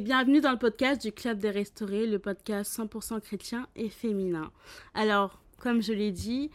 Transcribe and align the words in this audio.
bienvenue 0.00 0.40
dans 0.40 0.52
le 0.52 0.58
podcast 0.58 1.00
du 1.00 1.10
Club 1.10 1.38
des 1.38 1.50
Restaurés, 1.50 2.06
le 2.06 2.18
podcast 2.18 2.78
100% 2.78 3.20
chrétien 3.20 3.66
et 3.76 3.88
féminin. 3.88 4.50
Alors, 4.94 5.40
comme 5.58 5.80
je 5.80 5.92
l'ai 5.92 6.12
dit, 6.12 6.50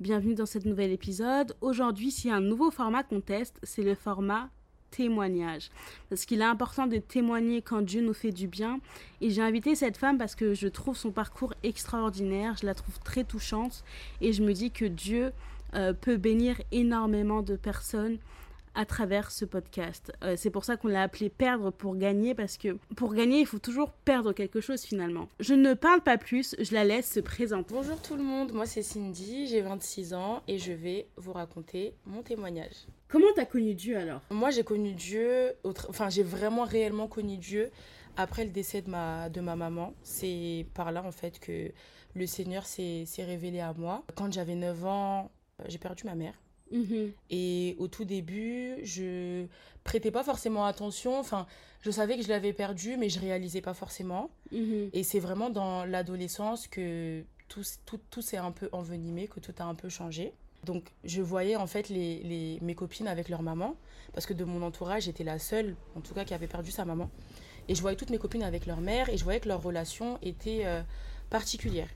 bienvenue 0.00 0.34
dans 0.34 0.46
ce 0.46 0.58
nouvel 0.66 0.90
épisode. 0.90 1.54
Aujourd'hui, 1.60 2.10
s'il 2.10 2.30
y 2.30 2.32
a 2.32 2.36
un 2.36 2.40
nouveau 2.40 2.70
format 2.70 3.04
qu'on 3.04 3.20
teste, 3.20 3.58
c'est 3.62 3.82
le 3.82 3.94
format 3.94 4.48
témoignage. 4.90 5.70
Parce 6.08 6.24
qu'il 6.24 6.40
est 6.40 6.44
important 6.44 6.88
de 6.88 6.98
témoigner 6.98 7.62
quand 7.62 7.80
Dieu 7.82 8.00
nous 8.00 8.14
fait 8.14 8.32
du 8.32 8.48
bien. 8.48 8.80
Et 9.20 9.30
j'ai 9.30 9.42
invité 9.42 9.76
cette 9.76 9.96
femme 9.96 10.18
parce 10.18 10.34
que 10.34 10.54
je 10.54 10.66
trouve 10.66 10.96
son 10.96 11.12
parcours 11.12 11.54
extraordinaire, 11.62 12.56
je 12.60 12.66
la 12.66 12.74
trouve 12.74 12.98
très 13.00 13.22
touchante 13.22 13.84
et 14.20 14.32
je 14.32 14.42
me 14.42 14.52
dis 14.52 14.72
que 14.72 14.84
Dieu 14.84 15.32
euh, 15.74 15.92
peut 15.92 16.16
bénir 16.16 16.60
énormément 16.72 17.42
de 17.42 17.54
personnes 17.54 18.18
à 18.74 18.84
travers 18.84 19.30
ce 19.30 19.44
podcast. 19.44 20.12
Euh, 20.22 20.34
c'est 20.36 20.50
pour 20.50 20.64
ça 20.64 20.76
qu'on 20.76 20.88
l'a 20.88 21.02
appelé 21.02 21.28
perdre 21.28 21.70
pour 21.70 21.96
gagner, 21.96 22.34
parce 22.34 22.56
que 22.56 22.76
pour 22.96 23.14
gagner, 23.14 23.40
il 23.40 23.46
faut 23.46 23.58
toujours 23.58 23.90
perdre 23.92 24.32
quelque 24.32 24.60
chose 24.60 24.82
finalement. 24.82 25.28
Je 25.40 25.54
ne 25.54 25.74
parle 25.74 26.00
pas 26.02 26.18
plus, 26.18 26.54
je 26.58 26.72
la 26.74 26.84
laisse 26.84 27.10
se 27.10 27.20
présenter. 27.20 27.74
Bonjour 27.74 28.00
tout 28.00 28.16
le 28.16 28.22
monde, 28.22 28.52
moi 28.52 28.66
c'est 28.66 28.82
Cindy, 28.82 29.46
j'ai 29.46 29.60
26 29.60 30.14
ans 30.14 30.42
et 30.48 30.58
je 30.58 30.72
vais 30.72 31.08
vous 31.16 31.32
raconter 31.32 31.94
mon 32.06 32.22
témoignage. 32.22 32.86
Comment 33.08 33.26
t'as 33.34 33.44
connu 33.46 33.74
Dieu 33.74 33.96
alors? 33.96 34.20
Moi 34.30 34.50
j'ai 34.50 34.62
connu 34.62 34.92
Dieu, 34.92 35.52
enfin 35.88 36.08
j'ai 36.08 36.22
vraiment 36.22 36.64
réellement 36.64 37.08
connu 37.08 37.36
Dieu 37.36 37.70
après 38.16 38.44
le 38.44 38.50
décès 38.50 38.82
de 38.82 38.90
ma, 38.90 39.28
de 39.28 39.40
ma 39.40 39.56
maman. 39.56 39.94
C'est 40.02 40.66
par 40.74 40.92
là 40.92 41.02
en 41.04 41.12
fait 41.12 41.38
que 41.40 41.72
le 42.14 42.26
Seigneur 42.26 42.66
s'est 42.66 43.06
révélé 43.18 43.60
à 43.60 43.72
moi. 43.72 44.04
Quand 44.14 44.32
j'avais 44.32 44.54
9 44.54 44.84
ans, 44.86 45.30
j'ai 45.68 45.78
perdu 45.78 46.04
ma 46.04 46.14
mère. 46.14 46.34
Mhm. 46.70 47.12
Et 47.30 47.76
au 47.78 47.88
tout 47.88 48.04
début, 48.04 48.76
je 48.82 49.46
prêtais 49.84 50.10
pas 50.10 50.22
forcément 50.22 50.64
attention. 50.64 51.18
Enfin, 51.18 51.46
je 51.82 51.90
savais 51.90 52.16
que 52.16 52.22
je 52.22 52.28
l'avais 52.28 52.52
perdu, 52.52 52.96
mais 52.96 53.08
je 53.08 53.18
réalisais 53.18 53.60
pas 53.60 53.74
forcément. 53.74 54.30
Mhm. 54.52 54.90
Et 54.92 55.02
c'est 55.02 55.20
vraiment 55.20 55.50
dans 55.50 55.84
l'adolescence 55.84 56.68
que 56.68 57.22
tout, 57.48 57.62
tout, 57.86 58.00
tout 58.10 58.22
s'est 58.22 58.36
un 58.36 58.52
peu 58.52 58.68
envenimé, 58.72 59.28
que 59.28 59.40
tout 59.40 59.54
a 59.58 59.64
un 59.64 59.74
peu 59.74 59.88
changé. 59.88 60.32
Donc, 60.64 60.84
je 61.04 61.22
voyais 61.22 61.56
en 61.56 61.66
fait 61.66 61.88
les, 61.88 62.22
les, 62.22 62.58
mes 62.60 62.74
copines 62.74 63.08
avec 63.08 63.28
leur 63.30 63.42
maman, 63.42 63.76
parce 64.12 64.26
que 64.26 64.34
de 64.34 64.44
mon 64.44 64.62
entourage, 64.62 65.04
j'étais 65.04 65.24
la 65.24 65.38
seule, 65.38 65.74
en 65.96 66.00
tout 66.00 66.12
cas, 66.12 66.24
qui 66.24 66.34
avait 66.34 66.46
perdu 66.46 66.70
sa 66.70 66.84
maman. 66.84 67.10
Et 67.68 67.74
je 67.74 67.80
voyais 67.80 67.96
toutes 67.96 68.10
mes 68.10 68.18
copines 68.18 68.42
avec 68.42 68.66
leur 68.66 68.80
mère, 68.80 69.08
et 69.08 69.16
je 69.16 69.24
voyais 69.24 69.40
que 69.40 69.48
leur 69.48 69.62
relation 69.62 70.18
était 70.22 70.62
euh, 70.64 70.82
particulière. 71.30 71.88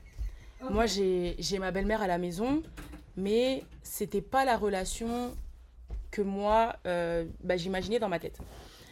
Moi, 0.71 0.87
j'ai 0.87 1.59
ma 1.59 1.69
belle-mère 1.71 2.01
à 2.01 2.07
la 2.07 2.17
maison, 2.17 2.63
mais 3.17 3.63
c'était 3.83 4.21
pas 4.21 4.45
la 4.45 4.57
relation 4.57 5.35
que 6.11 6.21
moi 6.21 6.75
euh, 6.85 7.25
bah, 7.43 7.57
j'imaginais 7.57 7.99
dans 7.99 8.09
ma 8.09 8.19
tête. 8.19 8.37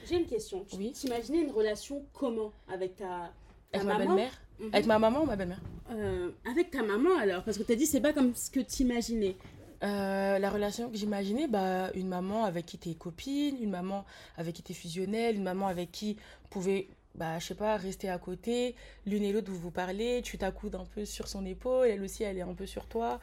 J'ai 0.07 0.15
une 0.15 0.25
question. 0.25 0.65
Tu 0.65 0.75
oui. 0.75 0.91
t'imaginais 0.91 1.41
une 1.41 1.52
relation 1.52 2.05
comment 2.13 2.52
avec 2.67 2.97
ta, 2.97 3.31
avec 3.71 3.88
ma 3.88 3.97
belle-mère 3.97 4.41
mhm. 4.59 4.69
Avec 4.73 4.85
ma 4.85 4.99
maman 4.99 5.21
ou 5.21 5.25
ma 5.25 5.35
belle-mère 5.35 5.61
euh, 5.91 6.31
Avec 6.49 6.71
ta 6.71 6.83
maman 6.83 7.17
alors, 7.19 7.43
parce 7.43 7.57
que 7.57 7.63
tu 7.63 7.71
as 7.71 7.75
dit 7.75 7.85
c'est 7.85 8.02
pas 8.02 8.13
comme 8.13 8.35
ce 8.35 8.49
que 8.49 8.59
tu 8.59 8.83
imaginais. 8.83 9.35
Euh, 9.83 10.39
la 10.39 10.49
relation 10.49 10.89
que 10.89 10.95
j'imaginais, 10.95 11.47
bah, 11.47 11.91
une 11.93 12.08
maman 12.08 12.45
avec 12.45 12.65
qui 12.65 12.77
t'es 12.77 12.93
copine, 12.93 13.58
une 13.61 13.69
maman 13.69 14.05
avec 14.37 14.55
qui 14.55 14.63
t'es 14.63 14.73
fusionnelle, 14.73 15.35
une 15.35 15.43
maman 15.43 15.67
avec 15.67 15.91
qui 15.91 16.15
pouvait, 16.49 16.87
bah, 17.15 17.37
je 17.39 17.47
sais 17.47 17.55
pas, 17.55 17.75
rester 17.75 18.09
à 18.09 18.17
côté, 18.17 18.75
l'une 19.05 19.23
et 19.23 19.33
l'autre 19.33 19.52
vous 19.52 19.59
vous 19.59 19.71
parlez, 19.71 20.21
tu 20.23 20.37
t'accoudes 20.37 20.75
un 20.75 20.85
peu 20.85 21.03
sur 21.03 21.27
son 21.27 21.45
épaule, 21.45 21.87
elle 21.87 22.02
aussi 22.02 22.23
elle 22.23 22.37
est 22.37 22.43
un 22.43 22.53
peu 22.53 22.65
sur 22.65 22.85
toi 22.85 23.19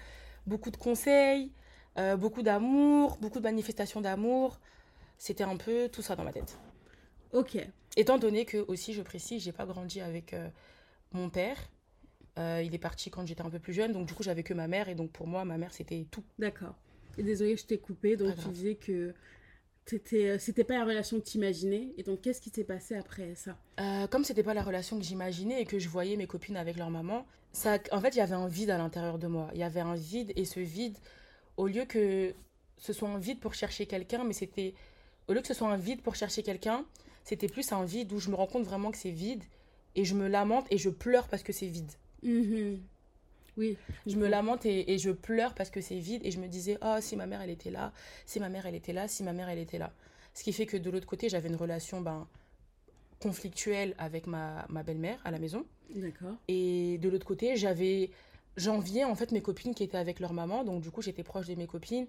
beaucoup 0.47 0.71
de 0.71 0.77
conseils, 0.77 1.53
euh, 1.99 2.17
beaucoup 2.17 2.43
d'amour, 2.43 3.19
beaucoup 3.21 3.39
de 3.39 3.45
manifestations 3.45 4.01
d'amour. 4.01 4.61
C'était 5.19 5.45
un 5.45 5.57
peu 5.57 5.89
tout 5.89 6.03
ça 6.03 6.17
dans 6.17 6.25
ma 6.25 6.33
tête. 6.33 6.59
Ok. 7.33 7.59
Étant 7.97 8.19
donné 8.19 8.45
que, 8.45 8.59
aussi, 8.69 8.93
je 8.93 9.03
précise, 9.03 9.43
j'ai 9.43 9.53
pas 9.53 9.67
grandi 9.67 10.01
avec 10.01 10.33
euh, 10.33 10.49
mon 11.13 11.29
père. 11.29 11.59
Euh, 12.39 12.63
il 12.65 12.75
est 12.75 12.79
parti 12.79 13.11
quand 13.11 13.27
j'étais 13.27 13.43
un 13.43 13.51
peu 13.51 13.59
plus 13.59 13.73
jeune, 13.73 13.93
donc 13.93 14.07
du 14.07 14.15
coup, 14.15 14.23
j'avais 14.23 14.43
que 14.43 14.55
ma 14.55 14.69
mère, 14.69 14.89
et 14.89 14.95
donc 14.95 15.11
pour 15.11 15.27
moi, 15.27 15.45
ma 15.45 15.59
mère, 15.59 15.73
c'était 15.73 16.07
tout. 16.11 16.25
D'accord. 16.39 16.75
Et 17.19 17.23
désolé, 17.23 17.57
je 17.57 17.67
t'ai 17.67 17.79
coupé, 17.79 18.17
donc 18.17 18.37
tu 18.37 18.49
disais 18.49 18.77
que 18.77 19.13
c'était 20.39 20.65
pas 20.65 20.79
la 20.79 20.85
relation 20.85 21.21
que 21.21 21.25
tu 21.25 21.39
imaginais. 21.39 21.89
Et 21.97 22.03
donc, 22.03 22.21
qu'est-ce 22.21 22.41
qui 22.41 22.51
s'est 22.51 22.65
passé 22.65 22.97
après 22.97 23.35
ça? 23.35 23.57
Euh, 23.81 24.07
Comme 24.07 24.25
c'était 24.25 24.43
pas 24.43 24.55
la 24.55 24.63
relation 24.63 24.99
que 24.99 25.05
j'imaginais 25.05 25.61
et 25.61 25.65
que 25.65 25.79
je 25.79 25.89
voyais 25.89 26.17
mes 26.17 26.27
copines 26.27 26.57
avec 26.57 26.77
leur 26.77 26.91
maman, 26.91 27.27
ça, 27.53 27.79
en 27.93 28.01
fait, 28.01 28.15
il 28.15 28.19
y 28.19 28.23
avait 28.23 28.35
un 28.35 28.49
vide 28.49 28.71
à 28.71 28.79
l'intérieur 28.79 29.19
de 29.19 29.27
moi. 29.27 29.51
Il 29.55 29.61
y 29.61 29.65
avait 29.65 29.81
un 29.81 29.95
vide, 29.95 30.33
et 30.37 30.45
ce 30.45 30.61
vide, 30.61 30.97
au 31.57 31.67
lieu 31.67 31.85
que 31.85 32.35
ce 32.79 32.93
soit 32.93 33.09
un 33.09 33.19
vide 33.19 33.41
pour 33.41 33.55
chercher 33.55 33.87
quelqu'un, 33.87 34.25
mais 34.25 34.33
c'était. 34.33 34.75
Au 35.29 35.33
lieu 35.33 35.41
que 35.41 35.49
ce 35.49 35.55
soit 35.55 35.69
un 35.69 35.77
vide 35.77 36.03
pour 36.03 36.15
chercher 36.15 36.43
quelqu'un, 36.43 36.85
c'était 37.25 37.49
plus 37.49 37.73
un 37.73 37.85
vide 37.85 38.13
où 38.13 38.19
je 38.19 38.31
me 38.31 38.35
rends 38.35 38.47
compte 38.47 38.65
vraiment 38.65 38.91
que 38.91 38.99
c'est 38.99 39.11
vide, 39.11 39.43
et 39.95 40.05
je 40.05 40.15
me 40.15 40.29
lamente 40.29 40.67
et 40.71 40.79
je 40.79 40.91
pleure 40.91 41.29
parce 41.29 41.43
que 41.43 41.53
c'est 41.53 41.67
vide. 41.67 41.91
Mm-hmm. 42.25 42.79
Oui. 43.57 43.77
Je 44.07 44.17
me 44.17 44.29
lamente 44.29 44.67
et, 44.67 44.99
je 44.99 45.11
pleure 45.11 45.55
parce 45.55 45.71
que 45.71 45.81
c'est 45.81 45.99
vide 45.99 46.23
et 46.25 46.31
je 46.31 46.41
me 46.41 46.49
disais, 46.49 46.79
oh, 46.83 46.97
si 47.01 47.17
ma 47.17 47.27
mère 47.27 47.41
elle 47.41 47.51
était 47.51 47.71
là, 47.71 47.93
si 48.27 48.41
ma 48.41 48.49
mère 48.49 48.67
elle 48.67 48.75
était 48.75 48.93
là, 48.93 49.09
si 49.09 49.23
ma 49.23 49.33
mère 49.33 49.49
elle 49.49 49.59
était 49.59 49.79
là. 49.79 49.93
Ce 50.35 50.45
qui 50.45 50.53
fait 50.53 50.67
que 50.67 50.77
de 50.77 50.91
l'autre 50.91 51.07
côté, 51.07 51.29
j'avais 51.29 51.49
une 51.49 51.57
relation 51.57 52.01
ben, 52.01 52.27
conflictuelle 53.21 53.95
avec 53.99 54.27
ma, 54.27 54.65
ma 54.69 54.83
belle-mère 54.83 55.21
à 55.25 55.31
la 55.31 55.39
maison. 55.39 55.65
D'accord. 55.95 56.37
Et 56.49 56.99
de 56.99 57.09
l'autre 57.09 57.27
côté, 57.27 57.57
j'avais. 57.57 58.11
J'enviais 58.57 59.05
en 59.05 59.15
fait 59.15 59.33
mes 59.33 59.41
copines 59.41 59.75
qui 59.75 59.85
étaient 59.85 59.97
avec 59.97 60.21
leur 60.21 60.33
maman, 60.33 60.65
donc 60.65 60.83
du 60.83 60.91
coup 60.91 61.03
j'étais 61.03 61.23
proche 61.23 61.47
de 61.47 61.55
mes 61.55 61.67
copines. 61.67 62.07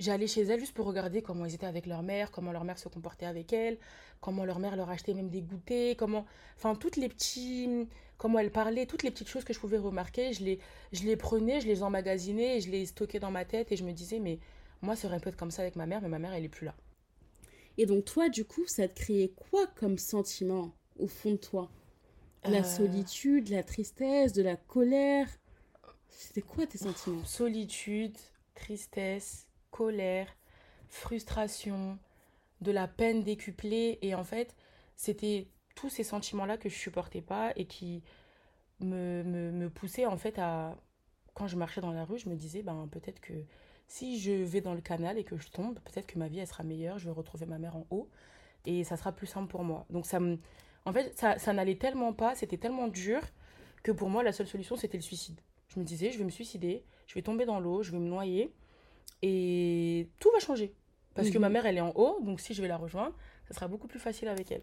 J'allais 0.00 0.26
chez 0.26 0.42
elles 0.42 0.60
juste 0.60 0.74
pour 0.74 0.86
regarder 0.86 1.22
comment 1.22 1.44
elles 1.44 1.54
étaient 1.54 1.66
avec 1.66 1.86
leur 1.86 2.02
mère, 2.02 2.30
comment 2.30 2.50
leur 2.50 2.64
mère 2.64 2.78
se 2.78 2.88
comportait 2.88 3.26
avec 3.26 3.52
elles, 3.52 3.78
comment 4.20 4.44
leur 4.44 4.58
mère 4.58 4.74
leur 4.74 4.90
achetait 4.90 5.14
même 5.14 5.30
des 5.30 5.42
goûters, 5.42 5.96
comment. 5.96 6.26
Enfin, 6.56 6.74
toutes 6.74 6.96
les 6.96 7.08
petits 7.08 7.86
comment 8.18 8.38
elle 8.38 8.50
parlait, 8.50 8.86
toutes 8.86 9.02
les 9.02 9.10
petites 9.10 9.28
choses 9.28 9.44
que 9.44 9.52
je 9.52 9.60
pouvais 9.60 9.78
remarquer, 9.78 10.32
je 10.32 10.44
les, 10.44 10.58
je 10.92 11.04
les 11.04 11.16
prenais, 11.16 11.60
je 11.60 11.66
les 11.66 11.82
emmagasinais, 11.82 12.60
je 12.60 12.70
les 12.70 12.86
stockais 12.86 13.20
dans 13.20 13.30
ma 13.30 13.44
tête 13.44 13.72
et 13.72 13.76
je 13.76 13.84
me 13.84 13.92
disais, 13.92 14.18
mais 14.18 14.38
moi, 14.82 14.96
ça 14.96 15.08
aurait 15.08 15.20
pu 15.20 15.28
être 15.28 15.36
comme 15.36 15.50
ça 15.50 15.62
avec 15.62 15.76
ma 15.76 15.86
mère, 15.86 16.00
mais 16.02 16.08
ma 16.08 16.18
mère, 16.18 16.32
elle 16.32 16.44
est 16.44 16.48
plus 16.48 16.66
là. 16.66 16.74
Et 17.76 17.86
donc, 17.86 18.04
toi, 18.04 18.28
du 18.28 18.44
coup, 18.44 18.66
ça 18.66 18.86
te 18.88 18.94
créait 18.94 19.32
quoi 19.50 19.66
comme 19.66 19.98
sentiment 19.98 20.72
au 20.98 21.06
fond 21.06 21.32
de 21.32 21.36
toi? 21.36 21.70
La 22.44 22.60
euh. 22.60 22.62
solitude, 22.62 23.48
la 23.48 23.62
tristesse, 23.62 24.32
de 24.32 24.42
la 24.42 24.56
colère? 24.56 25.28
C'était 26.08 26.42
quoi 26.42 26.66
tes 26.66 26.78
sentiments? 26.78 27.24
Solitude, 27.24 28.16
tristesse, 28.54 29.46
colère, 29.74 30.28
frustration, 30.88 31.98
de 32.60 32.70
la 32.70 32.86
peine 32.86 33.24
décuplée. 33.24 33.98
Et 34.02 34.14
en 34.14 34.22
fait, 34.22 34.54
c'était 34.94 35.48
tous 35.74 35.90
ces 35.90 36.04
sentiments-là 36.04 36.56
que 36.56 36.68
je 36.68 36.76
supportais 36.76 37.20
pas 37.20 37.52
et 37.56 37.66
qui 37.66 38.04
me, 38.78 39.24
me, 39.24 39.68
poussaient 39.68 40.06
en 40.06 40.16
fait 40.16 40.38
à... 40.38 40.76
Quand 41.34 41.48
je 41.48 41.56
marchais 41.56 41.80
dans 41.80 41.90
la 41.90 42.04
rue, 42.04 42.18
je 42.18 42.28
me 42.28 42.36
disais, 42.36 42.62
ben 42.62 42.88
peut-être 42.92 43.18
que 43.18 43.32
si 43.88 44.20
je 44.20 44.30
vais 44.30 44.60
dans 44.60 44.74
le 44.74 44.80
canal 44.80 45.18
et 45.18 45.24
que 45.24 45.36
je 45.36 45.48
tombe, 45.48 45.80
peut-être 45.80 46.06
que 46.06 46.16
ma 46.20 46.28
vie, 46.28 46.38
elle 46.38 46.46
sera 46.46 46.62
meilleure, 46.62 47.00
je 47.00 47.06
vais 47.06 47.10
retrouver 47.10 47.44
ma 47.44 47.58
mère 47.58 47.74
en 47.74 47.84
haut 47.90 48.08
et 48.66 48.84
ça 48.84 48.96
sera 48.96 49.10
plus 49.10 49.26
simple 49.26 49.48
pour 49.48 49.64
moi. 49.64 49.86
Donc 49.90 50.06
ça 50.06 50.20
me... 50.20 50.38
En 50.84 50.92
fait, 50.92 51.18
ça, 51.18 51.36
ça 51.38 51.52
n'allait 51.52 51.78
tellement 51.78 52.12
pas, 52.12 52.36
c'était 52.36 52.58
tellement 52.58 52.86
dur 52.86 53.20
que 53.82 53.90
pour 53.90 54.08
moi, 54.08 54.22
la 54.22 54.32
seule 54.32 54.46
solution, 54.46 54.76
c'était 54.76 54.98
le 54.98 55.02
suicide. 55.02 55.40
Je 55.66 55.80
me 55.80 55.84
disais, 55.84 56.12
je 56.12 56.18
vais 56.18 56.24
me 56.24 56.30
suicider, 56.30 56.84
je 57.08 57.14
vais 57.14 57.22
tomber 57.22 57.44
dans 57.44 57.58
l'eau, 57.58 57.82
je 57.82 57.90
vais 57.90 57.98
me 57.98 58.08
noyer 58.08 58.54
et 59.22 60.08
tout 60.20 60.30
va 60.32 60.38
changer. 60.40 60.74
Parce 61.14 61.30
que 61.30 61.38
ma 61.38 61.48
mhm. 61.48 61.52
mère, 61.52 61.66
elle 61.66 61.76
est 61.76 61.82
en 61.82 61.92
haut, 61.94 62.18
donc 62.22 62.40
si 62.40 62.54
je 62.54 62.62
vais 62.62 62.68
la 62.68 62.76
rejoindre, 62.76 63.14
ça 63.48 63.54
sera 63.54 63.68
beaucoup 63.68 63.86
plus 63.86 64.00
facile 64.00 64.28
avec 64.28 64.50
elle 64.50 64.62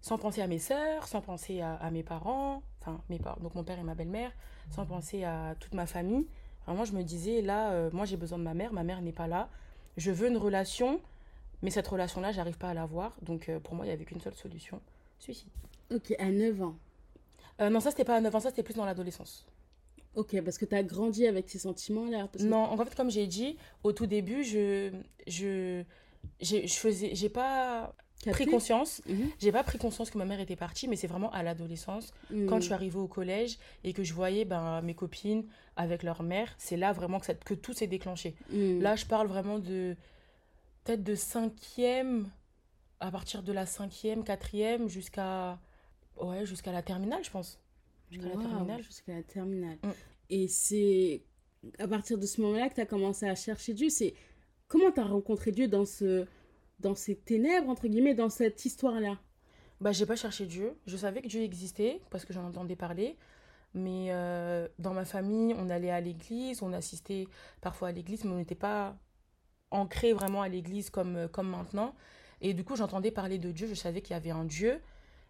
sans 0.00 0.18
penser 0.18 0.40
à 0.42 0.46
mes 0.46 0.58
sœurs, 0.58 1.06
sans 1.08 1.20
penser 1.20 1.60
à, 1.60 1.90
mes 1.90 2.02
parents, 2.02 2.62
enfin 2.80 3.00
mes 3.08 3.18
parents, 3.18 3.40
donc 3.40 3.54
mon 3.54 3.64
père 3.64 3.78
et 3.78 3.82
ma 3.82 3.94
belle-mère, 3.94 4.32
sans 4.70 4.86
penser 4.86 5.24
à 5.24 5.54
toute 5.58 5.74
ma 5.74 5.86
famille. 5.86 6.26
Vraiment, 6.66 6.84
je 6.84 6.92
me 6.92 7.02
disais, 7.02 7.40
là, 7.40 7.72
euh, 7.72 7.90
moi 7.92 8.04
j'ai 8.04 8.16
besoin 8.16 8.38
de 8.38 8.44
ma 8.44 8.54
mère, 8.54 8.72
ma 8.72 8.84
mère 8.84 9.00
n'est 9.00 9.12
pas 9.12 9.26
là. 9.26 9.48
Je 9.96 10.10
veux 10.10 10.28
une 10.28 10.36
relation, 10.36 11.00
mais 11.62 11.70
cette 11.70 11.88
relation-là, 11.88 12.30
j'arrive 12.32 12.58
pas 12.58 12.68
à 12.68 12.74
l'avoir. 12.74 13.16
Donc 13.22 13.48
euh, 13.48 13.58
pour 13.58 13.74
moi, 13.74 13.86
il 13.86 13.88
n'y 13.88 13.94
avait 13.94 14.04
qu'une 14.04 14.20
seule 14.20 14.34
solution, 14.34 14.80
suicide. 15.18 15.48
Ok, 15.90 16.14
à 16.18 16.30
9 16.30 16.62
ans 16.62 16.76
euh, 17.60 17.70
Non, 17.70 17.80
ça 17.80 17.90
c'était 17.90 18.04
pas 18.04 18.16
à 18.16 18.20
9 18.20 18.34
ans, 18.34 18.40
ça 18.40 18.50
c'était 18.50 18.62
plus 18.62 18.74
dans 18.74 18.84
l'adolescence. 18.84 19.46
Ok, 20.14 20.40
parce 20.42 20.58
que 20.58 20.64
tu 20.64 20.74
as 20.74 20.82
grandi 20.82 21.26
avec 21.26 21.48
ces 21.48 21.58
sentiments-là 21.58 22.28
Non, 22.40 22.58
en 22.58 22.76
fait, 22.84 22.94
comme 22.94 23.10
j'ai 23.10 23.26
dit, 23.26 23.56
au 23.84 23.92
tout 23.92 24.06
début, 24.06 24.42
je, 24.42 24.90
je, 25.26 25.82
je 26.40 26.66
faisais, 26.74 27.14
j'ai 27.14 27.28
pas 27.28 27.94
pris 28.26 28.46
conscience. 28.46 29.02
Mhm. 29.06 29.30
J'ai 29.38 29.52
pas 29.52 29.62
pris 29.62 29.78
conscience 29.78 30.10
que 30.10 30.18
ma 30.18 30.24
mère 30.24 30.40
était 30.40 30.56
partie, 30.56 30.88
mais 30.88 30.96
c'est 30.96 31.06
vraiment 31.06 31.30
à 31.32 31.42
l'adolescence, 31.42 32.12
quand 32.48 32.56
je 32.56 32.62
suis 32.62 32.70
mhm. 32.70 32.74
arrivée 32.74 32.98
au 32.98 33.06
collège 33.06 33.58
et 33.84 33.92
que 33.92 34.02
je 34.02 34.12
voyais 34.14 34.44
ben, 34.44 34.80
mes 34.82 34.94
copines 34.94 35.44
avec 35.76 36.02
leur 36.02 36.22
mère, 36.22 36.52
c'est 36.58 36.76
là 36.76 36.92
vraiment 36.92 37.20
que, 37.20 37.26
ça, 37.26 37.34
que 37.34 37.54
tout 37.54 37.72
s'est 37.72 37.86
déclenché. 37.86 38.34
Mhm. 38.50 38.80
Là, 38.80 38.96
je 38.96 39.06
parle 39.06 39.28
vraiment 39.28 39.58
de 39.58 39.96
peut-être 40.84 41.04
de 41.04 41.14
cinquième, 41.14 42.28
à 43.00 43.10
partir 43.10 43.42
de 43.42 43.52
la 43.52 43.66
cinquième, 43.66 44.24
quatrième, 44.24 44.88
jusqu'à 44.88 45.58
ouais, 46.20 46.46
jusqu'à 46.46 46.72
la 46.72 46.82
terminale, 46.82 47.22
je 47.24 47.30
pense. 47.30 47.60
Jusqu'à 48.10 48.28
la 48.28 48.36
terminale. 48.36 48.82
Jusqu'à 48.82 49.14
la 49.14 49.22
terminale. 49.22 49.78
Mm. 49.82 49.90
Et 50.30 50.48
c'est 50.48 51.22
à 51.78 51.88
partir 51.88 52.18
de 52.18 52.26
ce 52.26 52.40
moment-là 52.40 52.68
que 52.68 52.74
tu 52.74 52.80
as 52.80 52.86
commencé 52.86 53.26
à 53.26 53.34
chercher 53.34 53.74
Dieu. 53.74 53.88
C'est 53.88 54.14
comment 54.68 54.90
tu 54.90 55.00
as 55.00 55.04
rencontré 55.04 55.52
Dieu 55.52 55.68
dans 55.68 55.84
ce 55.84 56.26
dans 56.78 56.94
ces 56.94 57.16
ténèbres, 57.16 57.68
entre 57.68 57.88
guillemets, 57.88 58.14
dans 58.14 58.28
cette 58.28 58.64
histoire-là? 58.64 59.18
Bah, 59.80 59.92
j'ai 59.92 60.06
pas 60.06 60.16
cherché 60.16 60.46
Dieu. 60.46 60.78
Je 60.86 60.96
savais 60.96 61.22
que 61.22 61.28
Dieu 61.28 61.42
existait 61.42 62.00
parce 62.10 62.24
que 62.24 62.32
j'en 62.32 62.44
entendais 62.44 62.76
parler. 62.76 63.16
Mais 63.74 64.06
euh, 64.10 64.66
dans 64.78 64.94
ma 64.94 65.04
famille, 65.04 65.54
on 65.58 65.68
allait 65.70 65.90
à 65.90 66.00
l'église, 66.00 66.62
on 66.62 66.72
assistait 66.72 67.26
parfois 67.60 67.88
à 67.88 67.92
l'église, 67.92 68.24
mais 68.24 68.30
on 68.30 68.36
n'était 68.36 68.54
pas 68.54 68.96
ancré 69.70 70.12
vraiment 70.12 70.42
à 70.42 70.48
l'église 70.48 70.90
comme, 70.90 71.16
euh, 71.16 71.28
comme 71.28 71.48
maintenant. 71.48 71.94
Et 72.40 72.54
du 72.54 72.64
coup, 72.64 72.76
j'entendais 72.76 73.10
parler 73.10 73.38
de 73.38 73.50
Dieu, 73.50 73.66
je 73.66 73.74
savais 73.74 74.00
qu'il 74.00 74.14
y 74.14 74.16
avait 74.16 74.30
un 74.30 74.44
Dieu. 74.44 74.80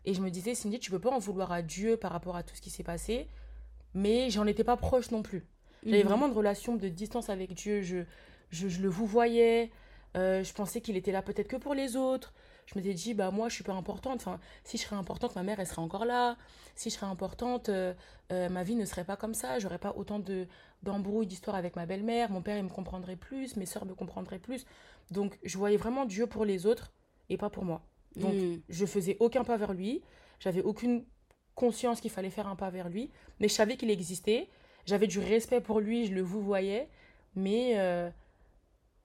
Et 0.05 0.15
je 0.15 0.21
me 0.21 0.31
disais, 0.31 0.55
Cindy, 0.55 0.79
tu 0.79 0.91
peux 0.91 0.99
pas 1.01 1.11
en 1.11 1.19
vouloir 1.19 1.53
à 1.53 1.63
Dieu 1.63 1.97
par 1.97 2.13
rapport 2.13 2.37
à 2.37 2.43
tout 2.43 2.55
ce 2.55 2.61
qui 2.63 2.71
s'est 2.71 2.83
passé. 2.85 3.29
Mais 3.95 4.31
j'en 4.31 4.47
étais 4.47 4.65
pas 4.65 4.77
proche 4.77 5.11
non 5.11 5.23
plus. 5.23 5.47
J'avais 5.85 6.03
Mhm. 6.03 6.09
vraiment 6.09 6.27
une 6.27 6.33
relation 6.35 6.77
de 6.77 6.89
distance 6.89 7.29
avec 7.31 7.55
Dieu. 7.55 7.83
Je, 7.83 8.05
je, 8.51 8.69
je 8.69 8.81
le 8.83 8.89
vous 8.89 9.07
voyais. 9.07 9.71
Euh, 10.17 10.43
je 10.43 10.53
pensais 10.55 10.81
qu'il 10.81 10.97
était 10.97 11.13
là 11.13 11.23
peut-être 11.23 11.49
que 11.49 11.57
pour 11.57 11.75
les 11.75 11.97
autres. 11.97 12.33
Je 12.67 12.79
m'étais 12.79 12.93
dit, 12.93 13.15
bah 13.15 13.31
moi, 13.31 13.49
je 13.49 13.55
suis 13.55 13.65
pas 13.65 13.73
importante. 13.73 14.17
Enfin, 14.17 14.39
si 14.65 14.77
je 14.77 14.83
serais 14.83 14.97
importante, 14.97 15.35
ma 15.37 15.43
mère, 15.43 15.59
elle 15.59 15.67
serait 15.67 15.81
encore 15.81 16.05
là. 16.05 16.37
Si 16.75 16.91
je 16.91 16.97
serais 16.97 17.07
importante, 17.07 17.71
euh, 17.71 17.95
euh, 18.31 18.49
ma 18.51 18.63
vie 18.63 18.75
ne 18.75 18.85
serait 18.85 19.05
pas 19.05 19.17
comme 19.17 19.33
ça. 19.35 19.59
J'aurais 19.59 19.79
pas 19.79 19.95
autant 19.97 20.19
de 20.19 20.47
d'embrouilles, 20.83 21.27
d'histoires 21.27 21.57
avec 21.57 21.77
ma 21.77 21.87
belle-mère. 21.87 22.31
Mon 22.31 22.43
père, 22.43 22.57
il 22.59 22.65
me 22.65 22.69
comprendrait 22.69 23.17
plus. 23.17 23.57
Mes 23.57 23.67
sœurs 23.67 23.85
me 23.87 23.95
comprendraient 23.95 24.39
plus. 24.39 24.65
Donc, 25.11 25.39
je 25.43 25.57
voyais 25.59 25.77
vraiment 25.79 26.05
Dieu 26.05 26.27
pour 26.27 26.45
les 26.45 26.67
autres 26.67 26.93
et 27.31 27.37
pas 27.39 27.51
pour 27.51 27.65
moi. 27.65 27.83
Donc, 28.17 28.35
Mhm. 28.35 28.61
je 28.69 28.87
faisais 28.87 29.17
aucun 29.21 29.45
pas 29.45 29.57
vers 29.57 29.73
lui. 29.75 30.03
J'avais 30.41 30.63
aucune 30.63 31.05
conscience 31.55 32.01
qu'il 32.01 32.11
fallait 32.11 32.31
faire 32.31 32.47
un 32.47 32.57
pas 32.57 32.71
vers 32.71 32.89
lui. 32.89 33.11
Mais 33.41 33.49
je 33.49 33.55
savais 33.55 33.77
qu'il 33.77 33.91
existait. 33.91 34.49
J'avais 34.87 35.07
du 35.07 35.19
respect 35.19 35.61
pour 35.61 35.81
lui, 35.81 36.07
je 36.07 36.15
le 36.15 36.23
vous 36.23 36.41
voyais. 36.41 36.89
Mais 37.35 37.79
euh, 37.79 38.11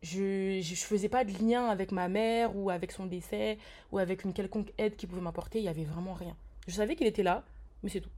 je 0.01 0.57
ne 0.57 0.75
faisais 0.75 1.09
pas 1.09 1.23
de 1.23 1.31
lien 1.44 1.65
avec 1.67 1.91
ma 1.91 2.07
mère 2.07 2.55
ou 2.55 2.69
avec 2.69 2.91
son 2.91 3.05
décès 3.05 3.57
ou 3.91 3.97
avec 4.00 4.23
une 4.23 4.33
quelconque 4.33 4.71
aide 4.77 4.95
qu'il 4.95 5.09
pouvait 5.09 5.21
m'apporter. 5.21 5.59
Il 5.59 5.65
y 5.65 5.69
avait 5.69 5.83
vraiment 5.85 6.13
rien. 6.13 6.35
Je 6.67 6.73
savais 6.75 6.95
qu'il 6.95 7.07
était 7.07 7.23
là, 7.23 7.44
mais 7.83 7.89
c'est 7.89 8.01
tout. 8.01 8.09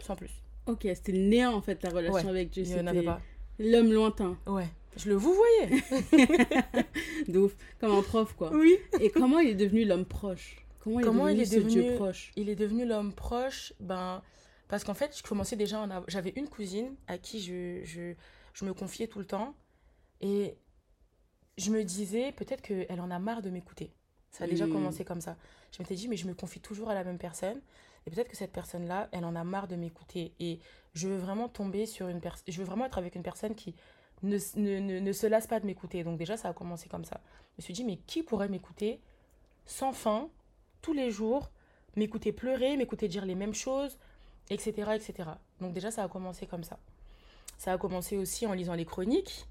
Sans 0.00 0.16
plus. 0.16 0.30
Ok, 0.66 0.80
c'était 0.82 1.12
le 1.12 1.20
néant 1.28 1.54
en 1.54 1.60
fait 1.60 1.76
ta 1.76 1.88
relation 1.90 2.24
Ouais, 2.24 2.28
avec 2.30 2.50
Dieu. 2.50 2.64
Il 2.64 2.74
n'y 2.74 2.80
en 2.80 2.86
avait 2.86 3.02
pas. 3.02 3.20
L'homme 3.60 3.92
lointain. 3.92 4.36
Ouais. 4.46 4.66
Je 4.96 5.08
le 5.08 5.14
vous 5.14 5.32
voyais. 5.34 5.82
De 7.28 7.38
ouf. 7.38 7.56
Comme 7.80 7.92
un 7.92 8.02
prof 8.02 8.32
quoi. 8.34 8.50
Oui. 8.52 8.76
Et 9.00 9.10
comment 9.10 9.38
il 9.38 9.50
est 9.50 9.54
devenu 9.54 9.84
l'homme 9.84 10.04
proche? 10.04 10.56
Comment 10.82 11.28
il 11.28 11.40
est 11.40 11.44
il 11.44 11.50
devenu 11.62 11.82
est 11.82 11.94
proche? 11.96 12.32
Il 12.36 12.48
est 12.48 12.56
devenu 12.56 12.84
l'homme 12.86 13.12
proche, 13.12 13.72
ben, 13.80 14.22
parce 14.68 14.82
qu'en 14.82 14.94
fait, 14.94 15.16
je 15.16 15.22
commençais 15.22 15.56
déjà 15.56 15.78
en 15.78 15.84
avoir- 15.90 16.04
J'avais 16.08 16.32
une 16.36 16.48
cousine 16.48 16.96
à 17.06 17.18
qui 17.18 17.40
je, 17.40 17.80
je, 17.84 18.14
je 18.54 18.64
me 18.64 18.72
confiais 18.72 19.06
tout 19.06 19.18
le 19.18 19.26
temps. 19.26 19.54
Et 20.22 20.54
je 21.58 21.70
me 21.70 21.84
disais, 21.84 22.32
peut-être 22.32 22.62
qu'elle 22.62 23.00
en 23.00 23.10
a 23.10 23.18
marre 23.18 23.42
de 23.42 23.50
m'écouter. 23.50 23.92
Ça 24.30 24.44
a 24.44 24.46
déjà 24.46 24.66
Mm. 24.66 24.72
commencé 24.72 25.04
comme 25.04 25.20
ça. 25.20 25.36
Je 25.76 25.82
m'étais 25.82 25.94
dit, 25.94 26.08
mais 26.08 26.16
je 26.16 26.26
me 26.26 26.34
confie 26.34 26.60
toujours 26.60 26.88
à 26.90 26.94
la 26.94 27.04
même 27.04 27.18
personne. 27.18 27.60
Et 28.06 28.10
peut-être 28.10 28.28
que 28.28 28.36
cette 28.36 28.52
personne-là, 28.52 29.08
elle 29.12 29.24
en 29.24 29.36
a 29.36 29.44
marre 29.44 29.68
de 29.68 29.76
m'écouter. 29.76 30.32
Et 30.40 30.60
je 30.94 31.08
veux 31.08 31.16
vraiment 31.16 31.48
tomber 31.48 31.86
sur 31.86 32.08
une 32.08 32.20
personne. 32.20 32.44
Je 32.48 32.58
veux 32.58 32.64
vraiment 32.64 32.86
être 32.86 32.98
avec 32.98 33.14
une 33.14 33.22
personne 33.22 33.54
qui 33.54 33.74
ne, 34.22 34.38
ne, 34.56 34.78
ne, 34.78 35.00
ne 35.00 35.12
se 35.12 35.26
lasse 35.26 35.46
pas 35.46 35.60
de 35.60 35.66
m'écouter. 35.66 36.04
Donc, 36.04 36.18
déjà, 36.18 36.36
ça 36.36 36.48
a 36.48 36.52
commencé 36.52 36.88
comme 36.88 37.04
ça. 37.04 37.20
Je 37.56 37.62
me 37.62 37.64
suis 37.64 37.74
dit, 37.74 37.84
mais 37.84 37.96
qui 37.96 38.22
pourrait 38.22 38.48
m'écouter 38.48 39.00
sans 39.66 39.92
fin, 39.92 40.28
tous 40.82 40.92
les 40.92 41.10
jours, 41.10 41.50
m'écouter 41.96 42.32
pleurer, 42.32 42.76
m'écouter 42.76 43.08
dire 43.08 43.24
les 43.24 43.34
mêmes 43.34 43.54
choses, 43.54 43.98
etc., 44.48 44.92
etc. 44.94 45.30
Donc, 45.60 45.72
déjà, 45.72 45.90
ça 45.90 46.02
a 46.02 46.08
commencé 46.08 46.46
comme 46.46 46.64
ça. 46.64 46.78
Ça 47.58 47.72
a 47.72 47.78
commencé 47.78 48.16
aussi 48.16 48.46
en 48.46 48.54
lisant 48.54 48.74
les 48.74 48.86
chroniques. 48.86 49.46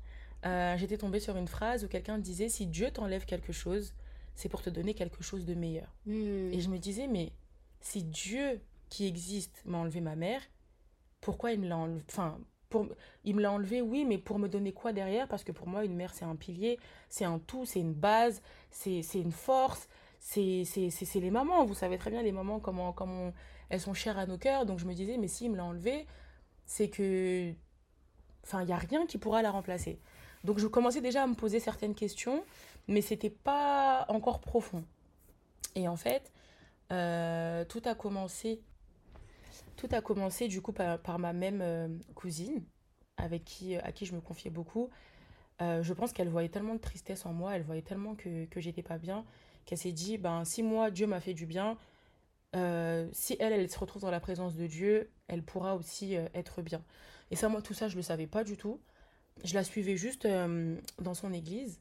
Euh, 0.45 0.75
J'étais 0.77 0.97
tombée 0.97 1.19
sur 1.19 1.35
une 1.37 1.47
phrase 1.47 1.83
où 1.83 1.87
quelqu'un 1.87 2.17
disait 2.17 2.49
Si 2.49 2.65
Dieu 2.65 2.89
t'enlève 2.89 3.25
quelque 3.25 3.53
chose, 3.53 3.93
c'est 4.35 4.49
pour 4.49 4.61
te 4.61 4.69
donner 4.69 4.93
quelque 4.93 5.21
chose 5.21 5.45
de 5.45 5.53
meilleur. 5.53 5.93
Hmm. 6.05 6.51
Et 6.51 6.61
je 6.61 6.69
me 6.69 6.77
disais, 6.77 7.07
mais 7.07 7.31
si 7.81 8.03
Dieu 8.03 8.61
qui 8.89 9.07
existe 9.07 9.61
m'a 9.65 9.77
enlevé 9.77 10.01
ma 10.01 10.15
mère, 10.15 10.41
pourquoi 11.21 11.51
il 11.51 11.59
me 11.59 11.67
l'a 11.67 11.77
enlevé? 11.77 12.03
Enfin, 12.09 12.39
pour... 12.69 12.87
il 13.23 13.35
me 13.35 13.41
l'a 13.41 13.51
enlevé, 13.51 13.81
oui, 13.81 14.05
mais 14.05 14.17
pour 14.17 14.39
me 14.39 14.47
donner 14.47 14.71
quoi 14.71 14.93
derrière? 14.93 15.27
Parce 15.27 15.43
que 15.43 15.51
pour 15.51 15.67
moi, 15.67 15.85
une 15.85 15.95
mère, 15.95 16.13
c'est 16.13 16.25
un 16.25 16.35
pilier, 16.35 16.79
c'est 17.09 17.25
un 17.25 17.39
tout, 17.39 17.65
c'est 17.65 17.79
une 17.79 17.93
base, 17.93 18.41
c'est 18.71 19.01
une 19.15 19.31
force, 19.31 19.87
c'est 20.19 20.65
les 21.15 21.31
mamans. 21.31 21.65
Vous 21.65 21.73
savez 21.73 21.97
très 21.97 22.09
bien, 22.09 22.21
les 22.21 22.31
mamans, 22.31 22.59
comment, 22.59 22.93
comment 22.93 23.33
elles 23.69 23.81
sont 23.81 23.93
chères 23.93 24.17
à 24.17 24.25
nos 24.25 24.37
cœurs. 24.37 24.65
Donc 24.65 24.79
je 24.79 24.85
me 24.85 24.93
disais, 24.93 25.17
mais 25.17 25.27
s'il 25.27 25.51
me 25.51 25.57
l'a 25.57 25.65
enlevé, 25.65 26.05
c'est 26.65 26.89
que. 26.89 27.51
Enfin, 28.43 28.61
il 28.61 28.67
n'y 28.67 28.73
a 28.73 28.77
rien 28.77 29.05
qui 29.05 29.17
pourra 29.17 29.41
la 29.41 29.51
remplacer. 29.51 29.99
Donc 30.43 30.59
je 30.59 30.67
commençais 30.67 31.01
déjà 31.01 31.23
à 31.23 31.27
me 31.27 31.35
poser 31.35 31.59
certaines 31.59 31.93
questions, 31.93 32.43
mais 32.87 33.01
c'était 33.01 33.29
pas 33.29 34.05
encore 34.07 34.39
profond. 34.39 34.83
Et 35.75 35.87
en 35.87 35.97
fait, 35.97 36.31
euh, 36.91 37.65
tout 37.65 37.81
a 37.85 37.95
commencé, 37.95 38.61
tout 39.75 39.89
a 39.91 40.01
commencé 40.01 40.47
du 40.47 40.61
coup 40.61 40.73
par, 40.73 41.19
ma 41.19 41.33
même 41.33 41.61
euh, 41.61 41.87
cousine, 42.15 42.63
avec 43.17 43.43
qui, 43.43 43.75
à 43.75 43.91
qui 43.91 44.05
je 44.05 44.15
me 44.15 44.21
confiais 44.21 44.49
beaucoup. 44.49 44.89
Euh, 45.61 45.83
je 45.83 45.93
pense 45.93 46.13
qu'elle 46.13 46.29
voyait 46.29 46.49
tellement 46.49 46.75
de 46.75 46.79
tristesse 46.79 47.25
en 47.25 47.33
moi, 47.33 47.55
elle 47.55 47.63
voyait 47.63 47.81
tellement 47.81 48.15
que, 48.15 48.47
j'étais 48.57 48.83
pas 48.83 48.97
bien, 48.97 49.25
qu'elle 49.65 49.77
s'est 49.77 49.91
dit, 49.91 50.17
ben 50.17 50.45
si 50.45 50.63
moi 50.63 50.89
Dieu 50.89 51.05
m'a 51.05 51.19
fait 51.19 51.33
du 51.33 51.45
bien, 51.45 51.77
euh, 52.55 53.07
si 53.11 53.35
elle, 53.39 53.53
elle 53.53 53.69
se 53.69 53.77
retrouve 53.77 54.01
dans 54.01 54.11
la 54.11 54.19
présence 54.19 54.55
de 54.55 54.67
Dieu, 54.67 55.09
elle 55.27 55.43
pourra 55.43 55.75
aussi 55.75 56.15
euh, 56.15 56.27
être 56.33 56.61
bien. 56.61 56.83
Et 57.31 57.35
ça, 57.35 57.49
moi, 57.49 57.61
tout 57.61 57.73
ça, 57.73 57.87
je 57.87 57.95
le 57.95 58.01
savais 58.01 58.27
pas 58.27 58.43
du 58.43 58.57
tout. 58.57 58.79
Je 59.43 59.53
la 59.53 59.63
suivais 59.63 59.97
juste 59.97 60.25
euh, 60.25 60.75
dans 60.99 61.13
son 61.13 61.31
église. 61.31 61.79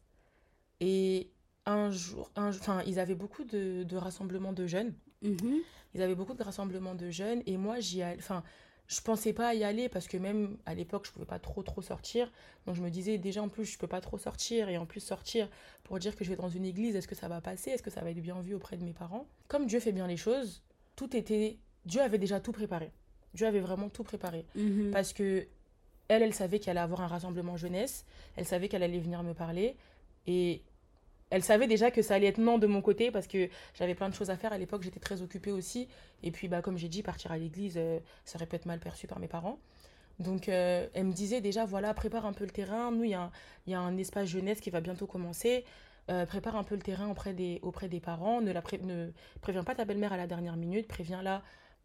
Et 0.81 1.31
un 1.69 1.91
jour, 1.91 2.31
enfin, 2.37 2.83
ils 2.87 2.99
avaient 2.99 3.15
beaucoup 3.15 3.45
de, 3.45 3.83
de 3.83 3.97
rassemblements 3.97 4.53
de 4.53 4.67
jeunes. 4.67 4.95
Mhm. 5.23 5.61
Ils 5.95 6.03
avaient 6.03 6.15
beaucoup 6.15 6.35
de 6.35 6.43
rassemblements 6.43 6.95
de 6.95 7.11
jeunes. 7.11 7.43
Et 7.47 7.57
moi, 7.57 7.81
j'y 7.81 8.03
allais. 8.03 8.19
Enfin, 8.19 8.43
je 8.87 9.01
pensais 9.03 9.35
pas 9.35 9.55
y 9.55 9.65
aller 9.65 9.91
parce 9.91 10.09
que 10.09 10.17
même 10.17 10.57
à 10.65 10.75
l'époque, 10.75 11.07
je 11.07 11.13
pouvais 11.13 11.27
pas 11.27 11.39
trop, 11.39 11.63
trop 11.63 11.83
sortir. 11.83 12.33
Donc, 12.67 12.75
je 12.75 12.83
me 12.83 12.91
disais, 12.91 13.19
déjà, 13.19 13.43
en 13.43 13.49
plus, 13.49 13.67
je 13.67 13.79
peux 13.79 13.87
pas 13.87 14.01
trop 14.01 14.17
sortir. 14.19 14.69
Et 14.71 14.79
en 14.79 14.87
plus, 14.87 15.01
sortir 15.01 15.49
pour 15.85 15.99
dire 15.99 16.17
que 16.17 16.25
je 16.25 16.31
vais 16.31 16.37
dans 16.37 16.49
une 16.49 16.65
église, 16.65 16.97
est-ce 16.97 17.09
que 17.09 17.15
ça 17.15 17.29
va 17.29 17.41
passer? 17.41 17.71
Est-ce 17.71 17.83
que 17.83 17.91
ça 17.91 18.01
va 18.01 18.11
être 18.11 18.23
bien 18.23 18.41
vu 18.41 18.55
auprès 18.55 18.77
de 18.77 18.85
mes 18.85 18.93
parents? 18.93 19.27
Comme 19.49 19.67
Dieu 19.67 19.81
fait 19.81 19.93
bien 19.93 20.07
les 20.07 20.17
choses, 20.17 20.63
tout 20.97 21.15
était. 21.15 21.59
Dieu 21.85 22.01
avait 22.01 22.19
déjà 22.19 22.41
tout 22.41 22.53
préparé. 22.53 22.91
Dieu 23.35 23.47
avait 23.47 23.61
vraiment 23.61 23.91
tout 23.91 24.05
préparé. 24.05 24.47
Mhm. 24.55 24.91
Parce 24.91 25.13
que 25.13 25.47
elle, 26.09 26.23
elle 26.23 26.33
savait 26.35 26.59
qu'elle 26.59 26.79
allait 26.79 26.85
avoir 26.85 27.03
un 27.03 27.07
rassemblement 27.07 27.59
jeunesse. 27.59 28.07
Elle 28.37 28.47
savait 28.47 28.69
qu'elle 28.69 28.83
allait 28.83 29.01
venir 29.01 29.23
me 29.23 29.35
parler. 29.35 29.77
Et 30.27 30.63
elle 31.31 31.43
savait 31.43 31.67
déjà 31.67 31.91
que 31.91 32.03
ça 32.03 32.15
allait 32.15 32.27
être 32.27 32.39
non 32.39 32.59
de 32.59 32.67
mon 32.67 32.81
côté 32.81 33.11
parce 33.11 33.27
que 33.27 33.49
j'avais 33.75 33.95
plein 33.95 34.09
de 34.09 34.15
choses 34.15 34.31
à 34.31 34.37
faire. 34.37 34.53
À 34.53 34.59
l'époque, 34.59 34.83
j'étais 34.83 35.01
très 35.01 35.23
occupée 35.23 35.53
aussi. 35.53 35.89
Et 36.23 36.31
puis, 36.31 36.49
bah, 36.49 36.63
comme 36.63 36.79
j'ai 36.79 36.89
dit, 36.89 37.03
partir 37.03 37.33
à 37.33 37.39
l'église, 37.39 37.75
euh, 37.77 37.99
ça 38.25 38.37
aurait 38.37 38.47
pu 38.47 38.57
être 38.57 38.67
mal 38.67 38.81
perçu 38.81 39.07
par 39.07 39.19
mes 39.19 39.29
parents. 39.29 39.59
Donc, 40.19 40.49
euh, 40.49 40.89
elle 40.95 41.05
me 41.05 41.13
disait 41.13 41.41
déjà, 41.41 41.65
voilà, 41.65 41.95
prépare 41.95 42.27
un 42.27 42.33
peu 42.33 42.45
le 42.45 42.51
terrain. 42.51 42.91
Nous, 42.91 43.05
il 43.05 43.11
y, 43.11 43.15
a 43.15 43.31
un- 43.81 43.97
espace 43.99 44.29
jeunesse 44.29 44.61
qui 44.61 44.71
va 44.71 44.81
bientôt 44.81 45.07
commencer. 45.07 45.65
Euh, 46.11 46.25
prépare 46.25 46.57
un 46.57 46.65
peu 46.65 46.75
le 46.75 46.81
terrain 46.81 47.09
auprès 47.11 47.35
des, 47.35 47.61
auprès 47.63 47.89
des 47.89 48.01
parents. 48.01 48.41
Ne, 48.41 48.53
la 48.53 48.63
ne 48.83 49.11
préviens 49.43 49.65
pas 49.65 49.75
ta 49.75 49.85
belle-mère 49.85 50.13
à 50.13 50.17
la 50.17 50.27
dernière 50.27 50.57
minute. 50.57 50.89
Préviens-la 50.89 51.43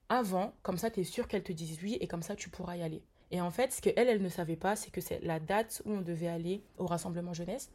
avant. 0.09 0.53
Comme 0.63 0.77
ça, 0.77 0.89
tu 0.89 1.01
es 1.01 1.03
sûr 1.03 1.27
qu'elle 1.27 1.43
te 1.43 1.51
dise 1.51 1.79
oui 1.83 1.97
et 1.99 2.07
comme 2.07 2.23
ça, 2.23 2.35
tu 2.35 2.49
pourras 2.49 2.77
y 2.77 2.81
aller. 2.81 3.03
Et 3.31 3.41
en 3.41 3.51
fait, 3.51 3.73
ce 3.73 3.81
qu'elle, 3.81 4.07
elle 4.07 4.21
ne 4.21 4.29
savait 4.29 4.55
pas, 4.55 4.75
c'est 4.75 4.91
que 4.91 5.01
c'est 5.01 5.19
la 5.23 5.39
date 5.39 5.81
où 5.85 5.91
on 5.91 6.01
devait 6.01 6.27
aller 6.27 6.63
au 6.77 6.85
rassemblement 6.85 7.33
jeunesse. 7.33 7.71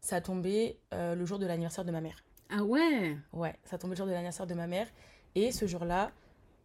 Ça 0.00 0.20
tombait 0.20 0.78
euh, 0.94 1.14
le 1.14 1.24
jour 1.26 1.38
de 1.38 1.46
l'anniversaire 1.46 1.84
de 1.84 1.90
ma 1.90 2.00
mère. 2.00 2.24
Ah 2.48 2.62
ouais? 2.64 3.16
Ouais, 3.32 3.54
ça 3.64 3.78
tombait 3.78 3.94
le 3.94 3.98
jour 3.98 4.06
de 4.06 4.12
l'anniversaire 4.12 4.46
de 4.46 4.54
ma 4.54 4.66
mère. 4.66 4.88
Et 5.34 5.52
ce 5.52 5.66
jour-là, 5.66 6.10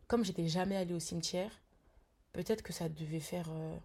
comme 0.07 0.23
j'étais 0.23 0.47
jamais 0.47 0.75
allée 0.75 0.93
au 0.93 0.99
cimetière, 0.99 1.51
peut-être 2.33 2.63
que 2.63 2.73
ça 2.73 2.89
devait 2.89 3.19
faire. 3.19 3.49
euh, 3.51 3.75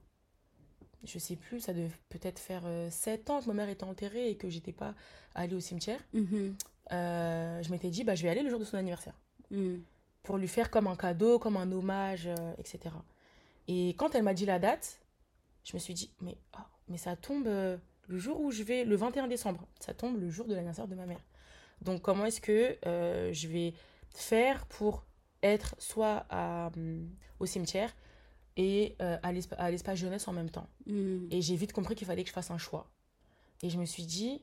je 1.04 1.18
sais 1.18 1.36
plus, 1.36 1.60
ça 1.60 1.72
devait 1.72 1.90
peut-être 2.10 2.38
faire 2.38 2.62
7 2.90 3.30
ans 3.30 3.40
que 3.40 3.46
ma 3.46 3.54
mère 3.54 3.68
était 3.70 3.84
enterrée 3.84 4.30
et 4.30 4.36
que 4.36 4.48
j'étais 4.50 4.72
pas 4.72 4.94
allée 5.34 5.54
au 5.54 5.60
cimetière. 5.60 6.00
Mhm. 6.12 6.56
Euh, 6.92 7.62
je 7.62 7.70
m'étais 7.70 7.90
dit, 7.90 8.04
bah, 8.04 8.14
je 8.14 8.22
vais 8.22 8.28
aller 8.28 8.42
le 8.42 8.50
jour 8.50 8.58
de 8.58 8.64
son 8.64 8.76
anniversaire. 8.76 9.14
Mhm. 9.50 9.82
Pour 10.22 10.36
lui 10.36 10.48
faire 10.48 10.70
comme 10.70 10.86
un 10.86 10.96
cadeau, 10.96 11.38
comme 11.38 11.56
un 11.56 11.70
hommage, 11.72 12.26
euh, 12.26 12.52
etc. 12.58 12.94
Et 13.68 13.90
quand 13.90 14.14
elle 14.14 14.22
m'a 14.22 14.34
dit 14.34 14.46
la 14.46 14.58
date, 14.58 15.00
je 15.64 15.74
me 15.74 15.78
suis 15.78 15.94
dit, 15.94 16.10
mais, 16.20 16.36
oh, 16.58 16.62
mais 16.88 16.98
ça 16.98 17.16
tombe 17.16 17.46
euh, 17.46 17.76
le 18.08 18.18
jour 18.18 18.40
où 18.40 18.50
je 18.50 18.62
vais, 18.62 18.84
le 18.84 18.96
21 18.96 19.28
décembre, 19.28 19.66
ça 19.78 19.94
tombe 19.94 20.18
le 20.20 20.28
jour 20.30 20.46
de 20.46 20.54
l'anniversaire 20.54 20.88
de 20.88 20.94
ma 20.94 21.06
mère. 21.06 21.20
Donc 21.82 22.02
comment 22.02 22.26
est-ce 22.26 22.40
que 22.40 22.76
euh, 22.86 23.32
je 23.32 23.48
vais 23.48 23.72
faire 24.14 24.66
pour 24.66 25.04
être 25.42 25.74
soit 25.78 26.26
à, 26.28 26.70
hum, 26.76 27.08
au 27.38 27.46
cimetière 27.46 27.94
et 28.56 28.96
euh, 29.00 29.16
à 29.22 29.32
l'espa- 29.32 29.54
à 29.56 29.70
l'espace 29.70 29.98
jeunesse 29.98 30.28
en 30.28 30.32
même 30.32 30.50
temps? 30.50 30.68
Mhm. 30.86 31.28
Et 31.30 31.40
j'ai 31.40 31.56
vite 31.56 31.72
compris 31.72 31.94
qu'il 31.94 32.06
fallait 32.06 32.22
que 32.22 32.28
je 32.28 32.34
fasse 32.34 32.50
un 32.50 32.58
choix. 32.58 32.90
Et 33.62 33.70
je 33.70 33.78
me 33.78 33.84
suis 33.84 34.04
dit, 34.04 34.42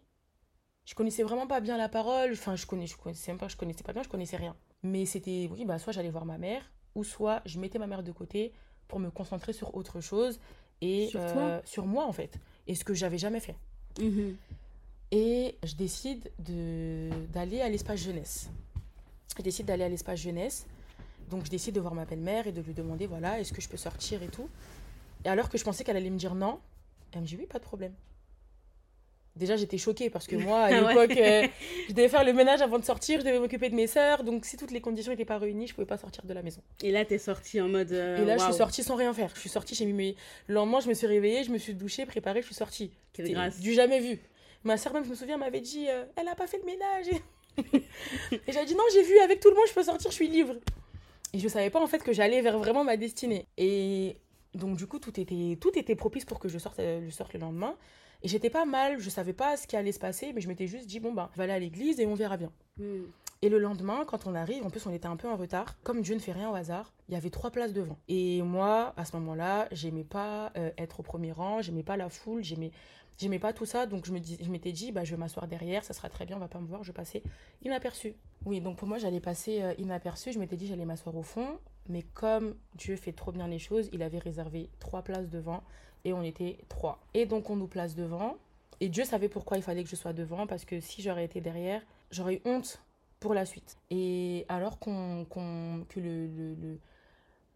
je 0.85 0.95
connaissais 0.95 1.23
vraiment 1.23 1.47
pas 1.47 1.59
bien 1.59 1.77
la 1.77 1.89
parole, 1.89 2.31
enfin 2.33 2.55
je 2.55 2.65
connais, 2.65 2.87
je 2.87 2.95
connaissais 2.95 3.31
même 3.31 3.39
pas, 3.39 3.47
je 3.47 3.57
connaissais 3.57 3.83
pas 3.83 3.93
bien, 3.93 4.03
je 4.03 4.09
connaissais 4.09 4.37
rien. 4.37 4.55
Mais 4.83 5.05
c'était, 5.05 5.49
oui, 5.51 5.65
bah 5.65 5.79
soit 5.79 5.91
j'allais 5.91 6.09
voir 6.11 6.25
ma 6.25 6.37
mère, 6.37 6.71
ou 6.95 7.03
soit 7.03 7.41
je 7.45 7.59
mettais 7.59 7.79
ma 7.79 7.87
mère 7.87 8.03
de 8.03 8.11
côté 8.11 8.53
pour 8.87 8.99
me 8.99 9.09
concentrer 9.11 9.53
sur 9.53 9.75
autre 9.75 9.99
chose 10.01 10.39
et 10.81 11.09
euh, 11.15 11.59
sur 11.65 11.85
moi 11.87 12.05
en 12.05 12.13
fait, 12.13 12.39
et 12.67 12.75
ce 12.75 12.83
que 12.83 12.93
j'avais 12.93 13.17
jamais 13.17 13.39
fait. 13.39 13.55
Mhm. 13.99 14.35
Et 15.11 15.55
je 15.63 15.75
décide 15.75 16.29
de 16.39 17.09
d'aller 17.33 17.61
à 17.61 17.69
l'espace 17.69 18.01
jeunesse. 18.01 18.49
je 19.37 19.43
décide 19.43 19.65
d'aller 19.65 19.83
à 19.83 19.89
l'espace 19.89 20.19
jeunesse. 20.19 20.65
Donc 21.29 21.45
je 21.45 21.49
décide 21.49 21.75
de 21.75 21.79
voir 21.79 21.93
ma 21.93 22.05
belle-mère 22.05 22.47
et 22.47 22.51
de 22.51 22.61
lui 22.61 22.73
demander, 22.73 23.05
voilà, 23.05 23.39
est-ce 23.39 23.51
que 23.51 23.61
je 23.61 23.67
peux 23.67 23.77
sortir 23.77 24.23
et 24.23 24.27
tout. 24.27 24.49
Et 25.25 25.29
alors 25.29 25.49
que 25.49 25.57
je 25.57 25.63
pensais 25.63 25.83
qu'elle 25.83 25.97
allait 25.97 26.09
me 26.09 26.17
dire 26.17 26.35
non, 26.35 26.59
elle 27.11 27.21
me 27.21 27.25
dit 27.25 27.35
oui, 27.37 27.45
pas 27.45 27.59
de 27.59 27.63
problème. 27.63 27.93
Déjà, 29.37 29.55
j'étais 29.55 29.77
choquée 29.77 30.09
parce 30.09 30.27
que 30.27 30.35
moi, 30.47 30.63
à 30.63 30.71
l'époque, 30.71 31.17
euh, 31.17 31.47
je 31.89 31.93
devais 31.93 32.09
faire 32.09 32.23
le 32.23 32.33
ménage 32.33 32.61
avant 32.61 32.79
de 32.79 32.85
sortir, 32.85 33.19
je 33.21 33.25
devais 33.25 33.39
m'occuper 33.39 33.69
de 33.69 33.75
mes 33.75 33.87
sœurs. 33.87 34.23
Donc, 34.23 34.45
si 34.45 34.57
toutes 34.57 34.71
les 34.71 34.81
conditions 34.81 35.11
n'étaient 35.11 35.25
pas 35.25 35.37
réunies, 35.37 35.67
je 35.67 35.73
pouvais 35.73 35.87
pas 35.87 35.97
sortir 35.97 36.25
de 36.25 36.33
la 36.33 36.41
maison. 36.41 36.61
Et 36.83 36.91
là, 36.91 37.05
tu 37.05 37.13
es 37.13 37.17
sortie 37.17 37.61
en 37.61 37.67
mode. 37.67 37.91
et 37.91 38.25
là, 38.25 38.37
je 38.37 38.43
suis 38.43 38.53
sortie 38.53 38.83
sans 38.83 38.95
rien 38.95 39.13
faire. 39.13 39.31
Je 39.33 39.39
suis 39.39 39.49
sortie, 39.49 39.75
j'ai 39.75 39.85
mis 39.85 39.93
mes. 39.93 40.15
Le 40.47 40.55
lendemain, 40.55 40.79
je 40.79 40.89
me 40.89 40.93
suis 40.93 41.07
réveillée, 41.07 41.43
je 41.43 41.51
me 41.51 41.57
suis 41.57 41.73
douchée, 41.73 42.05
préparée, 42.05 42.41
je 42.41 42.47
suis 42.47 42.55
sortie. 42.55 42.91
Quelle 43.13 43.31
grâce. 43.31 43.59
Du 43.59 43.73
jamais 43.73 43.99
vu. 43.99 44.19
Ma 44.63 44.77
sœur, 44.77 44.93
même, 44.93 45.05
je 45.05 45.09
me 45.09 45.15
souviens, 45.15 45.37
m'avait 45.37 45.61
dit 45.61 45.87
euh, 45.89 46.03
Elle 46.15 46.27
a 46.27 46.35
pas 46.35 46.47
fait 46.47 46.57
le 46.57 46.65
ménage. 46.65 47.05
et 48.31 48.51
j'avais 48.51 48.65
dit 48.65 48.75
Non, 48.75 48.83
j'ai 48.93 49.03
vu, 49.03 49.17
avec 49.19 49.39
tout 49.39 49.49
le 49.49 49.55
monde, 49.55 49.65
je 49.67 49.73
peux 49.73 49.83
sortir, 49.83 50.11
je 50.11 50.15
suis 50.15 50.27
libre. 50.27 50.55
Et 51.33 51.39
je 51.39 51.47
savais 51.47 51.69
pas, 51.69 51.81
en 51.81 51.87
fait, 51.87 52.03
que 52.03 52.13
j'allais 52.13 52.41
vers 52.41 52.57
vraiment 52.57 52.83
ma 52.83 52.97
destinée. 52.97 53.45
Et 53.57 54.17
donc, 54.53 54.77
du 54.77 54.87
coup, 54.87 54.99
tout 54.99 55.19
était, 55.19 55.57
tout 55.59 55.77
était 55.77 55.95
propice 55.95 56.25
pour 56.25 56.39
que 56.39 56.47
je 56.47 56.57
sorte, 56.57 56.79
euh, 56.79 57.01
je 57.05 57.09
sorte 57.11 57.33
le 57.33 57.39
lendemain. 57.39 57.75
Et 58.23 58.27
j'étais 58.27 58.49
pas 58.49 58.65
mal, 58.65 58.99
je 58.99 59.09
savais 59.09 59.33
pas 59.33 59.57
ce 59.57 59.67
qui 59.67 59.75
allait 59.75 59.91
se 59.91 59.99
passer, 59.99 60.33
mais 60.33 60.41
je 60.41 60.47
m'étais 60.47 60.67
juste 60.67 60.87
dit, 60.87 60.99
bon, 60.99 61.09
on 61.09 61.13
va 61.13 61.29
aller 61.37 61.53
à 61.53 61.59
l'église 61.59 61.99
et 61.99 62.05
on 62.05 62.15
verra 62.15 62.37
bien. 62.37 62.51
Hmm. 62.77 63.03
Et 63.43 63.49
le 63.49 63.59
lendemain, 63.59 64.03
quand 64.07 64.25
on 64.25 64.33
arrive, 64.33 64.65
en 64.65 64.71
plus 64.71 64.85
on 64.87 64.93
était 64.93 65.07
un 65.07 65.15
peu 65.15 65.29
en 65.29 65.35
retard, 65.35 65.79
comme 65.83 66.01
Dieu 66.01 66.15
ne 66.15 66.19
fait 66.19 66.31
rien 66.31 66.49
au 66.49 66.55
hasard, 66.55 66.91
il 67.07 67.13
y 67.13 67.17
avait 67.17 67.29
trois 67.29 67.51
places 67.51 67.71
devant. 67.71 67.99
Et 68.07 68.41
moi, 68.41 68.93
à 68.97 69.05
ce 69.05 69.15
moment-là, 69.17 69.67
j'aimais 69.71 70.03
pas 70.03 70.51
euh, 70.57 70.71
être 70.77 71.01
au 71.01 71.03
premier 71.03 71.31
rang, 71.31 71.61
j'aimais 71.61 71.83
pas 71.83 71.97
la 71.97 72.09
foule, 72.09 72.43
j'aimais 72.43 72.71
j'aimais 73.17 73.39
pas 73.39 73.51
tout 73.51 73.65
ça, 73.65 73.85
donc 73.85 74.05
je 74.05 74.13
me 74.13 74.19
dis, 74.19 74.37
je 74.39 74.49
m'étais 74.49 74.71
dit, 74.71 74.91
bah, 74.91 75.03
je 75.03 75.11
vais 75.11 75.17
m'asseoir 75.17 75.47
derrière, 75.47 75.83
ça 75.83 75.93
sera 75.93 76.09
très 76.09 76.25
bien, 76.25 76.37
on 76.37 76.39
va 76.39 76.47
pas 76.47 76.59
me 76.59 76.67
voir, 76.67 76.83
je 76.83 76.89
vais 76.89 76.95
passer 76.95 77.23
inaperçu. 77.63 78.15
Oui, 78.45 78.61
donc 78.61 78.77
pour 78.77 78.87
moi, 78.87 78.99
j'allais 78.99 79.19
passer 79.19 79.61
euh, 79.61 79.73
inaperçu, 79.77 80.31
je 80.31 80.39
m'étais 80.39 80.55
dit, 80.55 80.67
j'allais 80.67 80.85
m'asseoir 80.85 81.15
au 81.15 81.23
fond, 81.23 81.59
mais 81.89 82.03
comme 82.03 82.55
Dieu 82.75 82.95
fait 82.95 83.13
trop 83.13 83.31
bien 83.31 83.47
les 83.47 83.59
choses, 83.59 83.89
il 83.91 84.03
avait 84.03 84.19
réservé 84.19 84.69
trois 84.79 85.01
places 85.01 85.29
devant, 85.29 85.63
et 86.07 86.13
on 86.13 86.23
était 86.23 86.57
trois. 86.69 86.99
Et 87.13 87.25
donc 87.25 87.49
on 87.49 87.57
nous 87.57 87.67
place 87.67 87.93
devant. 87.93 88.37
Et 88.79 88.87
Dieu 88.87 89.03
savait 89.03 89.27
pourquoi 89.27 89.57
il 89.57 89.63
fallait 89.63 89.83
que 89.83 89.89
je 89.89 89.95
sois 89.95 90.13
devant, 90.13 90.47
parce 90.47 90.63
que 90.63 90.79
si 90.79 91.01
j'aurais 91.01 91.25
été 91.25 91.41
derrière, 91.41 91.81
j'aurais 92.11 92.35
eu 92.35 92.41
honte 92.45 92.81
pour 93.19 93.33
la 93.33 93.45
suite. 93.45 93.77
Et 93.89 94.45
alors 94.47 94.79
qu'on, 94.79 95.25
que 95.89 95.99
le, 95.99 96.27
le, 96.27 96.79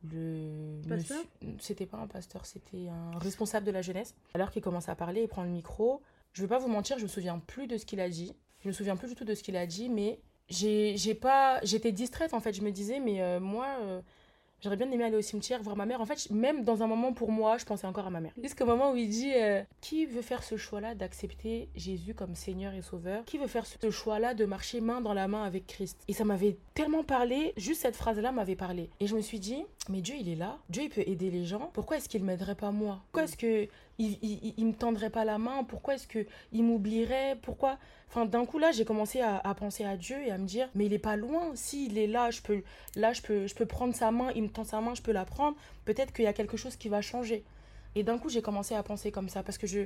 le, 0.04 0.82
pasteur? 0.90 1.24
c'était 1.60 1.86
pas 1.86 1.98
un 1.98 2.08
pasteur, 2.08 2.46
c'était 2.46 2.90
un 2.90 3.18
responsable 3.20 3.66
de 3.66 3.72
la 3.72 3.82
jeunesse. 3.82 4.16
Alors 4.34 4.52
qu'il 4.52 4.62
commence 4.62 4.90
à 4.90 4.96
parler 4.96 5.22
et 5.22 5.28
prend 5.28 5.44
le 5.44 5.50
micro, 5.50 6.02
je 6.34 6.42
vais 6.42 6.50
pas 6.50 6.60
vous 6.60 6.68
mentir, 6.68 6.98
je 6.98 7.04
me 7.04 7.08
souviens 7.08 7.40
plus 7.40 7.68
de 7.68 7.78
ce 7.78 7.86
qu'il 7.86 8.02
a 8.02 8.10
dit. 8.10 8.36
Je 8.64 8.68
me 8.68 8.74
souviens 8.74 8.98
plus 8.98 9.08
du 9.08 9.16
tout 9.16 9.26
de 9.26 9.34
ce 9.34 9.44
qu'il 9.44 9.56
a 9.56 9.66
dit, 9.66 9.88
mais 9.88 10.20
j'ai, 10.50 10.98
j'ai 10.98 11.16
pas, 11.16 11.62
j'étais 11.64 11.94
distraite 11.94 12.34
en 12.34 12.42
fait. 12.42 12.52
Je 12.52 12.64
me 12.64 12.72
disais, 12.72 13.00
mais 13.00 13.22
euh, 13.22 13.40
moi, 13.40 13.68
euh, 13.80 14.02
J'aurais 14.62 14.78
bien 14.78 14.92
aimé 14.92 15.04
aller 15.04 15.18
au 15.18 15.22
cimetière 15.22 15.64
voir 15.64 15.76
ma 15.76 15.88
mère. 15.88 16.02
En 16.02 16.06
fait, 16.06 16.30
même 16.30 16.64
dans 16.64 16.84
un 16.84 16.88
moment 16.88 17.14
pour 17.14 17.32
moi, 17.32 17.58
je 17.58 17.66
pensais 17.66 17.88
encore 17.88 18.06
à 18.06 18.12
ma 18.12 18.20
mère. 18.20 18.34
Jusqu'au 18.42 18.66
moment 18.66 18.92
où 18.92 18.96
il 18.96 19.10
dit 19.10 19.34
euh, 19.36 19.64
Qui 19.82 20.06
veut 20.06 20.22
faire 20.22 20.44
ce 20.44 20.56
choix-là 20.56 20.94
d'accepter 20.94 21.70
Jésus 21.76 22.14
comme 22.14 22.36
Seigneur 22.36 22.74
et 22.76 22.84
Sauveur? 22.84 23.26
Qui 23.26 23.40
veut 23.40 23.48
faire 23.48 23.66
ce 23.66 23.90
choix-là 23.90 24.36
de 24.36 24.46
marcher 24.46 24.80
main 24.80 25.02
dans 25.02 25.14
la 25.14 25.28
main 25.28 25.44
avec 25.44 25.66
Christ? 25.66 26.04
Et 26.08 26.14
ça 26.14 26.26
m'avait 26.26 26.58
tellement 26.76 27.04
parlé, 27.04 27.54
juste 27.58 27.82
cette 27.82 27.96
phrase-là 27.96 28.32
m'avait 28.32 28.56
parlé. 28.56 28.92
Et 29.00 29.08
je 29.08 29.16
me 29.16 29.22
suis 29.22 29.40
dit 29.40 29.64
Mais 29.90 30.02
Dieu, 30.02 30.16
il 30.20 30.30
est 30.30 30.36
là. 30.36 30.60
Dieu, 30.70 30.84
il 30.84 30.90
peut 30.90 31.04
aider 31.08 31.32
les 31.32 31.44
gens. 31.44 31.72
Pourquoi 31.74 31.98
est-ce 31.98 32.08
qu'il 32.08 32.24
m'aiderait 32.24 32.54
pas 32.54 32.70
moi? 32.70 33.02
Pourquoi 33.12 33.24
est-ce 33.24 33.38
que 33.38 33.68
il, 34.02 34.54
il, 34.58 34.66
me 34.66 34.74
tendrait 34.74 35.10
pas 35.10 35.26
la 35.26 35.38
main 35.38 35.64
Pourquoi 35.64 35.96
est-ce 35.96 36.08
que 36.08 36.26
il 36.52 36.64
m'oublierait 36.64 37.38
Pourquoi? 37.42 37.78
Enfin, 38.10 38.26
d'un 38.26 38.46
coup 38.46 38.60
là, 38.60 38.72
j'ai 38.72 38.86
commencé 38.86 39.22
à, 39.22 39.42
penser 39.56 39.86
à 39.86 39.96
Dieu 39.96 40.18
et 40.26 40.32
à 40.32 40.38
me 40.38 40.46
dire, 40.46 40.70
mais 40.76 40.86
il 40.86 40.94
est 40.94 41.00
pas 41.00 41.16
loin. 41.16 41.52
S'il 41.56 41.98
est 41.98 42.08
là, 42.08 42.30
je 42.32 42.42
peux, 42.42 42.64
là, 42.96 43.14
je 43.14 43.22
peux, 43.22 43.48
je 43.48 43.56
peux 43.56 43.66
prendre 43.66 43.96
sa 43.96 44.12
main. 44.12 44.32
Il 44.36 44.44
me 44.44 44.50
tend 44.50 44.64
sa 44.64 44.82
main, 44.82 44.96
je 44.96 45.02
peux 45.02 45.14
la 45.14 45.26
prendre. 45.26 45.56
Peut-être 45.86 46.14
qu'il 46.14 46.26
y 46.26 46.28
a 46.28 46.34
quelque 46.34 46.58
chose 46.58 46.76
qui 46.76 46.90
va 46.90 47.02
changer. 47.02 47.46
Et 47.96 48.04
d'un 48.04 48.18
coup, 48.18 48.30
j'ai 48.30 48.42
commencé 48.42 48.76
à 48.76 48.84
penser 48.84 49.12
comme 49.12 49.30
ça 49.30 49.44
parce 49.44 49.58
que 49.58 49.68
je, 49.68 49.82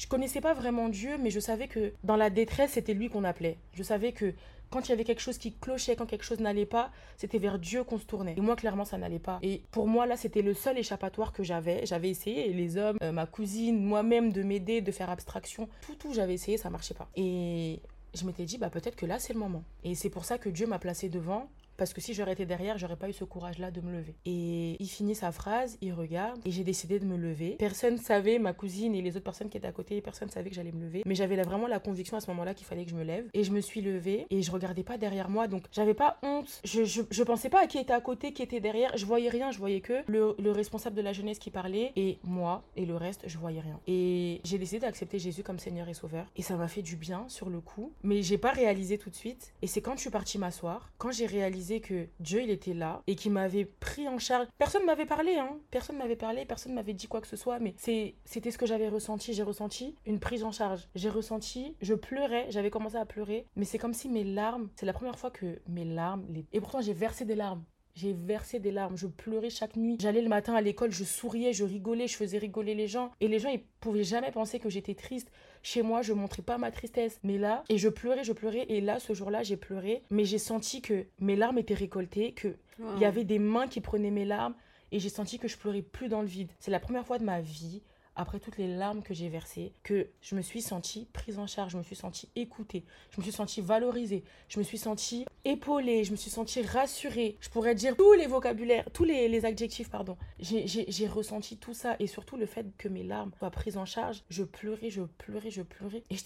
je 0.00 0.06
connaissais 0.06 0.40
pas 0.40 0.54
vraiment 0.54 0.88
Dieu, 0.88 1.18
mais 1.18 1.28
je 1.28 1.38
savais 1.38 1.68
que 1.68 1.92
dans 2.04 2.16
la 2.16 2.30
détresse, 2.30 2.70
c'était 2.72 2.94
lui 2.94 3.10
qu'on 3.10 3.22
appelait. 3.22 3.58
Je 3.74 3.82
savais 3.82 4.12
que 4.12 4.32
quand 4.70 4.86
il 4.86 4.88
y 4.88 4.92
avait 4.92 5.04
quelque 5.04 5.20
chose 5.20 5.36
qui 5.36 5.52
clochait, 5.52 5.94
quand 5.94 6.06
quelque 6.06 6.24
chose 6.24 6.40
n'allait 6.40 6.64
pas, 6.64 6.90
c'était 7.18 7.36
vers 7.36 7.58
Dieu 7.58 7.84
qu'on 7.84 7.98
se 7.98 8.06
tournait. 8.06 8.34
Et 8.34 8.40
moi, 8.40 8.56
clairement, 8.56 8.86
ça 8.86 8.96
n'allait 8.96 9.18
pas. 9.18 9.40
Et 9.42 9.62
pour 9.70 9.86
moi, 9.86 10.06
là, 10.06 10.16
c'était 10.16 10.40
le 10.40 10.54
seul 10.54 10.78
échappatoire 10.78 11.34
que 11.34 11.42
j'avais. 11.42 11.84
J'avais 11.84 12.08
essayé, 12.08 12.50
les 12.54 12.78
hommes, 12.78 12.96
euh, 13.02 13.12
ma 13.12 13.26
cousine, 13.26 13.84
moi-même, 13.84 14.32
de 14.32 14.42
m'aider, 14.42 14.80
de 14.80 14.90
faire 14.90 15.10
abstraction. 15.10 15.68
Tout, 15.82 15.96
tout, 15.96 16.14
j'avais 16.14 16.32
essayé, 16.32 16.56
ça 16.56 16.70
marchait 16.70 16.94
pas. 16.94 17.10
Et 17.14 17.82
je 18.14 18.24
m'étais 18.24 18.46
dit, 18.46 18.56
bah 18.56 18.70
peut-être 18.70 18.96
que 18.96 19.04
là, 19.04 19.18
c'est 19.18 19.34
le 19.34 19.38
moment. 19.38 19.64
Et 19.84 19.94
c'est 19.94 20.08
pour 20.08 20.24
ça 20.24 20.38
que 20.38 20.48
Dieu 20.48 20.66
m'a 20.66 20.78
placé 20.78 21.10
devant 21.10 21.50
parce 21.80 21.94
que 21.94 22.02
si 22.02 22.12
j'aurais 22.12 22.34
été 22.34 22.44
derrière, 22.44 22.76
j'aurais 22.76 22.98
pas 22.98 23.08
eu 23.08 23.14
ce 23.14 23.24
courage-là 23.24 23.70
de 23.70 23.80
me 23.80 23.90
lever. 23.90 24.14
Et 24.26 24.76
il 24.78 24.86
finit 24.86 25.14
sa 25.14 25.32
phrase, 25.32 25.78
il 25.80 25.94
regarde, 25.94 26.38
et 26.44 26.50
j'ai 26.50 26.62
décidé 26.62 26.98
de 26.98 27.06
me 27.06 27.16
lever. 27.16 27.56
Personne 27.58 27.96
savait, 27.96 28.38
ma 28.38 28.52
cousine 28.52 28.94
et 28.94 29.00
les 29.00 29.16
autres 29.16 29.24
personnes 29.24 29.48
qui 29.48 29.56
étaient 29.56 29.66
à 29.66 29.72
côté, 29.72 29.98
personne 30.02 30.28
savait 30.28 30.50
que 30.50 30.56
j'allais 30.56 30.72
me 30.72 30.84
lever. 30.84 31.02
Mais 31.06 31.14
j'avais 31.14 31.42
vraiment 31.42 31.66
la 31.66 31.78
conviction 31.78 32.18
à 32.18 32.20
ce 32.20 32.28
moment-là 32.32 32.52
qu'il 32.52 32.66
fallait 32.66 32.84
que 32.84 32.90
je 32.90 32.96
me 32.96 33.02
lève. 33.02 33.30
Et 33.32 33.44
je 33.44 33.50
me 33.50 33.62
suis 33.62 33.80
levée, 33.80 34.26
et 34.28 34.42
je 34.42 34.50
regardais 34.50 34.82
pas 34.82 34.98
derrière 34.98 35.30
moi, 35.30 35.48
donc 35.48 35.64
j'avais 35.72 35.94
pas 35.94 36.18
honte. 36.22 36.60
Je, 36.64 36.84
je, 36.84 37.22
pensais 37.22 37.48
pas 37.48 37.62
à 37.62 37.66
qui 37.66 37.78
était 37.78 37.94
à 37.94 38.00
côté, 38.02 38.34
qui 38.34 38.42
était 38.42 38.60
derrière. 38.60 38.94
Je 38.98 39.06
voyais 39.06 39.30
rien, 39.30 39.50
je 39.50 39.58
voyais 39.58 39.80
que 39.80 40.02
le, 40.06 40.34
le 40.38 40.50
responsable 40.50 40.96
de 40.96 41.00
la 41.00 41.14
jeunesse 41.14 41.38
qui 41.38 41.50
parlait, 41.50 41.92
et 41.96 42.18
moi, 42.24 42.62
et 42.76 42.84
le 42.84 42.96
reste, 42.96 43.22
je 43.26 43.38
voyais 43.38 43.60
rien. 43.60 43.80
Et 43.86 44.42
j'ai 44.44 44.58
décidé 44.58 44.80
d'accepter 44.80 45.18
Jésus 45.18 45.42
comme 45.42 45.58
Seigneur 45.58 45.88
et 45.88 45.94
Sauveur. 45.94 46.26
Et 46.36 46.42
ça 46.42 46.56
m'a 46.56 46.68
fait 46.68 46.82
du 46.82 46.96
bien 46.96 47.24
sur 47.28 47.48
le 47.48 47.62
coup, 47.62 47.94
mais 48.02 48.20
j'ai 48.20 48.36
pas 48.36 48.50
réalisé 48.52 48.98
tout 48.98 49.08
de 49.08 49.16
suite. 49.16 49.54
Et 49.62 49.66
c'est 49.66 49.80
quand 49.80 49.94
je 49.96 50.02
suis 50.02 50.10
partie 50.10 50.36
m'asseoir, 50.36 50.92
quand 50.98 51.10
j'ai 51.10 51.24
réalisé 51.24 51.69
que 51.78 52.08
Dieu, 52.18 52.42
il 52.42 52.50
était 52.50 52.74
là 52.74 53.04
et 53.06 53.14
qui 53.14 53.30
m'avait 53.30 53.66
pris 53.66 54.08
en 54.08 54.18
charge. 54.18 54.48
Personne 54.58 54.84
m'avait 54.84 55.06
parlé, 55.06 55.36
hein. 55.36 55.60
Personne 55.70 55.96
m'avait 55.98 56.16
parlé, 56.16 56.44
personne 56.44 56.74
m'avait 56.74 56.94
dit 56.94 57.06
quoi 57.06 57.20
que 57.20 57.28
ce 57.28 57.36
soit, 57.36 57.60
mais 57.60 57.74
c'était 57.78 58.50
ce 58.50 58.58
que 58.58 58.66
j'avais 58.66 58.88
ressenti. 58.88 59.32
J'ai 59.32 59.44
ressenti 59.44 59.94
une 60.06 60.18
prise 60.18 60.42
en 60.42 60.50
charge. 60.50 60.88
J'ai 60.96 61.10
ressenti, 61.10 61.76
je 61.80 61.94
pleurais, 61.94 62.46
j'avais 62.48 62.70
commencé 62.70 62.96
à 62.96 63.06
pleurer, 63.06 63.46
mais 63.54 63.64
c'est 63.64 63.78
comme 63.78 63.94
si 63.94 64.08
mes 64.08 64.24
larmes, 64.24 64.70
c'est 64.74 64.86
la 64.86 64.92
première 64.92 65.18
fois 65.18 65.30
que 65.30 65.60
mes 65.68 65.84
larmes, 65.84 66.26
et 66.52 66.60
pourtant 66.60 66.80
j'ai 66.80 66.94
versé 66.94 67.24
des 67.24 67.36
larmes. 67.36 67.62
J'ai 67.94 68.12
versé 68.12 68.60
des 68.60 68.70
larmes, 68.70 68.96
je 68.96 69.08
pleurais 69.08 69.50
chaque 69.50 69.76
nuit. 69.76 69.96
J'allais 70.00 70.22
le 70.22 70.28
matin 70.28 70.54
à 70.54 70.60
l'école, 70.60 70.92
je 70.92 71.02
souriais, 71.02 71.52
je 71.52 71.64
rigolais, 71.64 72.06
je 72.06 72.16
faisais 72.16 72.38
rigoler 72.38 72.74
les 72.74 72.86
gens. 72.86 73.10
Et 73.20 73.26
les 73.26 73.40
gens, 73.40 73.50
ils 73.50 73.64
pouvaient 73.80 74.04
jamais 74.04 74.30
penser 74.30 74.60
que 74.60 74.70
j'étais 74.70 74.94
triste. 74.94 75.30
Chez 75.62 75.82
moi, 75.82 76.02
je 76.02 76.12
montrais 76.12 76.42
pas 76.42 76.58
ma 76.58 76.70
tristesse. 76.70 77.18
Mais 77.22 77.38
là, 77.38 77.64
et 77.68 77.78
je 77.78 77.88
pleurais, 77.88 78.24
je 78.24 78.32
pleurais. 78.32 78.66
Et 78.68 78.80
là, 78.80 78.98
ce 78.98 79.12
jour-là, 79.12 79.42
j'ai 79.42 79.56
pleuré. 79.56 80.02
Mais 80.10 80.24
j'ai 80.24 80.38
senti 80.38 80.80
que 80.80 81.04
mes 81.20 81.36
larmes 81.36 81.58
étaient 81.58 81.74
récoltées, 81.74 82.32
qu'il 82.32 82.56
il 82.96 83.00
y 83.00 83.04
avait 83.04 83.24
des 83.24 83.38
mains 83.38 83.68
qui 83.68 83.80
prenaient 83.80 84.10
mes 84.10 84.24
larmes. 84.24 84.54
Et 84.92 84.98
j'ai 84.98 85.08
senti 85.08 85.38
que 85.38 85.48
je 85.48 85.56
pleurais 85.56 85.82
plus 85.82 86.08
dans 86.08 86.20
le 86.22 86.26
vide. 86.26 86.50
C'est 86.58 86.70
la 86.70 86.80
première 86.80 87.06
fois 87.06 87.18
de 87.18 87.24
ma 87.24 87.40
vie 87.40 87.82
après 88.20 88.38
toutes 88.38 88.58
les 88.58 88.68
larmes 88.68 89.02
que 89.02 89.14
j'ai 89.14 89.30
versées, 89.30 89.72
que 89.82 90.08
je 90.20 90.34
me 90.34 90.42
suis 90.42 90.60
sentie 90.60 91.08
prise 91.14 91.38
en 91.38 91.46
charge, 91.46 91.72
je 91.72 91.78
me 91.78 91.82
suis 91.82 91.96
sentie 91.96 92.28
écoutée, 92.36 92.84
je 93.10 93.16
me 93.18 93.22
suis 93.22 93.32
sentie 93.32 93.62
valorisée, 93.62 94.24
je 94.48 94.58
me 94.58 94.62
suis 94.62 94.76
sentie 94.76 95.24
épaulée, 95.46 96.04
je 96.04 96.10
me 96.10 96.16
suis 96.16 96.30
sentie 96.30 96.60
rassurée. 96.60 97.38
Je 97.40 97.48
pourrais 97.48 97.74
dire 97.74 97.96
tous 97.96 98.12
les 98.12 98.26
vocabulaires, 98.26 98.84
tous 98.92 99.04
les, 99.04 99.44
adjectifs, 99.46 99.88
pardon. 99.88 100.18
J'ai 100.38 101.08
ressenti 101.08 101.56
tout 101.56 101.72
ça 101.72 101.96
et 101.98 102.06
surtout 102.06 102.36
le 102.36 102.44
fait 102.44 102.66
que 102.76 102.88
mes 102.88 103.04
larmes 103.04 103.30
soient 103.38 103.50
prises 103.50 103.78
en 103.78 103.86
charge. 103.86 104.22
Je 104.28 104.44
pleurais, 104.44 104.90
je 104.90 105.02
pleurais, 105.02 105.50
je 105.50 105.62
pleurais. 105.62 106.04
Et 106.10 106.16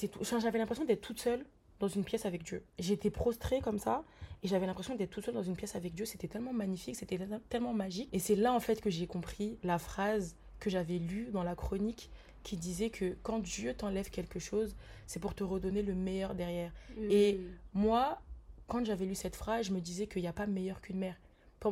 j'avais 0.41 0.59
l'impression 0.59 0.85
d'être 0.85 1.01
toute 1.01 1.21
seule 1.21 1.47
dans 1.79 1.89
une 1.89 2.03
pièce 2.03 2.27
avec 2.27 2.43
Dieu. 2.43 2.65
J'étais 2.81 3.11
prostrée 3.11 3.61
comme 3.61 3.79
ça 3.79 4.03
et 4.43 4.49
j'avais 4.49 4.67
l'impression 4.67 4.97
d'être 4.97 5.11
toute 5.11 5.25
seule 5.25 5.35
dans 5.35 5.43
une 5.45 5.55
pièce 5.55 5.77
avec 5.77 5.95
Dieu. 5.95 6.07
C'était 6.07 6.29
tellement 6.29 6.53
magnifique, 6.53 6.97
c'était 6.97 7.21
tellement 7.49 7.73
magique. 7.73 8.09
Et 8.13 8.19
c'est 8.19 8.35
là 8.37 8.53
en 8.53 8.61
fait 8.61 8.81
que 8.81 8.91
j'ai 8.91 9.07
compris 9.07 9.59
la 9.63 9.79
phrase 9.79 10.35
que 10.65 10.71
j'avais 10.71 10.99
lu 10.99 11.29
dans 11.31 11.43
la 11.43 11.55
chronique 11.55 12.11
qui 12.43 12.57
disait 12.57 12.89
que 12.89 13.17
quand 13.23 13.39
Dieu 13.39 13.75
t'enlève 13.75 14.09
quelque 14.09 14.39
chose, 14.39 14.75
c'est 15.07 15.21
pour 15.21 15.35
te 15.35 15.45
redonner 15.45 15.83
le 15.83 15.95
meilleur 15.95 16.35
derrière. 16.35 16.73
Mm. 16.97 17.11
Et 17.11 17.41
moi, 17.75 18.21
quand 18.67 18.85
j'avais 18.85 19.05
lu 19.05 19.15
cette 19.15 19.37
phrase, 19.37 19.67
je 19.67 19.73
me 19.73 19.81
disais 19.81 20.07
qu'il 20.07 20.23
n'y 20.23 20.29
a 20.29 20.33
pas 20.33 20.47
meilleur 20.47 20.81
qu'une 20.81 20.99
mère. 20.99 21.17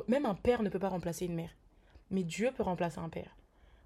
Même 0.08 0.26
un 0.26 0.34
père 0.34 0.62
ne 0.62 0.68
peut 0.68 0.78
pas 0.78 0.90
remplacer 0.90 1.24
une 1.24 1.34
mère. 1.34 1.50
Mais 2.10 2.22
Dieu 2.22 2.50
peut 2.54 2.62
remplacer 2.62 2.98
un 2.98 3.08
père. 3.08 3.34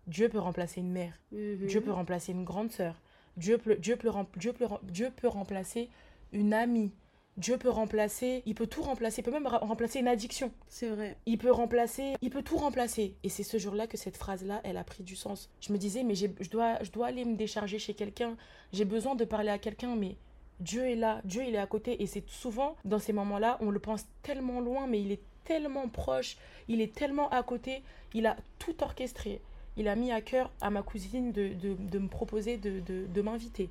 Dieu 0.08 0.28
peut 0.28 0.38
remplacer 0.38 0.80
une 0.80 0.90
mère. 0.90 1.14
Mm-hmm. 1.32 1.66
Dieu 1.66 1.80
peut 1.80 1.92
remplacer 1.92 2.32
une 2.32 2.44
grande 2.44 2.72
sœur. 2.72 3.00
Dieu 3.36 3.58
peut, 3.58 3.76
Dieu, 3.76 3.96
peut, 3.96 4.10
Dieu, 4.36 4.52
peut, 4.52 4.66
Dieu 4.82 5.12
peut 5.14 5.28
remplacer 5.28 5.88
une 6.32 6.52
amie. 6.52 6.92
Dieu 7.36 7.58
peut 7.58 7.68
remplacer, 7.68 8.42
il 8.46 8.54
peut 8.54 8.66
tout 8.66 8.82
remplacer, 8.82 9.20
il 9.20 9.24
peut 9.24 9.30
même 9.30 9.46
remplacer 9.46 9.98
une 9.98 10.08
addiction. 10.08 10.50
C'est 10.68 10.88
vrai. 10.88 11.16
Il 11.26 11.36
peut 11.36 11.50
remplacer, 11.50 12.14
il 12.22 12.30
peut 12.30 12.42
tout 12.42 12.56
remplacer. 12.56 13.14
Et 13.24 13.28
c'est 13.28 13.42
ce 13.42 13.58
jour-là 13.58 13.86
que 13.86 13.98
cette 13.98 14.16
phrase-là, 14.16 14.60
elle 14.64 14.78
a 14.78 14.84
pris 14.84 15.02
du 15.02 15.16
sens. 15.16 15.50
Je 15.60 15.72
me 15.72 15.78
disais, 15.78 16.02
mais 16.02 16.14
je 16.14 16.50
dois, 16.50 16.82
je 16.82 16.90
dois 16.90 17.08
aller 17.08 17.26
me 17.26 17.36
décharger 17.36 17.78
chez 17.78 17.92
quelqu'un. 17.92 18.36
J'ai 18.72 18.86
besoin 18.86 19.14
de 19.16 19.24
parler 19.24 19.50
à 19.50 19.58
quelqu'un, 19.58 19.96
mais 19.96 20.16
Dieu 20.60 20.86
est 20.86 20.94
là, 20.94 21.20
Dieu 21.24 21.42
il 21.46 21.54
est 21.54 21.58
à 21.58 21.66
côté. 21.66 22.02
Et 22.02 22.06
c'est 22.06 22.26
souvent, 22.30 22.74
dans 22.86 22.98
ces 22.98 23.12
moments-là, 23.12 23.58
on 23.60 23.70
le 23.70 23.80
pense 23.80 24.06
tellement 24.22 24.60
loin, 24.60 24.86
mais 24.86 25.02
il 25.02 25.12
est 25.12 25.22
tellement 25.44 25.88
proche, 25.88 26.38
il 26.68 26.80
est 26.80 26.94
tellement 26.94 27.28
à 27.30 27.42
côté, 27.42 27.82
il 28.14 28.26
a 28.26 28.36
tout 28.58 28.82
orchestré. 28.82 29.40
Il 29.76 29.88
a 29.88 29.94
mis 29.94 30.10
à 30.10 30.22
cœur 30.22 30.50
à 30.62 30.70
ma 30.70 30.80
cousine 30.80 31.32
de, 31.32 31.50
de, 31.52 31.98
me 31.98 32.08
proposer 32.08 32.56
de, 32.56 32.80
de 32.80 33.22
m'inviter. 33.22 33.68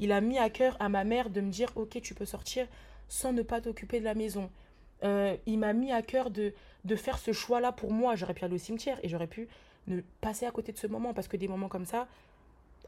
Il 0.00 0.12
a 0.12 0.20
mis 0.20 0.36
à 0.36 0.50
cœur 0.50 0.76
à 0.80 0.90
ma 0.90 1.02
mère 1.02 1.30
de 1.30 1.40
me 1.40 1.50
dire, 1.50 1.72
ok, 1.76 1.98
tu 2.02 2.12
peux 2.12 2.26
sortir 2.26 2.66
sans 3.08 3.32
ne 3.32 3.42
pas 3.42 3.60
t'occuper 3.60 4.00
de 4.00 4.04
la 4.04 4.14
maison. 4.14 4.50
Euh, 5.02 5.36
il 5.46 5.58
m'a 5.58 5.72
mis 5.72 5.92
à 5.92 6.02
cœur 6.02 6.30
de, 6.30 6.52
de 6.84 6.96
faire 6.96 7.18
ce 7.18 7.32
choix-là 7.32 7.72
pour 7.72 7.92
moi. 7.92 8.14
J'aurais 8.16 8.34
pu 8.34 8.44
aller 8.44 8.54
au 8.54 8.58
cimetière 8.58 8.98
et 9.02 9.08
j'aurais 9.08 9.26
pu 9.26 9.48
ne 9.86 10.00
passer 10.20 10.46
à 10.46 10.50
côté 10.50 10.72
de 10.72 10.78
ce 10.78 10.86
moment 10.86 11.14
parce 11.14 11.28
que 11.28 11.36
des 11.36 11.48
moments 11.48 11.68
comme 11.68 11.84
ça, 11.84 12.08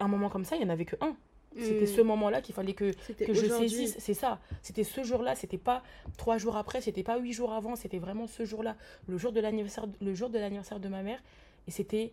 un 0.00 0.08
moment 0.08 0.28
comme 0.28 0.44
ça, 0.44 0.56
il 0.56 0.60
n'y 0.60 0.64
en 0.64 0.70
avait 0.70 0.84
que 0.84 0.96
un. 1.00 1.16
C'était 1.56 1.86
ce 1.86 2.02
moment-là 2.02 2.40
qu'il 2.40 2.54
fallait 2.54 2.74
que, 2.74 2.92
que 3.24 3.32
je 3.34 3.46
saisisse. 3.48 3.96
C'est 3.98 4.14
ça. 4.14 4.38
C'était 4.62 4.84
ce 4.84 5.02
jour-là. 5.02 5.34
C'était 5.34 5.58
pas 5.58 5.82
trois 6.16 6.38
jours 6.38 6.56
après. 6.56 6.80
C'était 6.80 7.02
pas 7.02 7.18
huit 7.18 7.32
jours 7.32 7.52
avant. 7.52 7.74
C'était 7.74 7.98
vraiment 7.98 8.26
ce 8.26 8.44
jour-là. 8.44 8.76
Le 9.08 9.18
jour 9.18 9.32
de 9.32 9.40
l'anniversaire, 9.40 9.86
le 10.00 10.14
jour 10.14 10.28
de 10.30 10.38
l'anniversaire 10.38 10.78
de 10.78 10.88
ma 10.88 11.02
mère. 11.02 11.20
Et 11.66 11.70
c'était 11.70 12.12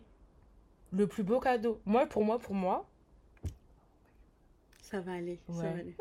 le 0.90 1.06
plus 1.06 1.22
beau 1.22 1.38
cadeau. 1.38 1.80
Moi, 1.84 2.06
pour 2.06 2.24
moi, 2.24 2.38
pour 2.38 2.54
moi, 2.54 2.86
Ça 4.82 5.00
va 5.00 5.12
aller. 5.12 5.38
Ça 5.48 5.62
va 5.62 5.68
aller. 5.70 5.94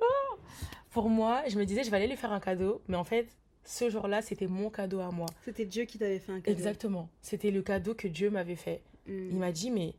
Pour 0.95 1.09
moi, 1.09 1.43
je 1.49 1.59
me 1.59 1.65
disais, 1.65 1.83
je 1.83 1.91
vais 1.91 1.97
aller 1.97 2.07
lui 2.07 2.15
faire 2.15 2.31
un 2.31 2.39
cadeau. 2.39 2.81
Mais 2.87 2.95
en 2.95 3.03
fait, 3.03 3.27
ce 3.65 3.89
jour-là, 3.89 4.21
c'était 4.21 4.47
mon 4.47 4.69
cadeau 4.69 5.01
à 5.01 5.11
moi. 5.11 5.25
C'était 5.43 5.65
Dieu 5.65 5.83
qui 5.83 5.97
t'avait 5.97 6.19
fait 6.19 6.31
un 6.31 6.39
cadeau. 6.39 6.55
Exactement. 6.55 7.09
C'était 7.21 7.51
le 7.51 7.61
cadeau 7.61 7.93
que 7.95 8.07
Dieu 8.07 8.29
m'avait 8.29 8.55
fait. 8.55 8.81
Mm. 9.05 9.29
Il 9.31 9.35
m'a 9.35 9.51
dit, 9.51 9.71
mais 9.71 9.93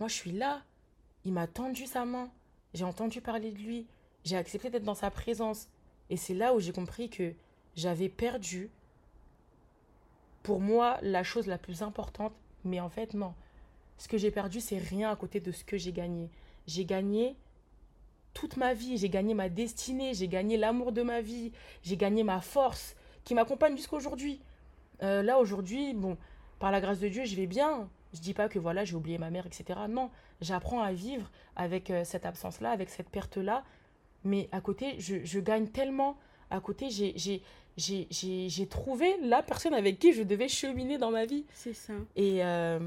moi, 0.00 0.08
je 0.08 0.14
suis 0.14 0.32
là. 0.32 0.64
Il 1.24 1.32
m'a 1.32 1.46
tendu 1.46 1.86
sa 1.86 2.04
main. 2.04 2.32
J'ai 2.74 2.82
entendu 2.82 3.20
parler 3.20 3.52
de 3.52 3.58
lui. 3.58 3.86
J'ai 4.24 4.36
accepté 4.36 4.70
d'être 4.70 4.82
dans 4.82 4.96
sa 4.96 5.08
présence. 5.12 5.68
Et 6.10 6.16
c'est 6.16 6.34
là 6.34 6.52
où 6.52 6.58
j'ai 6.58 6.72
compris 6.72 7.10
que 7.10 7.32
j'avais 7.76 8.08
perdu, 8.08 8.70
pour 10.42 10.58
moi, 10.58 10.98
la 11.00 11.22
chose 11.22 11.46
la 11.46 11.58
plus 11.58 11.82
importante. 11.82 12.34
Mais 12.64 12.80
en 12.80 12.88
fait, 12.88 13.14
non. 13.14 13.34
Ce 13.98 14.08
que 14.08 14.18
j'ai 14.18 14.32
perdu, 14.32 14.60
c'est 14.60 14.78
rien 14.78 15.12
à 15.12 15.14
côté 15.14 15.38
de 15.38 15.52
ce 15.52 15.62
que 15.62 15.78
j'ai 15.78 15.92
gagné. 15.92 16.28
J'ai 16.66 16.84
gagné 16.84 17.36
toute 18.34 18.56
ma 18.56 18.74
vie. 18.74 18.96
J'ai 18.96 19.08
gagné 19.08 19.34
ma 19.34 19.48
destinée. 19.48 20.14
J'ai 20.14 20.28
gagné 20.28 20.56
l'amour 20.56 20.92
de 20.92 21.02
ma 21.02 21.20
vie. 21.20 21.52
J'ai 21.82 21.96
gagné 21.96 22.22
ma 22.22 22.40
force 22.40 22.96
qui 23.24 23.34
m'accompagne 23.34 23.76
jusqu'à 23.76 23.96
aujourd'hui. 23.96 24.40
Euh, 25.02 25.22
là, 25.22 25.38
aujourd'hui, 25.38 25.94
bon, 25.94 26.16
par 26.58 26.70
la 26.70 26.80
grâce 26.80 27.00
de 27.00 27.08
Dieu, 27.08 27.24
je 27.24 27.36
vais 27.36 27.46
bien. 27.46 27.88
Je 28.12 28.20
dis 28.20 28.34
pas 28.34 28.48
que 28.48 28.58
voilà, 28.58 28.84
j'ai 28.84 28.96
oublié 28.96 29.18
ma 29.18 29.30
mère, 29.30 29.46
etc. 29.46 29.80
Non, 29.88 30.10
j'apprends 30.40 30.82
à 30.82 30.92
vivre 30.92 31.30
avec 31.56 31.90
euh, 31.90 32.04
cette 32.04 32.26
absence-là, 32.26 32.70
avec 32.70 32.90
cette 32.90 33.08
perte-là. 33.08 33.64
Mais 34.24 34.48
à 34.52 34.60
côté, 34.60 34.96
je, 34.98 35.24
je 35.24 35.40
gagne 35.40 35.68
tellement. 35.68 36.16
À 36.50 36.60
côté, 36.60 36.88
j'ai, 36.90 38.66
trouvé 38.68 39.16
la 39.22 39.42
personne 39.42 39.72
avec 39.74 39.98
qui 39.98 40.12
je 40.12 40.22
devais 40.22 40.48
cheminer 40.48 40.98
dans 40.98 41.10
ma 41.10 41.24
vie. 41.24 41.44
C'est 41.54 41.72
ça. 41.72 41.92
Et 42.16 42.44
euh, 42.44 42.80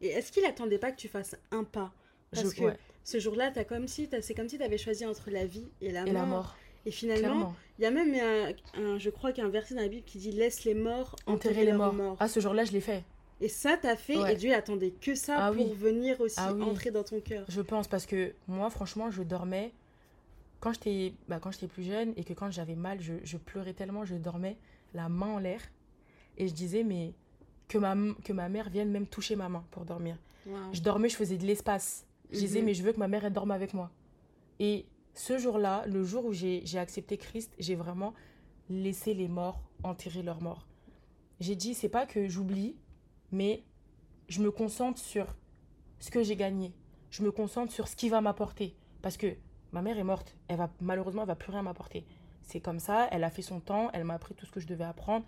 Et 0.00 0.08
est-ce 0.08 0.32
qu'il 0.32 0.44
attendait 0.46 0.78
pas 0.78 0.90
que 0.90 0.96
tu 0.96 1.08
fasses 1.08 1.36
un 1.50 1.64
pas? 1.64 1.92
Parce 2.30 2.50
je, 2.50 2.56
que 2.56 2.64
ouais, 2.64 2.78
ce 3.04 3.20
jour-là, 3.20 3.50
t'as 3.52 3.64
comme 3.64 3.86
si, 3.86 4.08
c'est 4.22 4.34
comme 4.34 4.48
si 4.48 4.58
tu 4.58 4.64
avais 4.64 4.78
choisi 4.78 5.06
entre 5.06 5.30
la 5.30 5.46
vie 5.46 5.68
et 5.80 5.92
la 5.92 6.00
et 6.02 6.04
mort. 6.12 6.12
la 6.14 6.26
mort, 6.26 6.56
Et 6.86 6.90
finalement, 6.90 7.54
il 7.78 7.82
y 7.82 7.86
a 7.86 7.90
même 7.90 8.14
un, 8.14 8.52
un- 8.82 8.98
je 8.98 9.10
crois 9.10 9.32
qu'il 9.32 9.42
y 9.42 9.44
a 9.44 9.48
un 9.48 9.52
verset 9.52 9.74
dans 9.74 9.82
la 9.82 9.88
Bible 9.88 10.04
qui 10.04 10.18
dit 10.18 10.32
laisse 10.32 10.64
les 10.64 10.74
morts 10.74 11.14
enterrer, 11.26 11.50
Enterrer 11.50 11.64
les 11.66 11.72
leurs 11.72 11.92
morts. 11.92 12.16
Ah, 12.20 12.28
ce 12.28 12.40
jour-là, 12.40 12.64
je 12.64 12.72
l'ai 12.72 12.80
fait. 12.80 13.04
Et 13.40 13.48
ça, 13.48 13.76
t'as 13.80 13.96
fait, 13.96 14.16
Ouais. 14.16 14.32
et 14.32 14.36
Dieu 14.36 14.54
attendait 14.54 14.90
que 14.92 15.14
ça 15.14 15.36
Ah 15.46 15.52
pour 15.52 15.66
oui. 15.70 15.74
venir 15.76 16.20
aussi 16.20 16.36
Ah 16.38 16.52
oui. 16.54 16.62
entrer 16.62 16.90
dans 16.90 17.02
ton 17.04 17.20
cœur. 17.20 17.44
Je 17.48 17.60
pense 17.60 17.88
parce 17.88 18.06
que 18.06 18.32
moi, 18.48 18.70
franchement, 18.70 19.10
je 19.10 19.22
dormais 19.22 19.72
quand 20.60 20.72
j'étais 20.72 21.12
bah, 21.28 21.38
quand 21.40 21.50
plus 21.68 21.82
jeune 21.82 22.14
et 22.16 22.24
que 22.24 22.32
quand 22.32 22.50
j'avais 22.50 22.74
mal, 22.76 23.00
je, 23.02 23.14
je 23.22 23.36
pleurais 23.36 23.74
tellement, 23.74 24.04
je 24.04 24.14
dormais 24.14 24.56
la 24.94 25.08
main 25.10 25.26
en 25.34 25.38
l'air 25.38 25.60
et 26.38 26.48
je 26.48 26.54
disais 26.54 26.84
mais 26.84 27.12
que 27.68 27.76
ma, 27.76 27.94
que 28.24 28.32
ma 28.32 28.48
mère 28.48 28.70
vienne 28.70 28.90
même 28.90 29.06
toucher 29.06 29.36
ma 29.36 29.48
main 29.48 29.64
pour 29.72 29.84
dormir. 29.84 30.16
Wow. 30.46 30.56
Je 30.72 30.80
dormais, 30.80 31.08
je 31.08 31.16
faisais 31.16 31.36
de 31.36 31.44
l'espace. 31.44 32.06
Je 32.30 32.38
disais 32.38 32.60
Mhm. 32.60 32.66
mais 32.66 32.74
je 32.74 32.82
veux 32.82 32.92
que 32.92 32.98
ma 32.98 33.08
mère 33.08 33.24
elle 33.24 33.32
dorme 33.32 33.50
avec 33.50 33.74
moi. 33.74 33.90
Et 34.60 34.86
ce 35.14 35.38
jour-là, 35.38 35.84
le 35.86 36.04
jour 36.04 36.24
où 36.24 36.32
j'ai 36.32 36.62
j'ai 36.64 36.78
accepté 36.78 37.16
Christ, 37.16 37.52
j'ai 37.58 37.74
vraiment 37.74 38.14
laissé 38.70 39.14
les 39.14 39.28
morts 39.28 39.60
enterrer 39.82 40.22
leurs 40.22 40.40
morts. 40.42 40.66
J'ai 41.40 41.54
dit 41.56 41.74
c'est 41.74 41.88
pas 41.88 42.06
que 42.06 42.28
j'oublie, 42.28 42.76
mais 43.32 43.62
je 44.28 44.40
me 44.42 44.50
concentre 44.50 44.98
sur 45.00 45.26
ce 45.98 46.10
que 46.10 46.22
j'ai 46.22 46.36
gagné. 46.36 46.72
Je 47.10 47.22
me 47.22 47.30
concentre 47.30 47.72
sur 47.72 47.86
ce 47.88 47.96
qui 47.96 48.08
va 48.08 48.20
m'apporter. 48.20 48.74
Parce 49.02 49.16
que 49.16 49.36
ma 49.72 49.82
mère 49.82 49.98
est 49.98 50.04
morte. 50.04 50.34
Elle 50.48 50.56
va, 50.56 50.70
malheureusement, 50.80 51.22
elle 51.22 51.28
va 51.28 51.36
plus 51.36 51.52
rien 51.52 51.62
m'apporter. 51.62 52.04
C'est 52.42 52.60
comme 52.60 52.80
ça. 52.80 53.08
Elle 53.12 53.22
a 53.24 53.30
fait 53.30 53.42
son 53.42 53.60
temps. 53.60 53.90
Elle 53.92 54.04
m'a 54.04 54.14
appris 54.14 54.34
tout 54.34 54.46
ce 54.46 54.50
que 54.52 54.60
je 54.60 54.66
devais 54.66 54.84
apprendre. 54.84 55.24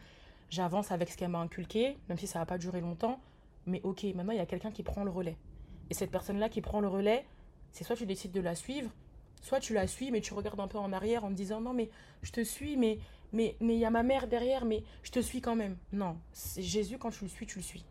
J'avance 0.50 0.90
avec 0.92 1.10
ce 1.10 1.16
qu'elle 1.16 1.28
m'a 1.30 1.40
inculqué, 1.40 1.96
même 2.08 2.18
si 2.18 2.26
ça 2.26 2.38
va 2.38 2.46
pas 2.46 2.58
durer 2.58 2.80
longtemps. 2.80 3.20
Mais 3.66 3.80
ok, 3.84 4.04
maintenant, 4.14 4.32
il 4.32 4.38
y 4.38 4.40
a 4.40 4.46
quelqu'un 4.46 4.70
qui 4.70 4.82
prend 4.82 5.04
le 5.04 5.10
relais. 5.10 5.36
Et 5.90 5.94
cette 5.94 6.10
personne-là 6.10 6.48
qui 6.48 6.60
prend 6.60 6.80
le 6.80 6.88
relais, 6.88 7.24
c'est 7.72 7.84
soit 7.84 7.96
tu 7.96 8.06
décides 8.06 8.32
de 8.32 8.40
la 8.40 8.54
suivre, 8.54 8.90
soit 9.42 9.60
tu 9.60 9.74
la 9.74 9.86
suis, 9.86 10.10
mais 10.10 10.20
tu 10.20 10.34
regardes 10.34 10.60
un 10.60 10.68
peu 10.68 10.78
en 10.78 10.92
arrière 10.92 11.24
en 11.24 11.28
te 11.28 11.34
disant 11.34 11.60
non, 11.60 11.72
mais 11.72 11.90
je 12.22 12.32
te 12.32 12.42
suis, 12.42 12.76
mais 12.76 12.98
mais 13.32 13.56
mais 13.60 13.74
il 13.74 13.80
y 13.80 13.84
a 13.84 13.90
ma 13.90 14.02
mère 14.02 14.26
derrière, 14.26 14.64
mais 14.64 14.82
je 15.02 15.10
te 15.10 15.20
suis 15.20 15.40
quand 15.40 15.56
même. 15.56 15.76
Non, 15.92 16.16
c'est 16.32 16.62
Jésus, 16.62 16.98
quand 16.98 17.10
tu 17.10 17.24
le 17.24 17.30
suis, 17.30 17.46
tu 17.46 17.58
le 17.58 17.64
suis. 17.64 17.84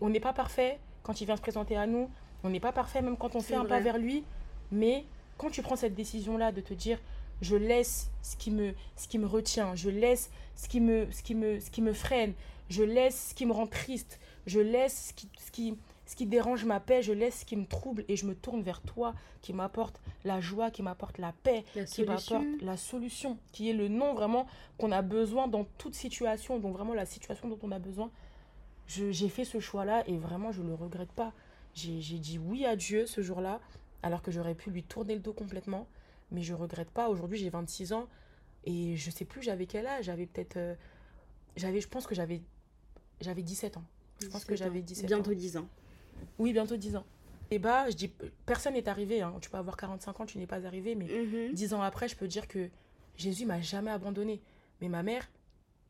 On 0.00 0.10
n'est 0.10 0.20
pas 0.20 0.32
parfait 0.32 0.78
quand 1.02 1.20
il 1.20 1.24
vient 1.24 1.36
se 1.36 1.42
présenter 1.42 1.76
à 1.76 1.86
nous. 1.86 2.10
On 2.44 2.50
n'est 2.50 2.60
pas 2.60 2.72
parfait 2.72 3.02
même 3.02 3.16
quand 3.16 3.34
on 3.34 3.40
fait 3.40 3.54
un 3.54 3.64
pas 3.64 3.80
vers 3.80 3.98
lui. 3.98 4.24
Mais 4.70 5.04
quand 5.38 5.50
tu 5.50 5.62
prends 5.62 5.76
cette 5.76 5.94
décision-là 5.94 6.52
de 6.52 6.60
te 6.60 6.74
dire, 6.74 7.00
je 7.40 7.56
laisse 7.56 8.10
ce 8.22 8.36
qui 8.36 8.50
me, 8.50 8.74
ce 8.96 9.08
qui 9.08 9.18
me 9.18 9.26
retient, 9.26 9.74
je 9.74 9.88
laisse 9.88 10.30
ce 10.54 10.68
qui 10.68 10.80
me, 10.80 11.10
ce 11.10 11.22
qui 11.22 11.34
me, 11.34 11.60
ce 11.60 11.70
qui 11.70 11.82
me 11.82 11.92
freine, 11.92 12.34
je 12.68 12.82
laisse 12.82 13.30
ce 13.30 13.34
qui 13.34 13.46
me 13.46 13.52
rend 13.52 13.66
triste, 13.66 14.20
je 14.46 14.60
laisse 14.60 15.08
ce 15.08 15.12
qui, 15.14 15.28
ce 15.38 15.50
qui, 15.50 15.78
ce 16.08 16.16
qui 16.16 16.24
dérange 16.24 16.64
ma 16.64 16.80
paix, 16.80 17.02
je 17.02 17.12
laisse 17.12 17.40
ce 17.40 17.44
qui 17.44 17.54
me 17.54 17.66
trouble 17.66 18.02
et 18.08 18.16
je 18.16 18.24
me 18.24 18.34
tourne 18.34 18.62
vers 18.62 18.80
toi 18.80 19.14
qui 19.42 19.52
m'apporte 19.52 20.00
la 20.24 20.40
joie, 20.40 20.70
qui 20.70 20.82
m'apporte 20.82 21.18
la 21.18 21.32
paix, 21.42 21.66
La 21.76 21.84
qui 21.84 22.02
m'apporte 22.02 22.46
la 22.62 22.78
solution, 22.78 23.36
qui 23.52 23.68
est 23.68 23.74
le 23.74 23.88
nom 23.88 24.14
vraiment 24.14 24.46
qu'on 24.78 24.90
a 24.90 25.02
besoin 25.02 25.48
dans 25.48 25.64
toute 25.76 25.94
situation, 25.94 26.58
donc 26.60 26.72
vraiment 26.74 26.94
la 26.94 27.04
situation 27.04 27.46
dont 27.46 27.58
on 27.62 27.70
a 27.72 27.78
besoin. 27.78 28.10
J'ai 28.86 29.28
fait 29.28 29.44
ce 29.44 29.60
choix-là 29.60 30.02
et 30.08 30.16
vraiment 30.16 30.50
je 30.50 30.62
ne 30.62 30.68
le 30.68 30.74
regrette 30.74 31.12
pas. 31.12 31.34
J'ai 31.74 32.00
dit 32.00 32.38
oui 32.38 32.64
à 32.64 32.74
Dieu 32.74 33.04
ce 33.04 33.20
jour-là, 33.20 33.60
alors 34.02 34.22
que 34.22 34.30
j'aurais 34.30 34.54
pu 34.54 34.70
lui 34.70 34.84
tourner 34.84 35.12
le 35.12 35.20
dos 35.20 35.34
complètement, 35.34 35.86
mais 36.30 36.40
je 36.40 36.54
regrette 36.54 36.90
pas. 36.90 37.10
Aujourd'hui 37.10 37.36
j'ai 37.38 37.50
26 37.50 37.92
ans 37.92 38.08
et 38.64 38.96
je 38.96 39.10
sais 39.10 39.26
plus 39.26 39.42
j'avais 39.42 39.66
quel 39.66 39.86
âge, 39.86 40.06
j'avais 40.06 40.24
peut-être... 40.24 40.56
euh, 40.56 40.74
j'avais, 41.56 41.82
je 41.82 41.88
pense 41.88 42.06
que 42.06 42.14
j'avais 42.14 42.40
j'avais 43.20 43.42
17 43.42 43.76
ans. 43.76 43.84
Je 44.22 44.28
pense 44.28 44.46
que 44.46 44.52
17 44.54 44.62
ans. 44.62 44.64
j'avais 44.70 44.80
17 44.80 45.04
ans. 45.04 45.08
Bientôt 45.08 45.34
10 45.34 45.56
ans. 45.58 45.68
Oui, 46.38 46.52
bientôt 46.52 46.76
10 46.76 46.96
ans. 46.96 47.04
Et 47.50 47.58
bah, 47.58 47.88
je 47.88 47.96
dis, 47.96 48.12
personne 48.46 48.74
n'est 48.74 48.88
arrivé. 48.88 49.22
hein. 49.22 49.34
Tu 49.40 49.48
peux 49.50 49.56
avoir 49.56 49.76
45 49.76 50.20
ans, 50.20 50.26
tu 50.26 50.38
n'es 50.38 50.46
pas 50.46 50.66
arrivé, 50.66 50.94
mais 50.94 51.06
Mhm. 51.06 51.54
dix 51.54 51.72
ans 51.74 51.80
après, 51.82 52.06
je 52.08 52.16
peux 52.16 52.28
dire 52.28 52.46
que 52.46 52.68
Jésus 53.16 53.46
m'a 53.46 53.60
jamais 53.60 53.90
abandonné. 53.90 54.40
Mais 54.80 54.88
ma 54.88 55.02
mère, 55.02 55.28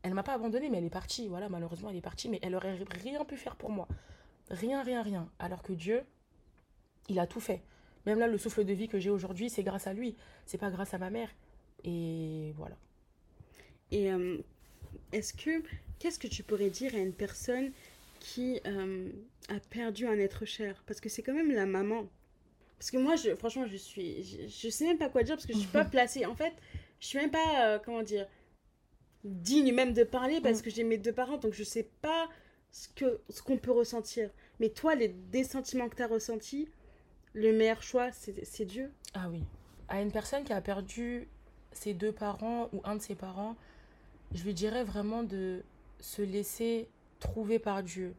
elle 0.03 0.15
m'a 0.15 0.23
pas 0.23 0.35
abandonné, 0.35 0.71
mais 0.71 0.79
elle 0.79 0.85
est 0.85 0.91
partie. 0.91 1.27
Voilà, 1.29 1.49
malheureusement, 1.49 1.91
elle 1.91 1.97
est 1.97 2.01
partie, 2.01 2.29
mais 2.29 2.39
elle 2.43 2.55
aurait 2.55 2.79
rien 3.03 3.25
pu 3.25 3.37
faire 3.37 3.57
pour 3.57 3.71
moi. 3.71 3.89
Rien, 4.51 4.83
rien, 4.83 5.03
rien. 5.03 5.29
Alors 5.41 5.63
que 5.63 5.73
Dieu, 5.73 6.03
il 7.09 7.19
a 7.19 7.27
tout 7.27 7.41
fait. 7.41 7.61
Même 8.07 8.19
là, 8.21 8.29
le 8.29 8.39
souffle 8.39 8.65
de 8.65 8.73
vie 8.73 8.89
que 8.89 8.99
j'ai 8.99 9.11
aujourd'hui, 9.11 9.51
c'est 9.51 9.63
grâce 9.65 9.87
à 9.87 9.93
lui. 9.93 10.17
C'est 10.47 10.59
pas 10.59 10.71
grâce 10.71 10.95
à 10.95 10.99
ma 10.99 11.11
mère. 11.11 11.29
Et 11.85 12.53
voilà. 12.57 12.77
Et 13.91 14.13
euh, 14.13 14.39
est-ce 15.13 15.35
que, 15.35 15.63
qu'est-ce 15.99 16.19
que 16.19 16.29
tu 16.29 16.43
pourrais 16.45 16.71
dire 16.71 16.95
à 16.95 16.99
une 16.99 17.13
personne 17.13 17.73
qui 18.21 18.61
euh, 18.67 19.11
a 19.49 19.61
perdu 19.71 20.07
un 20.07 20.19
être 20.19 20.45
cher 20.45 20.83
Parce 20.87 21.01
que 21.01 21.09
c'est 21.09 21.23
quand 21.23 21.35
même 21.35 21.51
la 21.53 21.67
maman. 21.67 22.07
Parce 22.79 22.91
que 22.91 22.99
moi, 22.99 23.17
je, 23.17 23.35
franchement, 23.35 23.67
je 23.67 23.77
suis, 23.77 24.23
je, 24.23 24.47
je 24.47 24.69
sais 24.69 24.87
même 24.87 24.99
pas 24.99 25.09
quoi 25.09 25.23
dire 25.23 25.35
parce 25.37 25.47
que 25.47 25.53
je 25.53 25.59
suis 25.59 25.69
pas 25.69 25.85
placée. 25.97 26.27
En 26.27 26.35
fait, 26.35 26.53
je 27.01 27.07
suis 27.07 27.19
même 27.19 27.31
pas, 27.31 27.67
euh, 27.67 27.79
comment 27.85 28.03
dire, 28.03 28.27
digne 29.25 29.73
même 29.73 29.93
de 29.93 30.05
parler 30.05 30.41
parce 30.41 30.61
Mm. 30.61 30.63
que 30.63 30.71
j'ai 30.71 30.85
mes 30.85 30.99
deux 30.99 31.13
parents, 31.13 31.39
donc 31.39 31.53
je 31.55 31.65
sais 31.65 31.89
pas 32.03 32.29
ce 32.71 32.89
que, 32.89 33.21
ce 33.31 33.43
qu'on 33.43 33.57
peut 33.59 33.73
ressentir. 33.73 34.31
Mais 34.61 34.69
toi, 34.69 34.95
les 34.95 35.09
des 35.09 35.45
sentiments 35.45 35.89
que 35.89 35.97
tu 35.97 36.03
as 36.03 36.07
ressentis, 36.07 36.69
le 37.35 37.53
meilleur 37.53 37.83
choix, 37.83 38.13
c'est 38.13 38.45
c'est 38.45 38.65
Dieu. 38.65 38.93
Ah 39.15 39.29
oui. 39.31 39.43
À 39.89 40.01
une 40.03 40.13
personne 40.13 40.45
qui 40.45 40.53
a 40.53 40.61
perdu 40.61 41.29
ses 41.73 41.95
deux 41.95 42.13
parents 42.13 42.69
ou 42.73 42.81
un 42.85 42.97
de 42.97 43.03
ses 43.03 43.15
parents, 43.15 43.57
je 44.35 44.43
lui 44.45 44.55
dirais 44.55 44.85
vraiment 44.85 45.23
de 45.23 45.63
se 46.01 46.23
laisser 46.23 46.89
trouver 47.19 47.59
par 47.59 47.83
Dieu. 47.83 48.15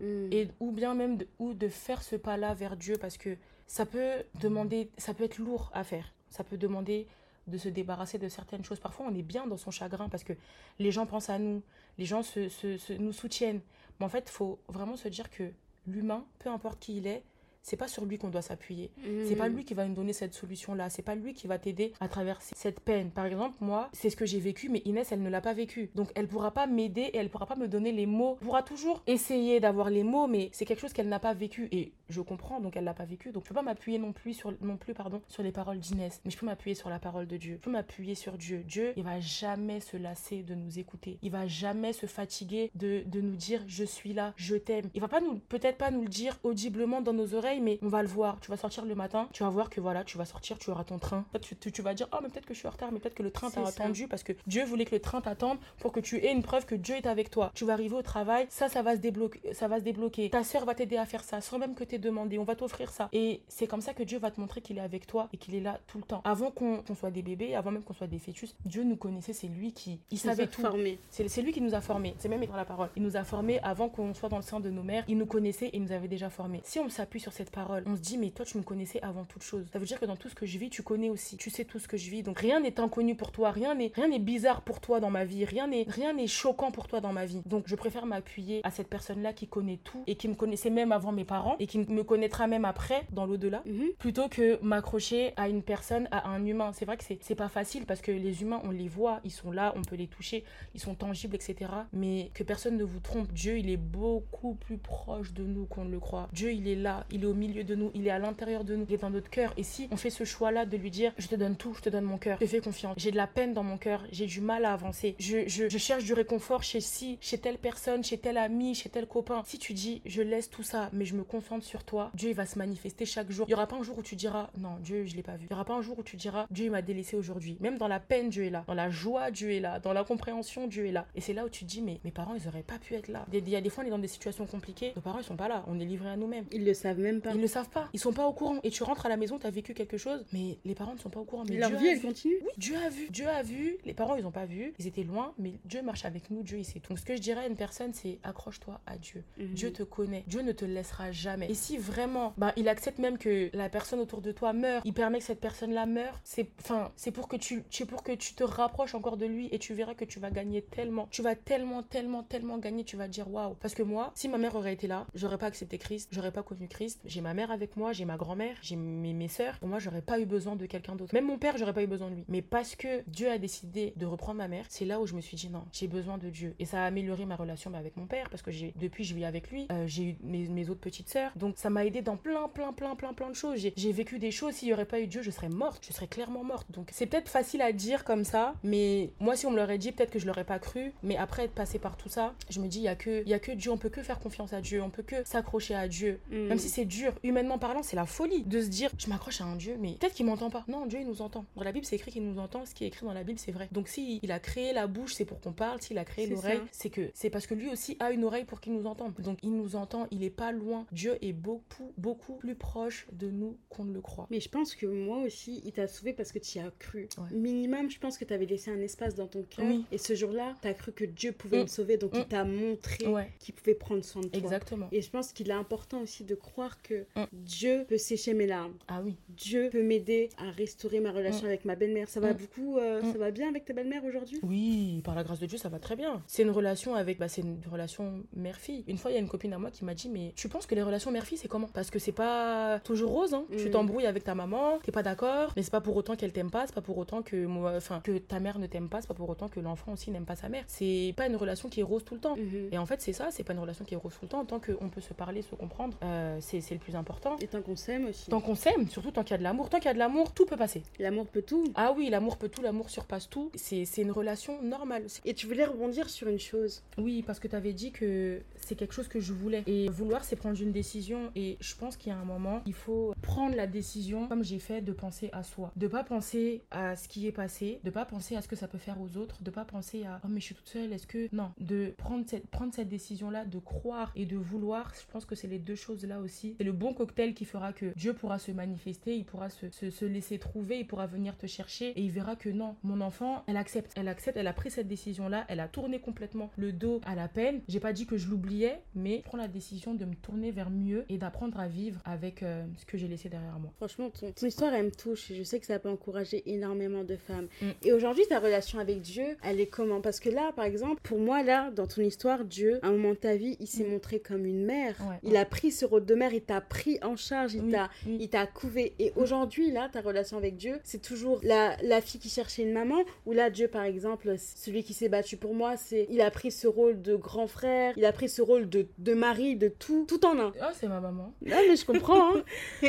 Mm. 0.00 0.32
Et, 0.32 0.48
ou 0.60 0.70
bien 0.72 0.94
même 0.94 1.16
de, 1.18 1.26
ou 1.38 1.54
de 1.54 1.68
faire 1.68 2.02
ce 2.02 2.16
pas-là 2.16 2.54
vers 2.54 2.76
Dieu 2.76 2.96
parce 3.00 3.16
que 3.16 3.36
ça 3.66 3.84
peut 3.86 4.22
demander, 4.40 4.90
ça 4.96 5.14
peut 5.14 5.24
être 5.24 5.38
lourd 5.38 5.70
à 5.74 5.84
faire. 5.84 6.12
Ça 6.30 6.44
peut 6.44 6.56
demander 6.56 7.06
de 7.46 7.56
se 7.58 7.68
débarrasser 7.68 8.18
de 8.18 8.28
certaines 8.28 8.64
choses. 8.64 8.78
Parfois, 8.80 9.06
on 9.10 9.14
est 9.14 9.22
bien 9.22 9.46
dans 9.46 9.56
son 9.56 9.70
chagrin 9.70 10.08
parce 10.08 10.24
que 10.24 10.34
les 10.78 10.90
gens 10.92 11.06
pensent 11.06 11.30
à 11.30 11.38
nous, 11.38 11.62
les 11.96 12.04
gens 12.04 12.22
se, 12.22 12.48
se- 12.48 12.76
se- 12.76 12.92
nous 12.92 13.12
soutiennent. 13.12 13.60
Mais 13.98 14.06
en 14.06 14.08
fait, 14.10 14.24
il 14.28 14.32
faut 14.32 14.58
vraiment 14.68 14.96
se 14.96 15.08
dire 15.08 15.30
que 15.30 15.50
l'humain, 15.86 16.24
peu 16.38 16.50
importe 16.50 16.78
qui 16.78 16.98
il 16.98 17.06
est, 17.06 17.22
c'est 17.62 17.76
pas 17.76 17.88
sur 17.88 18.04
lui 18.04 18.18
qu'on 18.18 18.28
doit 18.28 18.42
s'appuyer. 18.42 18.90
C'est 19.26 19.36
pas 19.36 19.48
Mm. 19.48 19.54
lui 19.56 19.64
qui 19.64 19.74
va 19.74 19.86
nous 19.86 19.94
donner 19.94 20.12
cette 20.12 20.34
solution-là. 20.34 20.88
C'est 20.90 21.02
pas 21.02 21.14
lui 21.14 21.34
qui 21.34 21.46
va 21.46 21.58
t'aider 21.58 21.92
à 22.00 22.08
traverser 22.08 22.54
cette 22.56 22.80
peine. 22.80 23.10
Par 23.10 23.26
exemple, 23.26 23.56
moi, 23.60 23.88
c'est 23.92 24.10
ce 24.10 24.16
que 24.16 24.26
j'ai 24.26 24.40
vécu, 24.40 24.68
mais 24.68 24.82
Inès, 24.84 25.10
elle 25.12 25.22
ne 25.22 25.30
l'a 25.30 25.40
pas 25.40 25.52
vécu. 25.54 25.90
Donc, 25.94 26.10
elle 26.14 26.28
pourra 26.28 26.50
pas 26.52 26.66
m'aider 26.66 27.02
et 27.12 27.16
elle 27.18 27.30
pourra 27.30 27.46
pas 27.46 27.56
me 27.56 27.68
donner 27.68 27.92
les 27.92 28.06
mots. 28.06 28.36
Elle 28.40 28.46
pourra 28.46 28.62
toujours 28.62 29.02
essayer 29.06 29.60
d'avoir 29.60 29.90
les 29.90 30.02
mots, 30.02 30.26
mais 30.26 30.50
c'est 30.52 30.64
quelque 30.64 30.80
chose 30.80 30.92
qu'elle 30.92 31.08
n'a 31.08 31.18
pas 31.20 31.34
vécu. 31.34 31.68
Et 31.72 31.92
je 32.08 32.20
comprends, 32.20 32.60
donc 32.60 32.76
elle 32.76 32.84
l'a 32.84 32.94
pas 32.94 33.04
vécu. 33.04 33.32
Donc 33.32 33.44
je 33.44 33.48
peux 33.48 33.54
pas 33.54 33.62
m'appuyer 33.62 33.98
non 33.98 34.12
plus 34.12 34.32
sur 34.34 34.52
non 34.60 34.76
plus 34.76 34.94
pardon 34.94 35.20
sur 35.28 35.42
les 35.42 35.52
paroles 35.52 35.78
d'Inès, 35.78 36.20
mais 36.24 36.30
je 36.30 36.38
peux 36.38 36.46
m'appuyer 36.46 36.74
sur 36.74 36.88
la 36.90 36.98
parole 36.98 37.26
de 37.26 37.36
Dieu. 37.36 37.54
Je 37.60 37.64
peux 37.64 37.70
m'appuyer 37.70 38.14
sur 38.14 38.38
Dieu. 38.38 38.62
Dieu, 38.66 38.92
il 38.96 39.02
va 39.02 39.20
jamais 39.20 39.80
se 39.80 39.96
lasser 39.96 40.42
de 40.42 40.54
nous 40.54 40.78
écouter. 40.78 41.18
Il 41.22 41.30
va 41.30 41.46
jamais 41.46 41.92
se 41.92 42.06
fatiguer 42.06 42.70
de, 42.74 43.02
de 43.06 43.20
nous 43.20 43.36
dire 43.36 43.62
je 43.66 43.84
suis 43.84 44.12
là, 44.12 44.32
je 44.36 44.56
t'aime. 44.56 44.88
Il 44.94 45.00
va 45.00 45.08
pas 45.08 45.20
nous 45.20 45.38
peut-être 45.48 45.78
pas 45.78 45.90
nous 45.90 46.02
le 46.02 46.08
dire 46.08 46.38
audiblement 46.42 47.00
dans 47.00 47.12
nos 47.12 47.34
oreilles, 47.34 47.47
mais 47.60 47.78
on 47.82 47.88
va 47.88 48.02
le 48.02 48.08
voir. 48.08 48.38
Tu 48.40 48.50
vas 48.50 48.56
sortir 48.56 48.84
le 48.84 48.94
matin, 48.94 49.28
tu 49.32 49.42
vas 49.42 49.50
voir 49.50 49.70
que 49.70 49.80
voilà, 49.80 50.04
tu 50.04 50.18
vas 50.18 50.24
sortir, 50.24 50.58
tu 50.58 50.70
auras 50.70 50.84
ton 50.84 50.98
train. 50.98 51.24
Tu, 51.40 51.56
tu, 51.56 51.72
tu 51.72 51.82
vas 51.82 51.94
dire 51.94 52.08
oh 52.12 52.18
mais 52.22 52.28
peut-être 52.28 52.46
que 52.46 52.54
je 52.54 52.58
suis 52.58 52.68
en 52.68 52.72
retard, 52.72 52.92
mais 52.92 52.98
peut-être 52.98 53.14
que 53.14 53.22
le 53.22 53.30
train 53.30 53.50
t'a 53.50 53.64
attendu 53.66 54.08
parce 54.08 54.22
que 54.22 54.32
Dieu 54.46 54.64
voulait 54.64 54.84
que 54.84 54.94
le 54.94 55.00
train 55.00 55.20
t'attende 55.20 55.58
pour 55.78 55.92
que 55.92 56.00
tu 56.00 56.16
aies 56.18 56.32
une 56.32 56.42
preuve 56.42 56.66
que 56.66 56.74
Dieu 56.74 56.96
est 56.96 57.06
avec 57.06 57.30
toi. 57.30 57.50
Tu 57.54 57.64
vas 57.64 57.72
arriver 57.72 57.96
au 57.96 58.02
travail, 58.02 58.46
ça 58.50 58.68
ça 58.68 58.82
va 58.82 58.96
se 58.96 59.00
débloquer, 59.00 59.54
ça 59.54 59.68
va 59.68 59.78
se 59.78 59.84
débloquer. 59.84 60.30
Ta 60.30 60.44
sœur 60.44 60.64
va 60.64 60.74
t'aider 60.74 60.96
à 60.96 61.06
faire 61.06 61.24
ça 61.24 61.40
sans 61.40 61.58
même 61.58 61.74
que 61.74 61.84
t'aies 61.84 61.98
demandé. 61.98 62.38
On 62.38 62.44
va 62.44 62.56
t'offrir 62.56 62.90
ça. 62.90 63.08
Et 63.12 63.42
c'est 63.48 63.66
comme 63.66 63.80
ça 63.80 63.94
que 63.94 64.02
Dieu 64.02 64.18
va 64.18 64.30
te 64.30 64.40
montrer 64.40 64.60
qu'il 64.60 64.78
est 64.78 64.82
avec 64.82 65.06
toi 65.06 65.28
et 65.32 65.36
qu'il 65.36 65.54
est 65.54 65.60
là 65.60 65.80
tout 65.86 65.98
le 65.98 66.04
temps. 66.04 66.20
Avant 66.24 66.50
qu'on 66.50 66.82
soit 66.98 67.10
des 67.10 67.22
bébés, 67.22 67.54
avant 67.54 67.70
même 67.70 67.82
qu'on 67.82 67.94
soit 67.94 68.06
des 68.06 68.18
fœtus, 68.18 68.54
Dieu 68.64 68.84
nous 68.84 68.96
connaissait. 68.96 69.32
C'est 69.32 69.48
lui 69.48 69.72
qui 69.72 70.00
il 70.10 70.18
savait 70.18 70.46
tout. 70.46 70.62
C'est 71.10 71.42
lui 71.42 71.52
qui 71.52 71.60
nous 71.60 71.74
a 71.74 71.80
formés. 71.80 72.14
C'est 72.18 72.28
même 72.28 72.44
dans 72.44 72.56
la 72.56 72.64
parole. 72.64 72.88
Il 72.96 73.02
nous 73.02 73.16
a 73.16 73.24
formés 73.24 73.60
avant 73.60 73.88
qu'on 73.88 74.14
soit 74.14 74.28
dans 74.28 74.36
le 74.36 74.42
sein 74.42 74.60
de 74.60 74.70
nos 74.70 74.82
mères. 74.82 75.04
Il 75.08 75.18
nous 75.18 75.26
connaissait 75.26 75.66
et 75.66 75.76
il 75.76 75.82
nous 75.82 75.92
avait 75.92 76.08
déjà 76.08 76.30
formés. 76.30 76.60
Si 76.64 76.78
on 76.78 76.88
s'appuie 76.88 77.20
sur 77.20 77.32
cette 77.38 77.50
parole, 77.50 77.84
on 77.86 77.96
se 77.96 78.00
dit 78.00 78.18
mais 78.18 78.30
toi 78.30 78.44
tu 78.44 78.58
me 78.58 78.62
connaissais 78.62 79.00
avant 79.02 79.24
toute 79.24 79.42
chose. 79.42 79.64
Ça 79.72 79.78
veut 79.78 79.86
dire 79.86 79.98
que 80.00 80.06
dans 80.06 80.16
tout 80.16 80.28
ce 80.28 80.34
que 80.34 80.46
je 80.46 80.58
vis, 80.58 80.70
tu 80.70 80.82
connais 80.82 81.10
aussi. 81.10 81.36
Tu 81.36 81.50
sais 81.50 81.64
tout 81.64 81.78
ce 81.78 81.88
que 81.88 81.96
je 81.96 82.10
vis. 82.10 82.22
Donc 82.22 82.38
rien 82.38 82.60
n'est 82.60 82.80
inconnu 82.80 83.14
pour 83.14 83.32
toi. 83.32 83.50
Rien 83.50 83.74
n'est 83.74 83.92
rien 83.94 84.08
n'est 84.08 84.18
bizarre 84.18 84.62
pour 84.62 84.80
toi 84.80 85.00
dans 85.00 85.10
ma 85.10 85.24
vie. 85.24 85.44
Rien 85.44 85.68
n'est 85.68 85.86
rien 85.88 86.12
n'est 86.12 86.26
choquant 86.26 86.70
pour 86.70 86.88
toi 86.88 87.00
dans 87.00 87.12
ma 87.12 87.26
vie. 87.26 87.42
Donc 87.46 87.64
je 87.66 87.76
préfère 87.76 88.06
m'appuyer 88.06 88.60
à 88.64 88.70
cette 88.70 88.88
personne 88.88 89.22
là 89.22 89.32
qui 89.32 89.46
connaît 89.46 89.78
tout 89.82 90.02
et 90.06 90.16
qui 90.16 90.28
me 90.28 90.34
connaissait 90.34 90.70
même 90.70 90.92
avant 90.92 91.12
mes 91.12 91.24
parents 91.24 91.56
et 91.58 91.66
qui 91.66 91.78
me 91.78 92.02
connaîtra 92.02 92.46
même 92.46 92.64
après 92.64 93.06
dans 93.12 93.26
l'au-delà, 93.26 93.62
mhm. 93.66 93.92
plutôt 93.98 94.28
que 94.28 94.62
m'accrocher 94.62 95.32
à 95.36 95.48
une 95.48 95.62
personne, 95.62 96.08
à 96.10 96.28
un 96.28 96.44
humain. 96.44 96.72
C'est 96.72 96.84
vrai 96.84 96.96
que 96.96 97.04
c'est 97.04 97.34
pas 97.34 97.48
facile 97.48 97.86
parce 97.86 98.00
que 98.00 98.10
les 98.10 98.42
humains, 98.42 98.60
on 98.64 98.70
les 98.70 98.88
voit, 98.88 99.20
ils 99.24 99.30
sont 99.30 99.52
là, 99.52 99.72
on 99.76 99.82
peut 99.82 99.96
les 99.96 100.08
toucher, 100.08 100.44
ils 100.74 100.80
sont 100.80 100.94
tangibles, 100.94 101.36
etc. 101.36 101.70
Mais 101.92 102.30
que 102.34 102.42
personne 102.42 102.76
ne 102.76 102.84
vous 102.84 103.00
trompe, 103.00 103.32
Dieu, 103.32 103.58
il 103.58 103.70
est 103.70 103.76
beaucoup 103.76 104.54
plus 104.54 104.78
proche 104.78 105.32
de 105.32 105.44
nous 105.44 105.66
qu'on 105.66 105.84
ne 105.84 105.90
le 105.90 106.00
croit. 106.00 106.28
Dieu, 106.32 106.52
il 106.52 106.68
est 106.68 106.74
là, 106.74 107.06
il 107.10 107.24
est 107.24 107.27
au 107.28 107.34
milieu 107.34 107.64
de 107.64 107.74
nous, 107.74 107.90
il 107.94 108.06
est 108.06 108.10
à 108.10 108.18
l'intérieur 108.18 108.64
de 108.64 108.76
nous, 108.76 108.86
il 108.88 108.94
est 108.94 108.98
dans 108.98 109.10
notre 109.10 109.30
cœur. 109.30 109.52
Et 109.56 109.62
si 109.62 109.88
on 109.90 109.96
fait 109.96 110.10
ce 110.10 110.24
choix-là 110.24 110.66
de 110.66 110.76
lui 110.76 110.90
dire, 110.90 111.12
je 111.18 111.28
te 111.28 111.34
donne 111.34 111.56
tout, 111.56 111.74
je 111.74 111.82
te 111.82 111.88
donne 111.88 112.04
mon 112.04 112.18
cœur, 112.18 112.38
je 112.40 112.46
te 112.46 112.50
fais 112.50 112.60
confiance, 112.60 112.94
j'ai 112.96 113.10
de 113.10 113.16
la 113.16 113.26
peine 113.26 113.54
dans 113.54 113.62
mon 113.62 113.78
cœur, 113.78 114.04
j'ai 114.10 114.26
du 114.26 114.40
mal 114.40 114.64
à 114.64 114.72
avancer, 114.72 115.14
je, 115.18 115.48
je, 115.48 115.78
cherche 115.78 116.04
du 116.04 116.12
réconfort 116.12 116.62
chez 116.62 116.80
si, 116.80 117.18
chez 117.20 117.38
telle 117.38 117.58
personne, 117.58 118.02
chez 118.02 118.18
tel 118.18 118.36
ami, 118.36 118.74
chez 118.74 118.88
tel 118.88 119.06
copain. 119.06 119.42
Si 119.46 119.58
tu 119.58 119.72
dis, 119.72 120.02
je 120.04 120.22
laisse 120.22 120.50
tout 120.50 120.62
ça, 120.62 120.90
mais 120.92 121.04
je 121.04 121.14
me 121.14 121.24
concentre 121.24 121.64
sur 121.64 121.84
toi, 121.84 122.10
Dieu 122.14 122.30
il 122.30 122.34
va 122.34 122.46
se 122.46 122.58
manifester 122.58 123.04
chaque 123.04 123.30
jour. 123.30 123.46
Il 123.48 123.52
y 123.52 123.54
aura 123.54 123.66
pas 123.66 123.76
un 123.76 123.82
jour 123.82 123.98
où 123.98 124.02
tu 124.02 124.16
diras 124.16 124.50
non, 124.58 124.76
Dieu, 124.80 125.04
je 125.04 125.14
l'ai 125.14 125.22
pas 125.22 125.36
vu. 125.36 125.46
Il 125.48 125.52
y 125.52 125.54
aura 125.54 125.64
pas 125.64 125.74
un 125.74 125.82
jour 125.82 125.98
où 125.98 126.02
tu 126.02 126.16
diras 126.16 126.46
Dieu 126.50 126.70
m'a 126.70 126.82
délaissé 126.82 127.16
aujourd'hui. 127.16 127.56
Même 127.60 127.78
dans 127.78 127.88
la 127.88 128.00
peine, 128.00 128.30
Dieu 128.30 128.44
est 128.44 128.50
là. 128.50 128.64
Dans 128.66 128.74
la 128.74 128.90
joie, 128.90 129.30
Dieu 129.30 129.50
est 129.52 129.60
là. 129.60 129.78
Dans 129.80 129.92
la 129.92 130.04
compréhension, 130.04 130.66
Dieu 130.66 130.86
est 130.86 130.92
là. 130.92 131.06
Et 131.14 131.20
c'est 131.20 131.32
là 131.32 131.44
où 131.44 131.48
tu 131.48 131.64
te 131.64 131.70
dis 131.70 131.82
mais 131.82 132.00
mes 132.04 132.10
parents, 132.10 132.34
ils 132.34 132.48
auraient 132.48 132.62
pas 132.62 132.78
pu 132.78 132.94
être 132.94 133.08
là. 133.08 133.26
Il 133.32 133.48
y 133.48 133.56
a 133.56 133.60
des 133.60 133.70
fois 133.70 133.84
on 133.84 133.86
est 133.86 133.90
dans 133.90 133.98
des 133.98 134.08
situations 134.08 134.46
compliquées, 134.46 134.92
nos 134.96 135.02
parents 135.02 135.18
ils 135.18 135.24
sont 135.24 135.36
pas 135.36 135.48
là. 135.48 135.64
On 135.66 135.78
est 135.78 135.84
livrés 135.84 136.10
à 136.10 136.16
nous-mêmes. 136.16 136.46
Ils 136.52 136.64
le 136.64 136.74
savent 136.74 136.98
même 136.98 137.17
pas. 137.20 137.32
Ils 137.34 137.40
le 137.40 137.46
savent 137.46 137.70
pas. 137.70 137.88
Ils 137.92 138.00
sont 138.00 138.12
pas 138.12 138.26
au 138.26 138.32
courant. 138.32 138.58
Et 138.62 138.70
tu 138.70 138.82
rentres 138.82 139.06
à 139.06 139.08
la 139.08 139.16
maison, 139.16 139.38
tu 139.38 139.46
as 139.46 139.50
vécu 139.50 139.74
quelque 139.74 139.96
chose, 139.96 140.24
mais 140.32 140.58
les 140.64 140.74
parents 140.74 140.94
ne 140.94 140.98
sont 140.98 141.10
pas 141.10 141.20
au 141.20 141.24
courant. 141.24 141.44
Mais 141.48 141.56
leur 141.56 141.70
vie 141.70 141.86
elle 141.88 142.00
continue. 142.00 142.38
Oui, 142.42 142.50
Dieu 142.56 142.76
a 142.76 142.88
vu. 142.88 143.08
Dieu 143.10 143.28
a 143.28 143.42
vu. 143.42 143.78
Les 143.84 143.94
parents 143.94 144.16
ils 144.16 144.26
ont 144.26 144.30
pas 144.32 144.46
vu. 144.46 144.74
Ils 144.78 144.86
étaient 144.86 145.02
loin, 145.02 145.34
mais 145.38 145.54
Dieu 145.64 145.82
marche 145.82 146.04
avec 146.04 146.30
nous. 146.30 146.42
Dieu 146.42 146.58
il 146.58 146.64
sait 146.64 146.80
tout. 146.80 146.90
Donc 146.90 146.98
ce 146.98 147.04
que 147.04 147.16
je 147.16 147.20
dirais 147.20 147.44
à 147.44 147.46
une 147.46 147.56
personne 147.56 147.92
c'est 147.94 148.18
accroche-toi 148.22 148.80
à 148.86 148.96
Dieu. 148.96 149.24
Mhm. 149.38 149.54
Dieu 149.54 149.72
te 149.72 149.82
connaît. 149.82 150.24
Dieu 150.26 150.42
ne 150.42 150.52
te 150.52 150.64
laissera 150.64 151.10
jamais. 151.12 151.50
Et 151.50 151.54
si 151.54 151.76
vraiment, 151.78 152.34
bah, 152.36 152.52
il 152.56 152.68
accepte 152.68 152.98
même 152.98 153.18
que 153.18 153.50
la 153.52 153.68
personne 153.68 154.00
autour 154.00 154.20
de 154.20 154.32
toi 154.32 154.52
meure, 154.52 154.82
il 154.84 154.92
permet 154.92 155.18
que 155.18 155.24
cette 155.24 155.40
personne-là 155.40 155.86
meure, 155.86 156.20
c'est 156.24 156.48
enfin, 156.60 156.92
c'est 156.96 157.10
pour 157.10 157.28
que 157.28 157.36
tu 157.36 157.62
c'est 157.70 157.86
pour 157.86 158.02
que 158.02 158.12
tu 158.12 158.34
te 158.34 158.44
rapproches 158.44 158.94
encore 158.94 159.16
de 159.16 159.26
lui 159.26 159.48
et 159.52 159.58
tu 159.58 159.74
verras 159.74 159.94
que 159.94 160.04
tu 160.04 160.20
vas 160.20 160.30
gagner 160.30 160.62
tellement. 160.62 161.08
Tu 161.10 161.22
vas 161.22 161.34
tellement 161.34 161.82
tellement 161.82 162.22
tellement 162.22 162.58
gagner, 162.58 162.84
tu 162.84 162.96
vas 162.96 163.08
dire 163.08 163.30
waouh. 163.30 163.54
Parce 163.60 163.74
que 163.74 163.82
moi, 163.82 164.12
si 164.14 164.28
ma 164.28 164.38
mère 164.38 164.54
aurait 164.54 164.72
été 164.72 164.86
là, 164.86 165.06
j'aurais 165.14 165.38
pas 165.38 165.46
accepté 165.46 165.78
Christ, 165.78 166.08
j'aurais 166.12 166.32
pas 166.32 166.42
connu 166.42 166.68
Christ. 166.68 167.00
J'ai 167.08 167.20
ma 167.20 167.34
mère 167.34 167.50
avec 167.50 167.76
moi, 167.76 167.92
j'ai 167.92 168.04
ma 168.04 168.16
grand-mère, 168.16 168.56
j'ai 168.62 168.76
mes, 168.76 169.12
mes 169.12 169.28
sœurs. 169.28 169.58
Pour 169.58 169.68
moi, 169.68 169.78
j'aurais 169.78 170.02
pas 170.02 170.20
eu 170.20 170.26
besoin 170.26 170.56
de 170.56 170.66
quelqu'un 170.66 170.94
d'autre. 170.94 171.14
Même 171.14 171.26
mon 171.26 171.38
père, 171.38 171.56
j'aurais 171.56 171.72
pas 171.72 171.82
eu 171.82 171.86
besoin 171.86 172.10
de 172.10 172.16
lui. 172.16 172.24
Mais 172.28 172.42
parce 172.42 172.76
que 172.76 173.02
Dieu 173.06 173.30
a 173.30 173.38
décidé 173.38 173.92
de 173.96 174.06
reprendre 174.06 174.38
ma 174.38 174.48
mère, 174.48 174.66
c'est 174.68 174.84
là 174.84 175.00
où 175.00 175.06
je 175.06 175.14
me 175.14 175.20
suis 175.20 175.36
dit 175.36 175.48
non, 175.48 175.64
j'ai 175.72 175.88
besoin 175.88 176.18
de 176.18 176.28
Dieu. 176.28 176.54
Et 176.58 176.66
ça 176.66 176.82
a 176.82 176.86
amélioré 176.86 177.24
ma 177.24 177.36
relation 177.36 177.72
avec 177.74 177.96
mon 177.96 178.06
père 178.06 178.28
parce 178.30 178.42
que 178.42 178.50
j'ai 178.50 178.74
depuis 178.76 179.04
je 179.04 179.14
vis 179.14 179.24
avec 179.24 179.50
lui, 179.50 179.66
euh, 179.72 179.86
j'ai 179.86 180.02
eu 180.02 180.16
mes, 180.22 180.48
mes, 180.48 180.68
autres 180.68 180.80
petites 180.80 181.08
sœurs. 181.08 181.32
Donc 181.36 181.56
ça 181.56 181.70
m'a 181.70 181.84
aidé 181.84 182.02
dans 182.02 182.16
plein 182.16 182.48
plein 182.48 182.72
plein 182.72 182.94
plein 182.94 183.14
plein 183.14 183.30
de 183.30 183.34
choses. 183.34 183.58
J'ai 183.76 183.92
vécu 183.92 184.18
des 184.18 184.30
choses, 184.30 184.54
s'il 184.54 184.68
y 184.68 184.72
aurait 184.72 184.84
pas 184.84 185.00
eu 185.00 185.06
Dieu, 185.06 185.22
je 185.22 185.30
serais 185.30 185.48
morte, 185.48 185.86
je 185.86 185.92
serais 185.92 186.08
clairement 186.08 186.44
morte. 186.44 186.70
Donc 186.70 186.88
c'est 186.92 187.06
peut-être 187.06 187.28
facile 187.28 187.62
à 187.62 187.72
dire 187.72 188.04
comme 188.04 188.24
ça, 188.24 188.54
mais 188.62 189.10
moi 189.20 189.36
si 189.36 189.46
on 189.46 189.50
me 189.50 189.56
l'aurait 189.56 189.78
dit, 189.78 189.92
peut-être 189.92 190.10
que 190.10 190.18
je 190.18 190.26
l'aurais 190.26 190.44
pas 190.44 190.58
cru, 190.58 190.92
mais 191.02 191.16
après 191.16 191.44
être 191.44 191.54
passé 191.54 191.78
par 191.78 191.96
tout 191.96 192.08
ça, 192.08 192.34
je 192.50 192.60
me 192.60 192.68
dis 192.68 192.78
il 192.78 192.84
y 192.84 192.88
a 192.88 192.96
que 192.96 193.22
il 193.22 193.28
y 193.28 193.34
a 193.34 193.38
que 193.38 193.52
Dieu, 193.52 193.70
on 193.70 193.78
peut 193.78 193.88
que 193.88 194.02
faire 194.02 194.18
confiance 194.18 194.52
à 194.52 194.60
Dieu, 194.60 194.82
on 194.82 194.90
peut 194.90 195.02
que 195.02 195.24
s'accrocher 195.24 195.74
à 195.74 195.88
Dieu. 195.88 196.20
Mm. 196.30 196.36
Même 196.48 196.58
si 196.58 196.68
c'est 196.68 196.84
dur, 196.98 197.14
humainement 197.22 197.58
parlant, 197.58 197.82
c'est 197.82 197.96
la 197.96 198.06
folie 198.06 198.42
de 198.42 198.60
se 198.60 198.68
dire 198.68 198.90
je 198.98 199.08
m'accroche 199.08 199.40
à 199.40 199.44
un 199.44 199.56
Dieu, 199.56 199.76
mais 199.78 199.94
peut-être 199.94 200.14
qu'il 200.14 200.26
m'entend 200.26 200.50
pas. 200.50 200.64
Non, 200.68 200.86
Dieu 200.86 201.00
il 201.00 201.06
nous 201.06 201.22
entend. 201.22 201.44
Dans 201.56 201.64
la 201.64 201.72
Bible, 201.72 201.86
c'est 201.86 201.96
écrit 201.96 202.10
qu'il 202.10 202.24
nous 202.24 202.38
entend, 202.38 202.66
ce 202.66 202.74
qui 202.74 202.84
est 202.84 202.88
écrit 202.88 203.06
dans 203.06 203.12
la 203.12 203.24
Bible, 203.24 203.38
c'est 203.38 203.52
vrai. 203.52 203.68
Donc 203.72 203.88
si 203.88 204.20
il 204.22 204.32
a 204.32 204.38
créé 204.38 204.72
la 204.72 204.86
bouche, 204.86 205.14
c'est 205.14 205.24
pour 205.24 205.40
qu'on 205.40 205.52
parle, 205.52 205.80
s'il 205.80 205.98
a 205.98 206.04
créé 206.04 206.26
l'oreille, 206.26 206.60
c'est 206.72 206.90
que 206.90 207.10
c'est 207.14 207.30
parce 207.30 207.46
que 207.46 207.54
lui 207.54 207.70
aussi 207.70 207.96
a 208.00 208.10
une 208.10 208.24
oreille 208.24 208.44
pour 208.44 208.60
qu'il 208.60 208.74
nous 208.74 208.86
entende. 208.86 209.14
Donc 209.20 209.38
il 209.42 209.54
nous 209.54 209.76
entend, 209.76 210.06
il 210.10 210.22
est 210.24 210.30
pas 210.30 210.52
loin. 210.52 210.86
Dieu 210.92 211.16
est 211.22 211.32
beaucoup 211.32 211.92
beaucoup 211.96 212.34
plus 212.34 212.54
proche 212.54 213.06
de 213.12 213.30
nous 213.30 213.56
qu'on 213.68 213.84
ne 213.84 213.92
le 213.92 214.00
croit. 214.00 214.26
Mais 214.30 214.40
je 214.40 214.48
pense 214.48 214.74
que 214.74 214.86
moi 214.86 215.18
aussi, 215.18 215.62
il 215.64 215.72
t'a 215.72 215.88
sauvé 215.88 216.12
parce 216.12 216.32
que 216.32 216.38
tu 216.38 216.58
y 216.58 216.60
as 216.60 216.70
cru. 216.78 217.08
Minimum, 217.32 217.90
je 217.90 217.98
pense 217.98 218.18
que 218.18 218.24
tu 218.24 218.32
avais 218.32 218.46
laissé 218.46 218.70
un 218.70 218.80
espace 218.80 219.14
dans 219.14 219.26
ton 219.26 219.42
cœur. 219.42 219.66
Et 219.92 219.98
ce 219.98 220.14
jour-là, 220.14 220.54
tu 220.62 220.68
as 220.68 220.74
cru 220.74 220.92
que 220.92 221.04
Dieu 221.04 221.32
pouvait 221.32 221.58
mm. 221.58 221.62
me 221.62 221.66
sauver, 221.66 221.96
donc 221.96 222.10
il 222.14 222.20
mm. 222.20 222.28
t'a 222.28 222.44
montré 222.44 223.04
qu'il 223.38 223.54
pouvait 223.54 223.74
prendre 223.74 224.04
soin 224.04 224.22
de 224.22 224.28
toi. 224.28 224.38
Exactement. 224.38 224.88
Et 224.92 225.02
je 225.02 225.10
pense 225.10 225.32
qu'il 225.32 225.50
est 225.50 225.54
important 225.54 226.00
aussi 226.00 226.24
de 226.24 226.34
croire 226.34 226.80
que 226.82 226.87
mm. 226.94 227.24
Dieu 227.32 227.84
peut 227.88 227.98
sécher 227.98 228.34
mes 228.34 228.46
larmes. 228.46 228.74
Ah 228.88 229.00
oui. 229.04 229.16
Dieu 229.28 229.68
peut 229.70 229.82
m'aider 229.82 230.30
à 230.38 230.50
restaurer 230.50 231.00
ma 231.00 231.12
relation 231.12 231.46
avec 231.46 231.64
ma 231.64 231.74
belle-mère. 231.74 232.08
Ça 232.08 232.20
va 232.20 232.32
beaucoup, 232.32 232.78
euh, 232.78 233.00
ça 233.12 233.18
va 233.18 233.30
bien 233.30 233.48
avec 233.48 233.64
ta 233.64 233.72
belle-mère 233.72 234.04
aujourd'hui? 234.04 234.38
Oui, 234.42 235.00
par 235.04 235.14
la 235.14 235.24
grâce 235.24 235.38
de 235.38 235.46
Dieu, 235.46 235.58
ça 235.58 235.68
va 235.68 235.78
très 235.78 235.96
bien. 235.96 236.22
C'est 236.26 236.42
une 236.42 236.50
relation 236.50 236.94
avec, 236.94 237.18
bah, 237.18 237.28
c'est 237.28 237.42
une 237.42 237.60
relation 237.70 238.24
mère-fille. 238.34 238.84
Une 238.86 238.98
fois, 238.98 239.10
il 239.10 239.14
y 239.14 239.16
a 239.16 239.20
une 239.20 239.28
copine 239.28 239.52
à 239.52 239.58
moi 239.58 239.70
qui 239.70 239.84
m'a 239.84 239.94
dit, 239.94 240.08
mais 240.08 240.32
tu 240.36 240.48
penses 240.48 240.66
que 240.66 240.74
les 240.74 240.82
relations 240.82 241.10
mère-fille, 241.10 241.38
c'est 241.38 241.48
comment? 241.48 241.68
Parce 241.68 241.90
que 241.90 241.98
c'est 241.98 242.12
pas 242.12 242.80
toujours 242.84 243.10
rose, 243.10 243.34
hein. 243.34 243.44
Tu 243.56 243.70
t'embrouilles 243.70 244.06
avec 244.06 244.24
ta 244.24 244.34
maman, 244.34 244.78
t'es 244.82 244.92
pas 244.92 245.02
d'accord, 245.02 245.52
mais 245.56 245.62
c'est 245.62 245.70
pas 245.70 245.80
pour 245.80 245.96
autant 245.96 246.16
qu'elle 246.16 246.32
t'aime 246.32 246.50
pas, 246.50 246.66
c'est 246.66 246.74
pas 246.74 246.80
pour 246.80 246.98
autant 246.98 247.22
que 247.22 247.46
moi, 247.46 247.74
enfin, 247.76 248.00
que 248.02 248.18
ta 248.18 248.40
mère 248.40 248.58
ne 248.58 248.66
t'aime 248.66 248.88
pas, 248.88 249.00
c'est 249.00 249.08
pas 249.08 249.14
pour 249.14 249.28
autant 249.28 249.48
que 249.48 249.60
l'enfant 249.60 249.92
aussi 249.92 250.10
n'aime 250.10 250.24
pas 250.24 250.36
sa 250.36 250.48
mère. 250.48 250.64
C'est 250.66 251.12
pas 251.16 251.26
une 251.26 251.36
relation 251.36 251.68
qui 251.68 251.80
est 251.80 251.84
rose 251.84 252.04
tout 252.04 252.14
le 252.14 252.20
temps. 252.20 252.36
Mhm. 252.36 252.68
Et 252.72 252.78
en 252.78 252.86
fait, 252.86 253.00
c'est 253.00 253.12
ça, 253.12 253.28
c'est 253.30 253.44
pas 253.44 253.52
une 253.52 253.58
relation 253.58 253.84
qui 253.84 253.94
est 253.94 253.96
rose 253.96 254.14
tout 254.14 254.24
le 254.24 254.28
temps. 254.28 254.44
Tant 254.44 254.60
qu'on 254.60 254.88
peut 254.88 255.00
se 255.00 255.14
parler, 255.14 255.42
se 255.42 255.54
comprendre, 255.54 255.96
euh, 256.02 256.38
c'est 256.40 256.77
le 256.78 256.84
plus 256.84 256.96
important. 256.96 257.36
Et 257.40 257.46
tant 257.46 257.60
qu'on 257.60 257.76
s'aime 257.76 258.06
aussi. 258.06 258.30
Tant 258.30 258.40
qu'on 258.40 258.54
s'aime, 258.54 258.88
surtout 258.88 259.10
tant 259.10 259.22
qu'il 259.22 259.32
y 259.32 259.34
a 259.34 259.38
de 259.38 259.42
l'amour. 259.42 259.68
Tant 259.68 259.78
qu'il 259.78 259.86
y 259.86 259.90
a 259.90 259.94
de 259.94 259.98
l'amour, 259.98 260.32
tout 260.32 260.46
peut 260.46 260.56
passer. 260.56 260.82
L'amour 260.98 261.26
peut 261.26 261.42
tout. 261.42 261.64
Ah 261.74 261.92
oui, 261.96 262.08
l'amour 262.08 262.36
peut 262.38 262.48
tout, 262.48 262.62
l'amour 262.62 262.90
surpasse 262.90 263.28
tout. 263.28 263.50
C'est 263.54 263.84
une 263.98 264.10
relation 264.10 264.62
normale. 264.62 265.06
Et 265.24 265.34
tu 265.34 265.46
voulais 265.46 265.64
rebondir 265.64 266.08
sur 266.08 266.28
une 266.28 266.38
chose. 266.38 266.82
Oui, 266.96 267.22
parce 267.22 267.40
que 267.40 267.48
tu 267.48 267.56
avais 267.56 267.72
dit 267.72 267.92
que 267.92 268.40
c'est 268.56 268.74
quelque 268.74 268.94
chose 268.94 269.08
que 269.08 269.20
je 269.20 269.32
voulais. 269.32 269.62
Et 269.66 269.88
vouloir, 269.88 270.24
c'est 270.24 270.36
prendre 270.36 270.60
une 270.60 270.72
décision. 270.72 271.30
Et 271.34 271.56
je 271.60 271.74
pense 271.74 271.96
qu'il 271.96 272.12
y 272.12 272.14
a 272.14 272.18
un 272.18 272.24
moment, 272.24 272.62
il 272.66 272.74
faut 272.74 273.14
prendre 273.22 273.56
la 273.56 273.66
décision, 273.66 274.28
comme 274.28 274.44
j'ai 274.44 274.58
fait, 274.58 274.80
de 274.80 274.92
penser 274.92 275.30
à 275.32 275.42
soi. 275.42 275.72
De 275.76 275.88
pas 275.88 276.04
penser 276.04 276.62
à 276.70 276.96
ce 276.96 277.08
qui 277.08 277.26
est 277.26 277.32
passé, 277.32 277.80
de 277.84 277.90
pas 277.90 278.04
penser 278.04 278.36
à 278.36 278.42
ce 278.42 278.48
que 278.48 278.56
ça 278.56 278.68
peut 278.68 278.78
faire 278.78 279.00
aux 279.00 279.16
autres, 279.16 279.42
de 279.42 279.50
pas 279.50 279.64
penser 279.64 280.04
à 280.04 280.20
oh 280.24 280.28
mais 280.28 280.40
je 280.40 280.46
suis 280.46 280.54
toute 280.54 280.68
seule, 280.68 280.92
est-ce 280.92 281.06
que. 281.06 281.28
Non, 281.34 281.50
de 281.58 281.94
prendre 281.96 282.24
cette, 282.28 282.46
prendre 282.48 282.74
cette 282.74 282.88
décision-là, 282.88 283.44
de 283.44 283.58
croire 283.58 284.12
et 284.14 284.26
de 284.26 284.36
vouloir, 284.36 284.92
je 284.94 285.10
pense 285.12 285.24
que 285.24 285.34
c'est 285.34 285.48
les 285.48 285.58
deux 285.58 285.74
choses-là 285.74 286.20
aussi. 286.20 286.56
C'est 286.58 286.64
le 286.64 286.72
bon 286.72 286.92
cocktail 286.92 287.34
qui 287.34 287.44
fera 287.44 287.72
que 287.72 287.86
Dieu 287.96 288.12
pourra 288.12 288.38
se 288.38 288.50
manifester, 288.50 289.16
il 289.16 289.24
pourra 289.24 289.48
se, 289.48 289.70
se, 289.70 289.90
se 289.90 290.04
laisser 290.04 290.38
trouver, 290.38 290.80
il 290.80 290.86
pourra 290.86 291.06
venir 291.06 291.36
te 291.36 291.46
chercher 291.46 291.90
et 291.90 292.00
il 292.00 292.10
verra 292.10 292.36
que 292.36 292.48
non, 292.48 292.76
mon 292.82 293.00
enfant, 293.00 293.44
elle 293.46 293.56
accepte, 293.56 293.92
elle 293.96 294.08
accepte, 294.08 294.36
elle 294.36 294.46
a 294.46 294.52
pris 294.52 294.70
cette 294.70 294.88
décision-là, 294.88 295.44
elle 295.48 295.60
a 295.60 295.68
tourné 295.68 296.00
complètement 296.00 296.50
le 296.56 296.72
dos 296.72 297.00
à 297.06 297.14
la 297.14 297.28
peine. 297.28 297.60
J'ai 297.68 297.80
pas 297.80 297.92
dit 297.92 298.06
que 298.06 298.16
je 298.16 298.28
l'oubliais, 298.28 298.80
mais 298.94 299.18
je 299.18 299.22
prends 299.22 299.38
la 299.38 299.48
décision 299.48 299.94
de 299.94 300.04
me 300.04 300.14
tourner 300.14 300.50
vers 300.50 300.70
mieux 300.70 301.04
et 301.08 301.18
d'apprendre 301.18 301.58
à 301.60 301.68
vivre 301.68 302.00
avec 302.04 302.42
euh, 302.42 302.64
ce 302.76 302.84
que 302.84 302.98
j'ai 302.98 303.08
laissé 303.08 303.28
derrière 303.28 303.58
moi. 303.58 303.70
Franchement, 303.76 304.10
ton, 304.10 304.46
histoire, 304.46 304.74
elle 304.74 304.86
me 304.86 304.90
touche 304.90 305.30
et 305.30 305.34
je 305.36 305.42
sais 305.42 305.60
que 305.60 305.66
ça 305.66 305.78
peut 305.78 305.88
encourager 305.88 306.42
énormément 306.50 307.04
de 307.04 307.16
femmes. 307.16 307.48
Mm. 307.62 307.66
Et 307.82 307.92
aujourd'hui, 307.92 308.24
ta 308.28 308.40
relation 308.40 308.78
avec 308.78 309.00
Dieu, 309.00 309.36
elle 309.42 309.60
est 309.60 309.66
comment? 309.66 310.00
Parce 310.00 310.20
que 310.20 310.30
là, 310.30 310.52
par 310.52 310.64
exemple, 310.64 311.00
pour 311.02 311.18
moi, 311.18 311.42
là, 311.42 311.70
dans 311.70 311.86
ton 311.86 312.02
histoire, 312.02 312.44
Dieu, 312.44 312.80
à 312.82 312.88
un 312.88 312.92
moment 312.92 313.10
de 313.10 313.14
ta 313.14 313.36
vie, 313.36 313.56
il 313.60 313.66
s'est 313.66 313.84
mm. 313.84 313.90
montré 313.90 314.20
comme 314.20 314.44
une 314.44 314.64
mère. 314.64 314.96
il 315.22 315.36
a 315.36 315.44
pris 315.44 315.70
ce 315.70 315.84
rôle 315.84 316.04
de 316.04 316.14
mère, 316.14 316.32
il 316.32 316.42
t'a 316.48 316.60
pris 316.60 316.98
en 317.02 317.14
charge, 317.14 317.54
il 317.54 317.70
t'a 317.70 317.88
il 318.06 318.28
t'a 318.28 318.46
couvé. 318.46 318.94
Et 318.98 319.12
aujourd'hui, 319.16 319.70
là, 319.70 319.88
ta 319.92 320.00
relation 320.00 320.36
avec 320.36 320.56
Dieu, 320.56 320.80
c'est 320.82 321.00
toujours 321.00 321.38
la, 321.44 321.76
la 321.82 322.00
fille 322.00 322.18
qui 322.20 322.28
cherchait 322.28 322.62
une 322.62 322.72
maman 322.72 322.98
ou 323.26 323.32
là, 323.32 323.50
Dieu, 323.50 323.68
par 323.68 323.84
exemple, 323.84 324.34
celui 324.38 324.82
qui 324.82 324.94
s'est 324.94 325.08
battu 325.08 325.36
pour 325.36 325.54
moi, 325.54 325.76
c'est 325.76 326.06
il 326.10 326.20
a 326.20 326.30
pris 326.30 326.50
ce 326.50 326.66
rôle 326.66 327.00
de 327.02 327.14
grand 327.14 327.46
frère, 327.46 327.94
il 327.96 328.04
a 328.04 328.12
pris 328.12 328.28
ce 328.28 328.42
rôle 328.42 328.68
de, 328.68 328.88
de 328.98 329.14
mari, 329.14 329.54
de 329.56 329.68
tout, 329.68 330.04
tout 330.08 330.24
en 330.26 330.38
un. 330.38 330.52
Ah, 330.60 330.72
c'est 330.74 330.88
ma 330.88 330.98
ma 331.00 331.08
maman. 331.12 331.32
Non, 331.46 331.56
mais 331.68 331.76
je 331.76 331.84
comprends. 331.84 332.36
hein. 332.36 332.42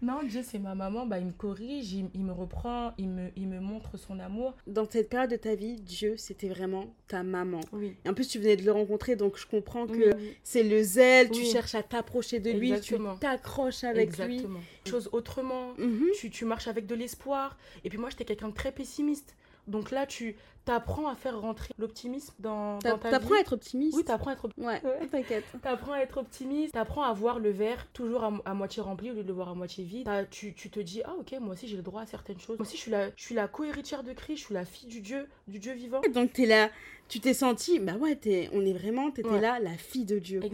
Non, 0.00 0.22
Dieu, 0.22 0.42
c'est 0.44 0.58
ma 0.60 0.74
maman. 0.74 1.06
Bah, 1.06 1.18
il 1.18 1.26
me 1.26 1.32
corrige, 1.32 1.92
il, 1.92 2.08
il 2.14 2.22
me 2.24 2.32
reprend, 2.32 2.92
il 2.98 3.08
me, 3.08 3.30
il 3.36 3.48
me 3.48 3.58
montre 3.60 3.96
son 3.98 4.18
amour. 4.20 4.54
Dans 4.66 4.88
cette 4.88 5.08
période 5.08 5.30
de 5.30 5.36
ta 5.36 5.54
vie, 5.56 5.76
Dieu, 5.80 6.16
c'était 6.16 6.48
vraiment 6.48 6.86
ta 7.08 7.22
maman. 7.24 7.60
Oui. 7.72 7.96
Et 8.04 8.08
en 8.08 8.14
plus, 8.14 8.28
tu 8.28 8.38
venais 8.38 8.56
de 8.56 8.62
le 8.64 8.72
rencontrer, 8.72 9.16
donc 9.16 9.36
je 9.38 9.46
comprends 9.46 9.86
que 9.86 9.92
Oui, 9.92 10.12
oui. 10.16 10.36
c'est 10.44 10.62
le 10.62 10.82
zèle, 10.82 11.30
tu 11.30 11.44
cherches 11.44 11.74
à 11.74 11.82
t'approcher 11.82 12.38
de 12.38 12.50
lui, 12.52 12.70
Exactement. 12.72 13.14
tu 13.14 13.20
t'accroches 13.20 13.82
avec 13.84 14.08
Exactement. 14.08 14.60
Chose 14.86 15.08
autrement. 15.12 15.72
lui. 15.78 15.86
Mhm. 15.86 16.06
Tu, 16.18 16.30
tu 16.30 16.44
marches 16.44 16.68
avec 16.68 16.86
de 16.86 16.94
l'espoir. 16.94 17.58
Et 17.84 17.88
puis 17.88 17.98
moi, 17.98 18.08
j'étais 18.10 18.24
quelqu'un 18.24 18.48
de 18.50 18.54
très 18.54 18.72
pessimiste. 18.72 19.34
Donc 19.66 19.90
là, 19.90 20.06
tu 20.06 20.36
t'apprends 20.68 21.08
à 21.08 21.14
faire 21.14 21.40
rentrer 21.40 21.74
l'optimisme 21.78 22.34
dans, 22.38 22.78
dans 22.78 22.98
ta 22.98 23.10
T'apprends 23.10 23.30
vie. 23.30 23.34
à 23.36 23.40
être 23.40 23.52
optimiste. 23.54 23.96
Oui, 23.96 24.04
t'apprends 24.04 24.30
à 24.30 24.34
être 24.34 24.48
Ouais, 24.56 24.80
Ouais. 24.84 25.06
t'inquiète. 25.10 25.44
T'apprends 25.62 25.92
à 25.92 25.98
être 25.98 26.18
optimiste, 26.18 26.74
t'apprends 26.74 27.02
à 27.02 27.12
voir 27.12 27.38
le 27.38 27.50
verre 27.50 27.86
toujours 27.92 28.22
à, 28.24 28.32
à 28.44 28.54
moitié 28.54 28.82
rempli 28.82 29.10
au 29.10 29.14
lieu 29.14 29.22
de 29.22 29.28
le 29.28 29.34
voir 29.34 29.48
à 29.48 29.54
moitié 29.54 29.84
vide. 29.84 30.08
Tu, 30.30 30.54
tu 30.54 30.70
te 30.70 30.80
dis, 30.80 31.02
ah 31.04 31.14
ok, 31.18 31.34
moi 31.40 31.54
aussi 31.54 31.66
j'ai 31.68 31.76
le 31.76 31.82
droit 31.82 32.02
à 32.02 32.06
certaines 32.06 32.38
choses. 32.38 32.58
Moi 32.58 32.66
aussi 32.66 32.76
je 32.76 32.82
suis 32.82 32.90
la, 32.90 33.08
je 33.16 33.22
suis 33.22 33.34
la 33.34 33.48
co-héritière 33.48 34.02
de 34.04 34.12
Christ, 34.12 34.38
je 34.40 34.44
suis 34.46 34.54
la 34.54 34.64
fille 34.64 34.88
du 34.88 35.00
Dieu, 35.00 35.26
du 35.48 35.58
Dieu 35.58 35.72
vivant. 35.72 36.00
Donc 36.12 36.32
t'es 36.32 36.46
là, 36.46 36.70
tu 37.08 37.20
t'es 37.20 37.34
senti, 37.34 37.78
bah 37.78 37.94
ouais, 37.94 38.18
on 38.52 38.64
est 38.64 38.72
vraiment, 38.72 39.10
t'étais 39.10 39.28
Ouais. 39.28 39.40
là, 39.40 39.58
la 39.60 39.76
fille 39.76 40.04
de 40.04 40.18
Dieu. 40.18 40.40
quoi. 40.40 40.48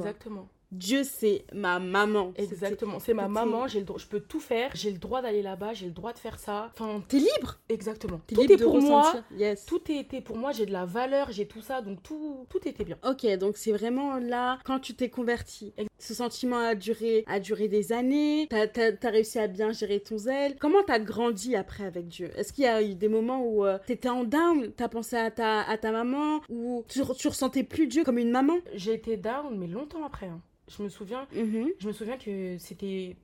Dieu, 0.72 1.04
c'est 1.04 1.44
ma 1.52 1.78
maman. 1.78 2.32
Exactement. 2.36 2.98
C'est 2.98 3.14
ma 3.14 3.28
maman, 3.28 3.68
j'ai 3.68 3.78
le 3.80 3.84
droit, 3.84 3.98
je 3.98 4.06
peux 4.06 4.20
tout 4.20 4.40
faire, 4.40 4.70
j'ai 4.74 4.90
le 4.90 4.98
droit 4.98 5.22
d'aller 5.22 5.42
là-bas, 5.42 5.72
j'ai 5.72 5.86
le 5.86 5.92
droit 5.92 6.12
de 6.12 6.18
faire 6.18 6.38
ça. 6.38 6.70
Enfin, 6.74 7.02
T'es 7.08 7.18
libre. 7.18 7.60
exactement. 7.68 8.20
T'es 8.26 8.34
Tout 8.34 8.40
libre 8.42 8.52
est 8.54 8.56
de 8.56 8.64
pour 8.64 8.74
ressentir. 8.74 8.90
moi. 9.30 9.38
Yes. 9.38 9.66
Tout 9.66 9.82
était 9.90 10.20
pour 10.20 10.36
moi, 10.36 10.52
j'ai 10.52 10.66
de 10.66 10.72
la 10.72 10.84
valeur, 10.84 11.30
j'ai 11.30 11.46
tout 11.46 11.60
ça, 11.62 11.80
donc 11.82 12.02
tout, 12.02 12.46
tout 12.48 12.66
était 12.68 12.84
bien. 12.84 12.98
Ok, 13.06 13.24
donc 13.38 13.56
c'est 13.56 13.72
vraiment 13.72 14.16
là, 14.18 14.58
quand 14.64 14.80
tu 14.80 14.94
t'es 14.94 15.10
converti. 15.10 15.72
Ce 15.98 16.12
sentiment 16.12 16.58
a 16.58 16.74
duré, 16.74 17.24
a 17.26 17.40
duré 17.40 17.68
des 17.68 17.92
années. 17.92 18.46
T'as 18.50 18.66
as, 19.02 19.10
réussi 19.10 19.38
à 19.38 19.46
bien 19.46 19.72
gérer 19.72 20.00
ton 20.00 20.18
zèle. 20.18 20.56
Comment 20.60 20.82
t'as 20.86 20.98
grandi 20.98 21.56
après 21.56 21.84
avec 21.84 22.08
Dieu? 22.08 22.30
Est-ce 22.36 22.52
qu'il 22.52 22.64
y 22.64 22.66
a 22.66 22.82
eu 22.82 22.94
des 22.94 23.08
moments 23.08 23.42
où 23.46 23.64
euh, 23.64 23.78
t'étais 23.86 24.08
en 24.08 24.24
down? 24.24 24.72
T'as 24.76 24.88
pensé 24.88 25.16
à 25.16 25.30
ta, 25.30 25.62
à 25.62 25.78
ta 25.78 25.92
maman? 25.92 26.40
Ou 26.50 26.84
tu, 26.88 27.00
tu 27.16 27.28
ressentais 27.28 27.62
plus 27.62 27.86
Dieu 27.86 28.04
comme 28.04 28.18
une 28.18 28.30
maman? 28.30 28.58
J'ai 28.74 28.92
été 28.94 29.16
down, 29.16 29.56
mais 29.56 29.66
longtemps 29.68 30.04
après. 30.04 30.26
hein. 30.26 30.40
Je 30.76 30.82
me 30.82 30.88
souviens, 30.88 31.26
Mhm. 31.32 31.68
Je 31.78 31.86
me 31.86 31.92
souviens 31.92 32.16
que 32.18 32.56
c'était. 32.58 33.16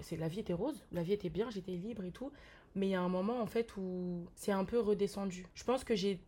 c'est- 0.00 0.16
La 0.16 0.28
vie 0.28 0.40
était 0.40 0.52
rose, 0.52 0.82
la 0.92 1.02
vie 1.02 1.12
était 1.12 1.28
bien, 1.30 1.48
j'étais 1.50 1.72
libre 1.72 2.04
et 2.04 2.10
tout. 2.10 2.30
Mais 2.74 2.88
il 2.88 2.90
y 2.90 2.94
a 2.94 3.00
un 3.00 3.08
moment, 3.08 3.40
en 3.40 3.46
fait, 3.46 3.68
où 3.78 4.24
c'est 4.34 4.52
un 4.52 4.64
peu 4.64 4.78
redescendu. 4.80 5.46
Je 5.54 5.64
pense 5.64 5.84
que 5.84 5.94
j'ai. 5.94 6.18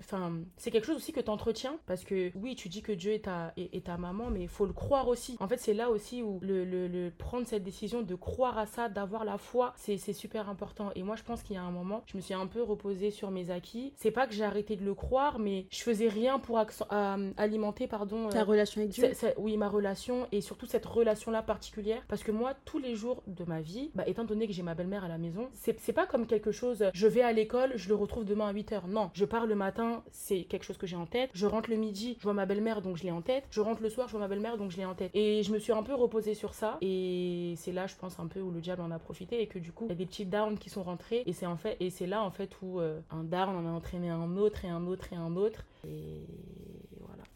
Enfin, 0.00 0.32
c'est 0.56 0.70
quelque 0.70 0.86
chose 0.86 0.96
aussi 0.96 1.12
que 1.12 1.20
tu 1.20 1.30
entretiens. 1.30 1.76
Parce 1.86 2.04
que, 2.04 2.30
oui, 2.34 2.56
tu 2.56 2.68
dis 2.68 2.82
que 2.82 2.92
Dieu 2.92 3.12
est 3.12 3.24
ta, 3.24 3.52
est, 3.56 3.74
est 3.74 3.86
ta 3.86 3.96
maman, 3.96 4.30
mais 4.30 4.42
il 4.42 4.48
faut 4.48 4.66
le 4.66 4.72
croire 4.72 5.08
aussi. 5.08 5.36
En 5.40 5.48
fait, 5.48 5.58
c'est 5.58 5.74
là 5.74 5.90
aussi 5.90 6.22
où 6.22 6.38
le, 6.42 6.64
le- 6.64 6.88
le- 6.88 7.10
prendre 7.10 7.46
cette 7.46 7.62
décision 7.62 8.02
de 8.02 8.14
croire 8.14 8.58
à 8.58 8.66
ça, 8.66 8.88
d'avoir 8.88 9.24
la 9.24 9.38
foi, 9.38 9.72
c'est 9.76 9.98
super 10.12 10.48
important. 10.48 10.90
Et 10.94 11.02
moi, 11.02 11.16
je 11.16 11.22
pense 11.22 11.42
qu'il 11.42 11.54
y 11.56 11.58
a 11.58 11.62
un 11.62 11.70
moment, 11.70 12.02
je 12.06 12.16
me 12.16 12.22
suis 12.22 12.34
un 12.34 12.46
peu 12.46 12.62
reposée 12.62 13.10
sur 13.10 13.30
mes 13.30 13.50
acquis. 13.50 13.92
C'est 13.96 14.10
pas 14.10 14.26
que 14.26 14.32
j'ai 14.32 14.44
arrêté 14.44 14.76
de 14.76 14.84
le 14.84 14.94
croire, 14.94 15.38
mais 15.38 15.66
je 15.70 15.82
faisais 15.82 16.08
rien 16.08 16.38
pour 16.38 16.58
accent- 16.58 16.86
euh, 16.92 17.30
alimenter, 17.36 17.86
pardon. 17.86 18.28
Ta 18.28 18.40
euh, 18.40 18.44
relation 18.44 18.80
avec 18.80 18.92
Dieu 18.92 19.02
oui, 19.38 19.56
ma 19.56 19.68
relation 19.68 20.26
et 20.32 20.40
surtout 20.40 20.66
cette 20.66 20.86
relation-là 20.86 21.42
particulière. 21.42 22.02
Parce 22.08 22.22
que 22.22 22.32
moi, 22.32 22.54
tous 22.64 22.78
les 22.78 22.94
jours 22.94 23.22
de 23.26 23.44
ma 23.44 23.60
vie, 23.60 23.90
bah, 23.94 24.04
étant 24.06 24.24
donné 24.24 24.46
que 24.46 24.52
j'ai 24.52 24.62
ma 24.62 24.74
belle-mère 24.74 25.04
à 25.04 25.08
la 25.08 25.18
maison, 25.18 25.48
c'est 25.54 25.92
pas 25.92 26.06
comme 26.06 26.26
quelque 26.26 26.52
chose, 26.52 26.84
je 26.94 27.06
vais 27.06 27.22
à 27.22 27.32
l'école, 27.32 27.72
je 27.76 27.88
le 27.88 27.94
retrouve 27.94 28.24
demain 28.24 28.48
à 28.48 28.52
8h. 28.52 28.86
Non, 28.88 29.10
je 29.14 29.24
pars 29.24 29.46
le 29.46 29.54
matin, 29.54 29.89
c'est 30.10 30.44
quelque 30.44 30.64
chose 30.64 30.78
que 30.78 30.86
j'ai 30.86 30.96
en 30.96 31.06
tête. 31.06 31.30
Je 31.34 31.46
rentre 31.46 31.70
le 31.70 31.76
midi, 31.76 32.16
je 32.18 32.22
vois 32.22 32.34
ma 32.34 32.46
belle-mère, 32.46 32.82
donc 32.82 32.96
je 32.96 33.04
l'ai 33.04 33.10
en 33.10 33.22
tête. 33.22 33.44
Je 33.50 33.60
rentre 33.60 33.82
le 33.82 33.90
soir, 33.90 34.08
je 34.08 34.12
vois 34.12 34.20
ma 34.20 34.28
belle-mère, 34.28 34.56
donc 34.56 34.70
je 34.70 34.76
l'ai 34.76 34.84
en 34.84 34.94
tête. 34.94 35.10
Et 35.14 35.42
je 35.42 35.52
me 35.52 35.58
suis 35.58 35.72
un 35.72 35.82
peu 35.82 35.94
reposée 35.94 36.34
sur 36.34 36.54
ça. 36.54 36.78
Et 36.80 37.54
c'est 37.56 37.72
là, 37.72 37.86
je 37.86 37.94
pense, 37.96 38.18
un 38.18 38.26
peu 38.26 38.40
où 38.40 38.50
le 38.50 38.60
diable 38.60 38.82
en 38.82 38.90
a 38.90 38.98
profité 38.98 39.40
et 39.40 39.46
que 39.46 39.58
du 39.58 39.72
coup, 39.72 39.86
il 39.86 39.90
y 39.90 39.92
a 39.92 39.96
des 39.96 40.06
petits 40.06 40.26
downs 40.26 40.58
qui 40.58 40.70
sont 40.70 40.82
rentrés. 40.82 41.22
Et 41.26 41.32
c'est 41.32 41.46
en 41.46 41.56
fait, 41.56 41.76
et 41.80 41.90
c'est 41.90 42.06
là, 42.06 42.22
en 42.22 42.30
fait, 42.30 42.50
où 42.62 42.80
euh, 42.80 43.00
un 43.10 43.24
down 43.24 43.56
en 43.56 43.66
a 43.66 43.70
entraîné 43.70 44.10
un 44.10 44.36
autre 44.36 44.64
et 44.64 44.68
un 44.68 44.86
autre 44.86 45.12
et 45.12 45.16
un 45.16 45.36
autre. 45.36 45.64
Et. 45.86 46.24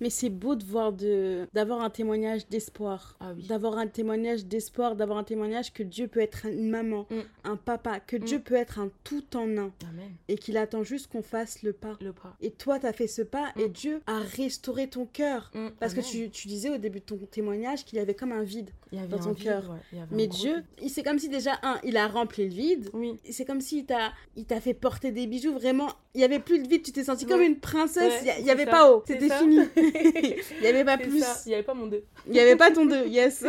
Mais 0.01 0.11
c'est 0.11 0.29
beau 0.31 0.55
de 0.57 0.65
voir 0.65 0.93
de 0.93 1.47
d'avoir 1.55 1.81
un 1.81 1.91
témoignage 1.91 2.49
d'espoir. 2.49 3.17
Ah 3.21 3.33
oui. 3.37 3.47
D'avoir 3.47 3.79
un 3.79 3.87
témoignage 3.87 4.45
d'espoir, 4.47 4.97
d'avoir 4.97 5.19
un 5.19 5.25
témoignage 5.25 5.73
que 5.73 5.83
Dieu 5.83 6.09
peut 6.09 6.21
être 6.21 6.47
une 6.47 6.69
maman, 6.69 7.07
Mm. 7.11 7.15
un 7.45 7.57
papa, 7.57 8.01
que 8.01 8.17
Mm. 8.17 8.25
Dieu 8.25 8.39
peut 8.41 8.55
être 8.57 8.79
un 8.81 8.91
tout 9.05 9.37
en 9.37 9.49
un 9.57 9.73
Amen. 9.89 10.11
et 10.29 10.37
qu'il 10.37 10.57
attend 10.57 10.83
juste 10.83 11.07
qu'on 11.07 11.23
fasse 11.23 11.63
le 11.63 11.73
pas. 11.73 11.97
Le 12.01 12.13
pas. 12.13 12.37
Et 12.41 12.51
toi, 12.51 12.79
t'as 12.81 12.93
fait 12.93 13.07
ce 13.07 13.23
pas 13.23 13.53
et 13.57 13.69
Mm. 13.69 13.73
Dieu 13.73 14.01
a 14.07 14.19
restauré 14.19 14.89
ton 14.89 15.07
cœur. 15.07 15.53
Parce 15.79 15.95
que 15.95 16.01
tu, 16.01 16.29
tu 16.31 16.49
disais 16.49 16.71
au 16.71 16.79
début 16.79 16.99
de 17.01 17.05
ton 17.05 17.17
témoignage 17.19 17.85
qu'il 17.85 17.99
y 17.99 18.01
avait 18.01 18.15
comme 18.15 18.33
un 18.33 18.43
vide. 18.43 18.71
Dans 19.11 19.19
ton 19.19 19.35
cœur. 19.35 19.71
ouais, 19.93 20.01
Mais 20.11 20.27
Dieu, 20.27 20.57
vide. 20.57 20.65
il- 20.83 20.91
c'est 20.91 21.03
comme 21.03 21.19
si 21.19 21.29
déjà, 21.29 21.53
un, 21.63 21.79
il 21.85 21.97
a 21.97 22.07
rempli 22.09 22.45
le 22.49 22.55
vide. 22.55 22.91
Oui. 22.93 23.17
C'est 23.31 23.45
comme 23.45 23.61
s'il 23.61 23.87
t'a, 23.87 24.13
il 24.37 24.45
t'a 24.45 24.61
fait 24.61 24.75
porter 24.75 25.11
des 25.13 25.27
bijoux. 25.27 25.53
Vraiment, 25.53 25.89
il 26.15 26.21
y 26.21 26.25
avait 26.25 26.39
plus 26.39 26.59
de 26.61 26.69
vide. 26.69 26.83
Tu 26.83 26.93
t'es 26.93 27.05
sentie 27.05 27.27
comme 27.27 27.41
Ouais. 27.41 27.47
une 27.47 27.59
princesse. 27.61 28.13
Ouais, 28.13 28.19
Il 28.23 28.27
y 28.27 28.31
a- 28.31 28.39
il 28.39 28.43
y, 28.43 28.45
c'est 28.47 28.51
avait 28.51 28.65
ça. 28.65 28.71
pas 28.71 28.91
haut. 28.93 29.03
C'était 29.07 29.29
fini. 29.31 29.59
il 29.77 30.63
y 30.63 30.67
avait 30.67 30.85
pas 30.85 30.97
plus. 30.99 31.23
Il 31.47 31.49
n'y 31.49 31.55
avait 31.55 31.63
pas 31.63 31.75
mon 31.75 31.87
deux. 31.87 32.05
Il 32.29 32.35
y 32.35 32.41
avait 32.41 32.57
pas 32.57 32.71
ton 32.71 32.87
deux. 32.87 33.07
Yes. 33.15 33.45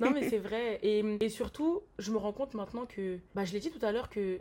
non, 0.00 0.10
mais 0.10 0.28
c'est 0.28 0.38
vrai. 0.38 0.78
Et, 0.82 1.02
et 1.20 1.28
surtout, 1.28 1.82
je 1.98 2.10
me 2.10 2.16
rends 2.18 2.32
compte 2.32 2.54
maintenant 2.54 2.86
que, 2.86 3.18
bah, 3.34 3.44
je 3.44 3.52
l'ai 3.52 3.60
dit 3.60 3.70
tout 3.70 3.84
à 3.84 3.92
l'heure, 3.92 4.08
que 4.10 4.40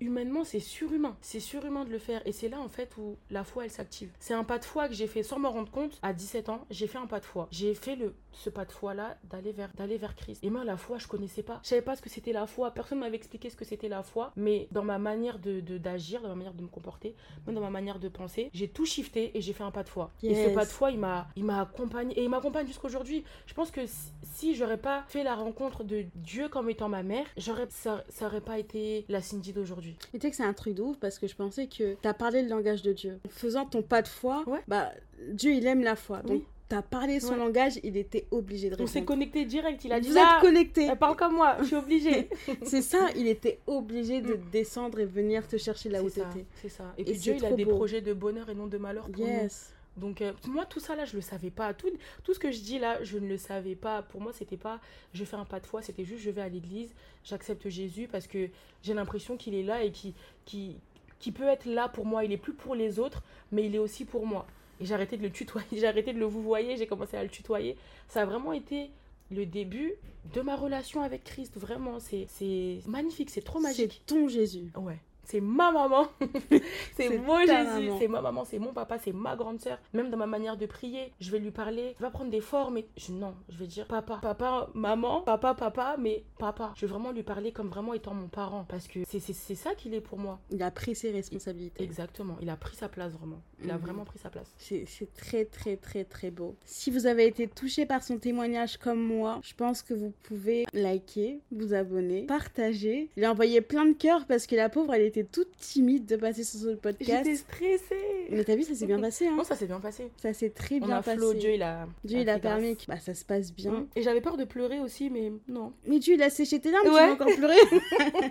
humainement, 0.00 0.44
c'est 0.44 0.60
surhumain. 0.60 1.16
C'est 1.20 1.40
surhumain 1.40 1.84
de 1.84 1.90
le 1.90 1.98
faire. 1.98 2.22
Et 2.26 2.32
c'est 2.32 2.48
là, 2.48 2.60
en 2.60 2.68
fait, 2.68 2.90
où 2.98 3.16
la 3.30 3.44
foi, 3.44 3.64
elle 3.64 3.70
s'active. 3.70 4.10
C'est 4.18 4.34
un 4.34 4.44
pas 4.44 4.58
de 4.58 4.64
foi 4.64 4.88
que 4.88 4.94
j'ai 4.94 5.06
fait 5.06 5.22
sans 5.22 5.38
m'en 5.38 5.50
rendre 5.50 5.70
compte. 5.70 5.98
À 6.02 6.12
17 6.12 6.48
ans, 6.48 6.64
j'ai 6.70 6.86
fait 6.86 6.98
un 6.98 7.06
pas 7.06 7.20
de 7.20 7.24
foi. 7.24 7.48
J'ai 7.50 7.74
fait 7.74 7.96
le, 7.96 8.14
ce 8.32 8.50
pas 8.50 8.64
de 8.64 8.72
foi-là 8.72 9.18
d'aller 9.30 9.52
vers, 9.52 9.70
d'aller 9.76 9.96
vers 9.98 10.16
Christ. 10.16 10.42
Et 10.42 10.50
moi, 10.50 10.64
la 10.64 10.76
foi, 10.76 10.98
je 10.98 11.06
connaissais 11.06 11.42
pas. 11.42 11.60
Je 11.62 11.68
savais 11.68 11.82
pas 11.82 11.96
ce 11.96 12.02
que 12.02 12.08
c'était 12.08 12.32
la 12.32 12.46
foi. 12.46 12.70
Personne 12.72 12.98
m'avait 13.00 13.16
expliqué 13.16 13.50
ce 13.50 13.56
que 13.56 13.64
c'était 13.64 13.88
la 13.88 14.02
foi. 14.02 14.32
Mais 14.36 14.68
dans 14.72 14.84
ma 14.84 14.98
manière 14.98 15.38
de- 15.38 15.60
d'agir, 15.78 16.22
dans 16.22 16.28
ma 16.28 16.34
manière 16.34 16.54
de 16.54 16.62
me 16.62 16.68
comporter, 16.68 16.99
même 17.46 17.54
dans 17.54 17.60
ma 17.60 17.70
manière 17.70 17.98
de 17.98 18.08
penser, 18.08 18.50
j'ai 18.52 18.68
tout 18.68 18.84
shifté 18.84 19.36
et 19.36 19.40
j'ai 19.40 19.52
fait 19.52 19.62
un 19.64 19.70
pas 19.70 19.82
de 19.82 19.88
foi. 19.88 20.10
Et 20.22 20.34
ce 20.34 20.54
pas 20.54 20.64
de 20.64 20.70
foi, 20.70 20.90
il 20.90 20.98
m'a, 20.98 21.28
il 21.36 21.44
m'a 21.44 21.60
accompagné. 21.62 22.18
Et 22.18 22.24
il 22.24 22.28
m'accompagne 22.30 22.66
jusqu'aujourd'hui. 22.66 23.24
Je 23.46 23.54
pense 23.54 23.70
que 23.70 23.86
si, 23.86 24.12
si 24.22 24.54
j'aurais 24.54 24.76
pas 24.78 25.04
fait 25.08 25.22
la 25.24 25.34
rencontre 25.34 25.84
de 25.84 26.04
Dieu 26.16 26.48
comme 26.48 26.68
étant 26.70 26.88
ma 26.88 27.02
mère, 27.02 27.26
j'aurais, 27.36 27.66
ça, 27.70 28.04
ça 28.08 28.26
aurait 28.26 28.40
pas 28.40 28.58
été 28.58 29.04
la 29.08 29.20
Cindy 29.20 29.52
d'aujourd'hui. 29.52 29.96
Et 30.14 30.18
tu 30.18 30.26
sais 30.26 30.30
que 30.30 30.36
c'est 30.36 30.44
un 30.44 30.52
truc 30.52 30.74
de 30.74 30.82
ouf 30.82 30.98
parce 30.98 31.18
que 31.18 31.26
je 31.26 31.34
pensais 31.34 31.66
que 31.66 31.94
t'as 32.02 32.14
parlé 32.14 32.42
le 32.42 32.48
langage 32.48 32.82
de 32.82 32.92
Dieu. 32.92 33.20
En 33.26 33.30
faisant 33.30 33.64
ton 33.66 33.82
pas 33.82 34.02
de 34.02 34.08
foi, 34.08 34.44
Ouais. 34.46 34.62
bah, 34.68 34.90
Dieu, 35.32 35.52
il 35.52 35.66
aime 35.66 35.82
la 35.82 35.96
foi. 35.96 36.22
Oui. 36.28 36.44
T'as 36.70 36.82
parlé 36.82 37.18
son 37.20 37.32
Ouais. 37.32 37.36
langage, 37.38 37.80
il 37.82 37.96
était 37.96 38.26
obligé 38.30 38.70
de 38.70 38.74
On 38.80 38.86
s'est 38.86 39.00
répondre. 39.00 39.06
connecté 39.18 39.44
direct. 39.44 39.84
Il 39.84 39.92
a 39.92 39.98
dit 40.00 40.08
Vous 40.08 40.16
êtes 40.16 40.40
connectés. 40.40 40.84
elle 40.84 40.96
parle 40.96 41.16
comme 41.16 41.34
moi, 41.34 41.56
je 41.60 41.64
suis 41.64 41.74
obligée. 41.76 42.28
C'est 42.62 42.80
ça, 42.80 43.08
il 43.16 43.26
était 43.26 43.58
obligé 43.66 44.20
de 44.20 44.34
Mm. 44.34 44.50
descendre 44.52 45.00
et 45.00 45.04
venir 45.04 45.46
te 45.48 45.56
chercher 45.58 45.88
là 45.88 46.00
où 46.02 46.08
t'étais. 46.08 46.46
c'est 46.62 46.68
ça. 46.68 46.94
Et 46.96 47.02
Et 47.02 47.04
puis 47.04 47.14
c'est 47.14 47.20
Dieu, 47.20 47.34
il 47.38 47.44
a 47.44 47.50
des 47.52 47.64
beau. 47.64 47.74
projets 47.74 48.00
de 48.00 48.12
bonheur 48.14 48.48
et 48.48 48.54
non 48.54 48.68
de 48.68 48.78
malheur 48.78 49.08
pour 49.10 49.20
nous. 49.20 49.30
Yes. 49.30 49.74
Donc 49.96 50.22
euh, 50.22 50.32
moi 50.46 50.64
tout 50.64 50.78
ça 50.78 50.94
là 50.94 51.04
je 51.04 51.16
le 51.16 51.20
savais 51.20 51.50
pas 51.50 51.74
tout, 51.74 51.88
tout 52.22 52.32
ce 52.32 52.38
que 52.38 52.52
je 52.52 52.60
dis 52.60 52.78
là 52.78 53.02
je 53.02 53.18
ne 53.18 53.26
le 53.26 53.36
savais 53.36 53.74
pas 53.74 54.02
pour 54.02 54.20
moi 54.20 54.32
c'était 54.32 54.56
pas 54.56 54.78
je 55.12 55.24
fais 55.24 55.34
un 55.36 55.44
pas 55.44 55.58
de 55.58 55.66
foi 55.66 55.82
c'était 55.82 56.04
juste 56.04 56.22
je 56.22 56.30
vais 56.30 56.40
à 56.42 56.48
l'église 56.48 56.94
j'accepte 57.24 57.68
Jésus 57.68 58.06
parce 58.10 58.28
que 58.28 58.48
j'ai 58.84 58.94
l'impression 58.94 59.36
qu'il 59.36 59.52
est 59.56 59.64
là 59.64 59.82
et 59.82 59.90
qui 59.90 60.14
qui 60.46 60.76
qui 61.18 61.32
peut 61.32 61.48
être 61.48 61.66
là 61.66 61.88
pour 61.88 62.06
moi 62.06 62.24
il 62.24 62.30
est 62.30 62.36
plus 62.36 62.52
pour 62.54 62.76
les 62.76 63.00
autres 63.00 63.24
mais 63.50 63.66
il 63.66 63.74
est 63.74 63.78
aussi 63.80 64.04
pour 64.04 64.24
moi 64.26 64.46
et 64.80 64.84
j'ai 64.84 64.94
arrêté 64.94 65.16
de 65.16 65.22
le 65.22 65.30
tutoyer 65.30 65.66
j'ai 65.72 65.86
arrêté 65.86 66.12
de 66.12 66.18
le 66.18 66.26
vouvoyer 66.26 66.76
j'ai 66.76 66.86
commencé 66.86 67.16
à 67.16 67.22
le 67.22 67.28
tutoyer 67.28 67.76
ça 68.08 68.22
a 68.22 68.24
vraiment 68.24 68.52
été 68.52 68.90
le 69.30 69.46
début 69.46 69.94
de 70.34 70.40
ma 70.40 70.56
relation 70.56 71.02
avec 71.02 71.24
Christ 71.24 71.56
vraiment 71.56 72.00
c'est 72.00 72.26
c'est 72.28 72.80
magnifique 72.86 73.30
c'est 73.30 73.44
trop 73.44 73.60
magique 73.60 74.02
C'est 74.06 74.14
ton 74.14 74.28
Jésus. 74.28 74.70
Ouais. 74.76 74.98
C'est 75.30 75.40
ma 75.40 75.70
maman. 75.70 76.08
c'est 76.96 77.08
ta 77.08 77.74
Jésus. 77.76 77.90
C'est 77.98 78.08
ma 78.08 78.20
maman, 78.20 78.44
c'est 78.44 78.58
mon 78.58 78.72
papa, 78.72 78.98
c'est 78.98 79.12
ma 79.12 79.36
grande 79.36 79.60
sœur. 79.60 79.78
Même 79.92 80.10
dans 80.10 80.16
ma 80.16 80.26
manière 80.26 80.56
de 80.56 80.66
prier, 80.66 81.12
je 81.20 81.30
vais 81.30 81.38
lui 81.38 81.50
parler. 81.52 81.94
Il 81.98 82.02
va 82.02 82.10
prendre 82.10 82.30
des 82.30 82.40
formes. 82.40 82.78
Et... 82.78 82.86
Je, 82.96 83.12
non, 83.12 83.34
je 83.48 83.56
vais 83.58 83.66
dire 83.66 83.86
papa. 83.86 84.18
Papa, 84.20 84.68
maman, 84.74 85.20
papa, 85.22 85.54
papa, 85.54 85.96
mais 85.98 86.24
papa. 86.38 86.72
Je 86.74 86.80
vais 86.86 86.90
vraiment 86.92 87.12
lui 87.12 87.22
parler 87.22 87.52
comme 87.52 87.68
vraiment 87.68 87.94
étant 87.94 88.14
mon 88.14 88.28
parent. 88.28 88.64
Parce 88.68 88.88
que 88.88 89.00
c'est 89.06 89.20
ça 89.54 89.74
qu'il 89.74 89.94
est 89.94 90.00
pour 90.00 90.18
moi. 90.18 90.40
Il 90.50 90.62
a 90.62 90.70
pris 90.70 90.94
ses 90.94 91.10
responsabilités. 91.12 91.82
Exactement. 91.82 92.36
Il 92.40 92.50
a 92.50 92.56
pris 92.56 92.74
sa 92.76 92.88
place 92.88 93.12
vraiment. 93.12 93.40
Il 93.62 93.70
a 93.70 93.74
Mhm. 93.74 93.80
vraiment 93.80 94.04
pris 94.04 94.18
sa 94.18 94.30
place. 94.30 94.52
C'est 94.56 94.84
c'est 94.86 95.12
très 95.14 95.44
très 95.44 95.76
très 95.76 96.04
très 96.04 96.30
beau. 96.30 96.56
Si 96.64 96.90
vous 96.90 97.06
avez 97.06 97.26
été 97.26 97.46
touché 97.46 97.86
par 97.86 98.02
son 98.02 98.18
témoignage 98.18 98.78
comme 98.78 99.00
moi, 99.00 99.38
je 99.42 99.54
pense 99.54 99.82
que 99.82 99.94
vous 99.94 100.12
pouvez 100.24 100.64
liker, 100.72 101.40
vous 101.52 101.72
abonner, 101.74 102.22
partager, 102.26 103.10
lui 103.16 103.26
envoyer 103.26 103.60
plein 103.60 103.84
de 103.86 103.92
cœurs 103.92 104.26
parce 104.26 104.46
que 104.46 104.56
la 104.56 104.68
pauvre 104.68 104.94
elle 104.94 105.02
était 105.02 105.19
était 105.20 105.30
toute 105.30 105.56
timide 105.56 106.06
de 106.06 106.16
passer 106.16 106.44
sur 106.44 106.60
ce 106.60 106.74
podcast. 106.74 107.24
J'étais 107.24 107.36
stressée. 107.36 108.26
Mais 108.30 108.44
t'as 108.44 108.56
vu, 108.56 108.62
ça 108.62 108.74
s'est 108.74 108.86
bien 108.86 109.00
passé. 109.00 109.26
Hein 109.26 109.34
Non, 109.36 109.44
ça 109.44 109.56
s'est 109.56 109.66
bien 109.66 109.80
passé. 109.80 110.10
ça 110.16 110.32
s'est 110.32 110.50
très 110.50 110.76
On 110.76 110.86
bien 110.86 110.96
a 110.96 111.02
passé. 111.02 111.16
Flo, 111.18 111.34
Dieu, 111.34 111.54
il 111.54 111.62
a. 111.62 111.86
Dieu, 112.04 112.20
il 112.20 112.28
a 112.28 112.38
permis 112.38 112.76
que 112.76 112.86
bah, 112.86 112.98
ça 112.98 113.14
se 113.14 113.24
passe 113.24 113.52
bien. 113.52 113.72
Mm. 113.72 113.86
Et 113.96 114.02
j'avais 114.02 114.20
peur 114.20 114.36
de 114.36 114.44
pleurer 114.44 114.80
aussi, 114.80 115.10
mais 115.10 115.32
non. 115.48 115.72
Mais 115.86 115.98
Dieu, 115.98 116.14
il 116.14 116.22
a 116.22 116.30
séché 116.30 116.60
tes 116.60 116.70
larmes, 116.70 116.86
tu 116.86 116.92
vas 116.92 117.12
encore 117.12 117.34
pleurer. 117.36 117.56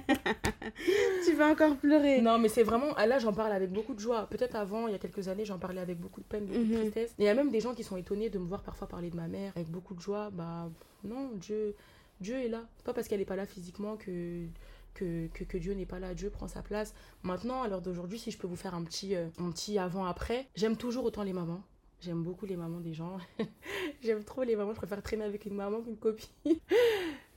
tu 1.25 1.34
vas 1.34 1.47
encore 1.49 1.75
pleurer. 1.78 2.21
Non, 2.21 2.38
mais 2.38 2.49
c'est 2.49 2.63
vraiment. 2.63 2.93
ah, 2.97 3.06
Là, 3.08 3.19
j'en 3.19 3.34
parle 3.34 3.52
avec 3.52 3.71
beaucoup 3.71 3.93
de 3.93 3.99
joie. 3.99 4.28
Peut-être 4.30 4.56
avant, 4.56 4.88
il 4.88 4.91
y 4.91 4.95
a 4.95 4.99
quelques 4.99 5.28
années, 5.28 5.45
j'en 5.45 5.60
parlais 5.60 5.82
avec 5.82 5.99
beaucoup 5.99 6.21
de 6.21 6.25
peine, 6.25 6.45
beaucoup 6.45 6.60
Mhm. 6.60 6.69
de 6.71 6.78
tristesse. 6.80 7.12
Et 7.19 7.23
il 7.23 7.25
y 7.25 7.30
a 7.30 7.34
même 7.34 7.52
des 7.52 7.60
gens 7.60 7.73
qui 7.73 7.84
sont 7.84 7.97
étonnés 7.97 8.30
de 8.30 8.39
me 8.39 8.47
voir 8.47 8.63
parfois 8.63 8.88
parler 8.88 9.10
de 9.10 9.15
ma 9.15 9.28
mère 9.28 9.52
avec 9.56 9.69
beaucoup 9.69 9.93
de 9.95 10.02
joie. 10.02 10.30
Bah, 10.32 10.69
non, 11.04 11.32
Dieu, 11.36 11.75
Dieu 12.21 12.36
est 12.36 12.47
là. 12.49 12.63
Pas 12.84 12.93
parce 12.93 13.08
qu'elle 13.08 13.19
n'est 13.19 13.25
pas 13.25 13.36
là 13.36 13.45
physiquement 13.45 13.97
que. 13.97 14.45
Que, 14.93 15.28
que, 15.28 15.43
que 15.43 15.58
Dieu 15.58 15.73
n'est 15.73 15.86
pas 15.86 15.99
là, 15.99 16.13
Dieu 16.13 16.30
prend 16.30 16.47
sa 16.47 16.62
place. 16.62 16.93
Maintenant, 17.23 17.62
à 17.62 17.67
l'heure 17.67 17.82
d'aujourd'hui, 17.82 18.19
si 18.19 18.32
je 18.32 18.38
peux 18.38 18.47
vous 18.47 18.56
faire 18.58 18.73
un 18.75 18.84
petit, 18.84 19.15
euh, 19.15 19.28
un 19.38 19.49
petit 19.52 19.78
avant-après, 19.78 20.47
j'aime 20.56 20.75
toujours 20.75 21.06
autant 21.06 21.23
les 21.23 21.32
mamans. 21.34 21.62
J'aime 22.02 22.23
beaucoup 22.23 22.45
les 22.45 22.56
mamans 22.56 22.80
des 22.80 22.93
gens. 22.93 23.17
J'aime 24.02 24.23
trop 24.23 24.43
les 24.43 24.56
mamans. 24.56 24.71
Je 24.71 24.78
préfère 24.78 25.02
traîner 25.04 25.23
avec 25.25 25.45
une 25.45 25.56
maman 25.56 25.82
qu'une 25.82 25.97
copine. 25.97 26.30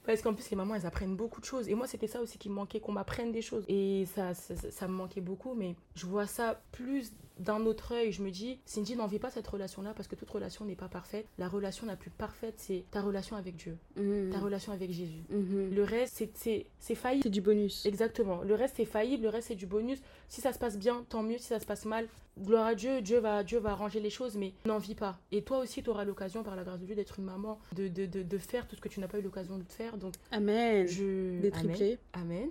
Parce 0.04 0.20
qu'en 0.22 0.34
plus, 0.34 0.50
les 0.50 0.56
mamans, 0.56 0.74
elles 0.74 0.86
apprennent 0.86 1.14
beaucoup 1.16 1.40
de 1.40 1.44
choses. 1.46 1.68
Et 1.68 1.74
moi, 1.74 1.86
c'était 1.86 2.08
ça 2.08 2.20
aussi 2.20 2.36
qui 2.38 2.48
me 2.48 2.54
manquait, 2.54 2.80
qu'on 2.80 2.92
m'apprenne 2.92 3.30
des 3.30 3.42
choses. 3.42 3.64
Et 3.68 4.04
ça, 4.14 4.34
ça, 4.34 4.56
ça- 4.56 4.70
ça 4.70 4.88
me 4.88 4.92
manquait 4.92 5.20
beaucoup. 5.20 5.54
Mais 5.54 5.76
je 5.94 6.06
vois 6.06 6.26
ça 6.26 6.60
plus 6.72 7.12
d'un 7.38 7.64
autre 7.66 7.94
œil. 7.94 8.12
Je 8.12 8.22
me 8.22 8.30
dis, 8.30 8.58
Cindy, 8.66 8.96
n'envie 8.96 9.18
pas 9.18 9.30
cette 9.30 9.46
relation-là 9.46 9.92
parce 9.94 10.08
que 10.08 10.14
toute 10.14 10.30
relation 10.30 10.64
n'est 10.64 10.76
pas 10.76 10.88
parfaite. 10.88 11.26
La 11.38 11.48
relation 11.48 11.86
la 11.86 11.96
plus 11.96 12.10
parfaite, 12.10 12.54
c'est 12.58 12.84
ta 12.90 13.00
relation 13.00 13.36
avec 13.36 13.56
Dieu, 13.56 13.76
Mhm. 13.96 14.30
ta 14.30 14.38
relation 14.38 14.72
avec 14.72 14.90
Jésus. 14.92 15.22
Mhm. 15.30 15.74
Le 15.74 15.82
reste, 15.84 16.14
c'est- 16.16 16.30
c'est 16.36 16.66
c'est 16.78 16.94
faillible. 16.94 17.22
C'est 17.24 17.30
du 17.30 17.40
bonus. 17.40 17.86
Exactement. 17.86 18.42
Le 18.42 18.54
reste, 18.54 18.74
c'est 18.76 18.84
faillible. 18.84 19.24
Le 19.24 19.28
reste, 19.28 19.48
c'est 19.48 19.54
du 19.54 19.66
bonus. 19.66 20.00
Si 20.28 20.40
ça 20.40 20.52
se 20.52 20.58
passe 20.58 20.78
bien, 20.78 21.04
tant 21.08 21.22
mieux. 21.22 21.38
Si 21.38 21.44
ça 21.44 21.58
se 21.60 21.66
passe 21.66 21.84
mal, 21.84 22.08
gloire 22.38 22.66
à 22.66 22.74
Dieu. 22.74 23.00
Dieu 23.02 23.18
va, 23.18 23.44
Dieu 23.44 23.58
va 23.58 23.70
arranger 23.72 24.00
les 24.00 24.10
choses, 24.10 24.36
mais 24.36 24.52
n'en 24.64 24.78
vis 24.78 24.94
pas. 24.94 25.18
Et 25.32 25.42
toi 25.42 25.58
aussi, 25.58 25.82
tu 25.82 25.90
auras 25.90 26.04
l'occasion, 26.04 26.42
par 26.42 26.56
la 26.56 26.64
grâce 26.64 26.80
de 26.80 26.86
Dieu, 26.86 26.94
d'être 26.94 27.18
une 27.18 27.24
maman, 27.24 27.58
de, 27.76 27.88
de, 27.88 28.06
de, 28.06 28.22
de 28.22 28.38
faire 28.38 28.66
tout 28.66 28.76
ce 28.76 28.80
que 28.80 28.88
tu 28.88 29.00
n'as 29.00 29.08
pas 29.08 29.18
eu 29.18 29.22
l'occasion 29.22 29.58
de 29.58 29.64
faire. 29.68 29.96
Donc, 29.96 30.14
Amen. 30.30 30.86
je. 30.86 31.40
Des 31.40 31.50
Amen. 31.52 31.52
triplés. 31.52 31.98
Amen. 32.14 32.38
amen. 32.38 32.50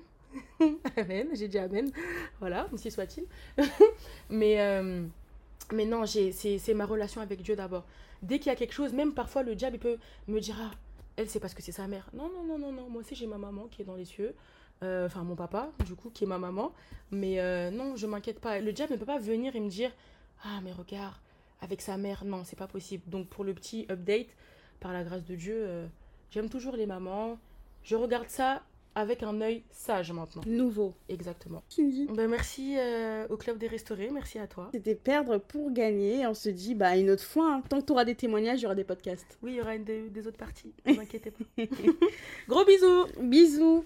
J'ai 1.33 1.47
dit 1.47 1.57
Amen. 1.57 1.91
Voilà, 2.39 2.67
ainsi 2.73 2.91
soit-il. 2.91 3.25
mais, 4.29 4.59
euh, 4.61 5.05
mais 5.73 5.85
non, 5.85 6.05
c'est 6.05 6.73
ma 6.73 6.85
relation 6.85 7.21
avec 7.21 7.41
Dieu 7.41 7.55
d'abord. 7.55 7.85
Dès 8.21 8.39
qu'il 8.39 8.47
y 8.47 8.53
a 8.53 8.55
quelque 8.55 8.73
chose, 8.73 8.93
même 8.93 9.13
parfois 9.13 9.43
le 9.43 9.55
diable 9.55 9.77
il 9.77 9.79
peut 9.79 9.97
me 10.27 10.39
dire 10.39 10.57
Ah, 10.59 10.71
elle, 11.17 11.29
c'est 11.29 11.39
parce 11.39 11.53
que 11.53 11.61
c'est 11.61 11.71
sa 11.71 11.87
mère. 11.87 12.09
Non, 12.13 12.29
non, 12.29 12.43
non, 12.43 12.57
non, 12.57 12.71
non. 12.71 12.89
Moi 12.89 13.01
aussi, 13.01 13.15
j'ai 13.15 13.27
ma 13.27 13.37
maman 13.37 13.67
qui 13.67 13.81
est 13.81 13.85
dans 13.85 13.95
les 13.95 14.05
cieux. 14.05 14.35
Euh, 14.83 15.05
Enfin, 15.05 15.23
mon 15.23 15.35
papa, 15.35 15.71
du 15.85 15.95
coup, 15.95 16.09
qui 16.09 16.23
est 16.23 16.27
ma 16.27 16.37
maman. 16.37 16.71
Mais 17.11 17.39
euh, 17.39 17.71
non, 17.71 17.95
je 17.95 18.07
m'inquiète 18.07 18.39
pas. 18.39 18.59
Le 18.59 18.73
diable 18.73 18.93
ne 18.93 18.97
peut 18.97 19.05
pas 19.05 19.19
venir 19.19 19.55
et 19.55 19.59
me 19.59 19.69
dire 19.69 19.91
Ah, 20.43 20.59
mais 20.63 20.71
regarde, 20.71 21.15
avec 21.61 21.81
sa 21.81 21.97
mère. 21.97 22.25
Non, 22.25 22.43
c'est 22.43 22.57
pas 22.57 22.67
possible. 22.67 23.03
Donc, 23.07 23.27
pour 23.27 23.43
le 23.43 23.53
petit 23.53 23.85
update, 23.89 24.29
par 24.79 24.93
la 24.93 25.03
grâce 25.03 25.23
de 25.23 25.35
Dieu, 25.35 25.89
j'aime 26.31 26.49
toujours 26.49 26.75
les 26.75 26.85
mamans. 26.85 27.37
Je 27.83 27.95
regarde 27.95 28.29
ça 28.29 28.63
avec 28.95 29.23
un 29.23 29.41
œil 29.41 29.63
sage 29.71 30.11
maintenant. 30.11 30.41
Nouveau. 30.45 30.93
Exactement. 31.09 31.63
Cindy. 31.69 32.07
Ben, 32.07 32.29
merci 32.29 32.75
euh, 32.77 33.27
au 33.29 33.37
Club 33.37 33.57
des 33.57 33.67
Restaurés. 33.67 34.09
Merci 34.11 34.39
à 34.39 34.47
toi. 34.47 34.69
C'était 34.73 34.95
perdre 34.95 35.37
pour 35.37 35.71
gagner. 35.71 36.25
On 36.27 36.33
se 36.33 36.49
dit, 36.49 36.75
bah, 36.75 36.97
une 36.97 37.09
autre 37.09 37.23
fois, 37.23 37.55
hein. 37.55 37.63
tant 37.69 37.79
que 37.81 37.85
tu 37.85 37.91
auras 37.91 38.05
des 38.05 38.15
témoignages, 38.15 38.59
il 38.59 38.63
y 38.63 38.65
aura 38.65 38.75
des 38.75 38.83
podcasts. 38.83 39.37
Oui, 39.41 39.53
il 39.53 39.57
y 39.57 39.61
aura 39.61 39.75
une 39.75 39.83
des, 39.83 40.09
des 40.09 40.27
autres 40.27 40.37
parties. 40.37 40.73
Ne 40.85 40.93
vous 40.93 41.01
inquiétez 41.01 41.31
pas. 41.31 41.43
Gros 42.47 42.65
bisous 42.65 43.05
Bisous 43.21 43.85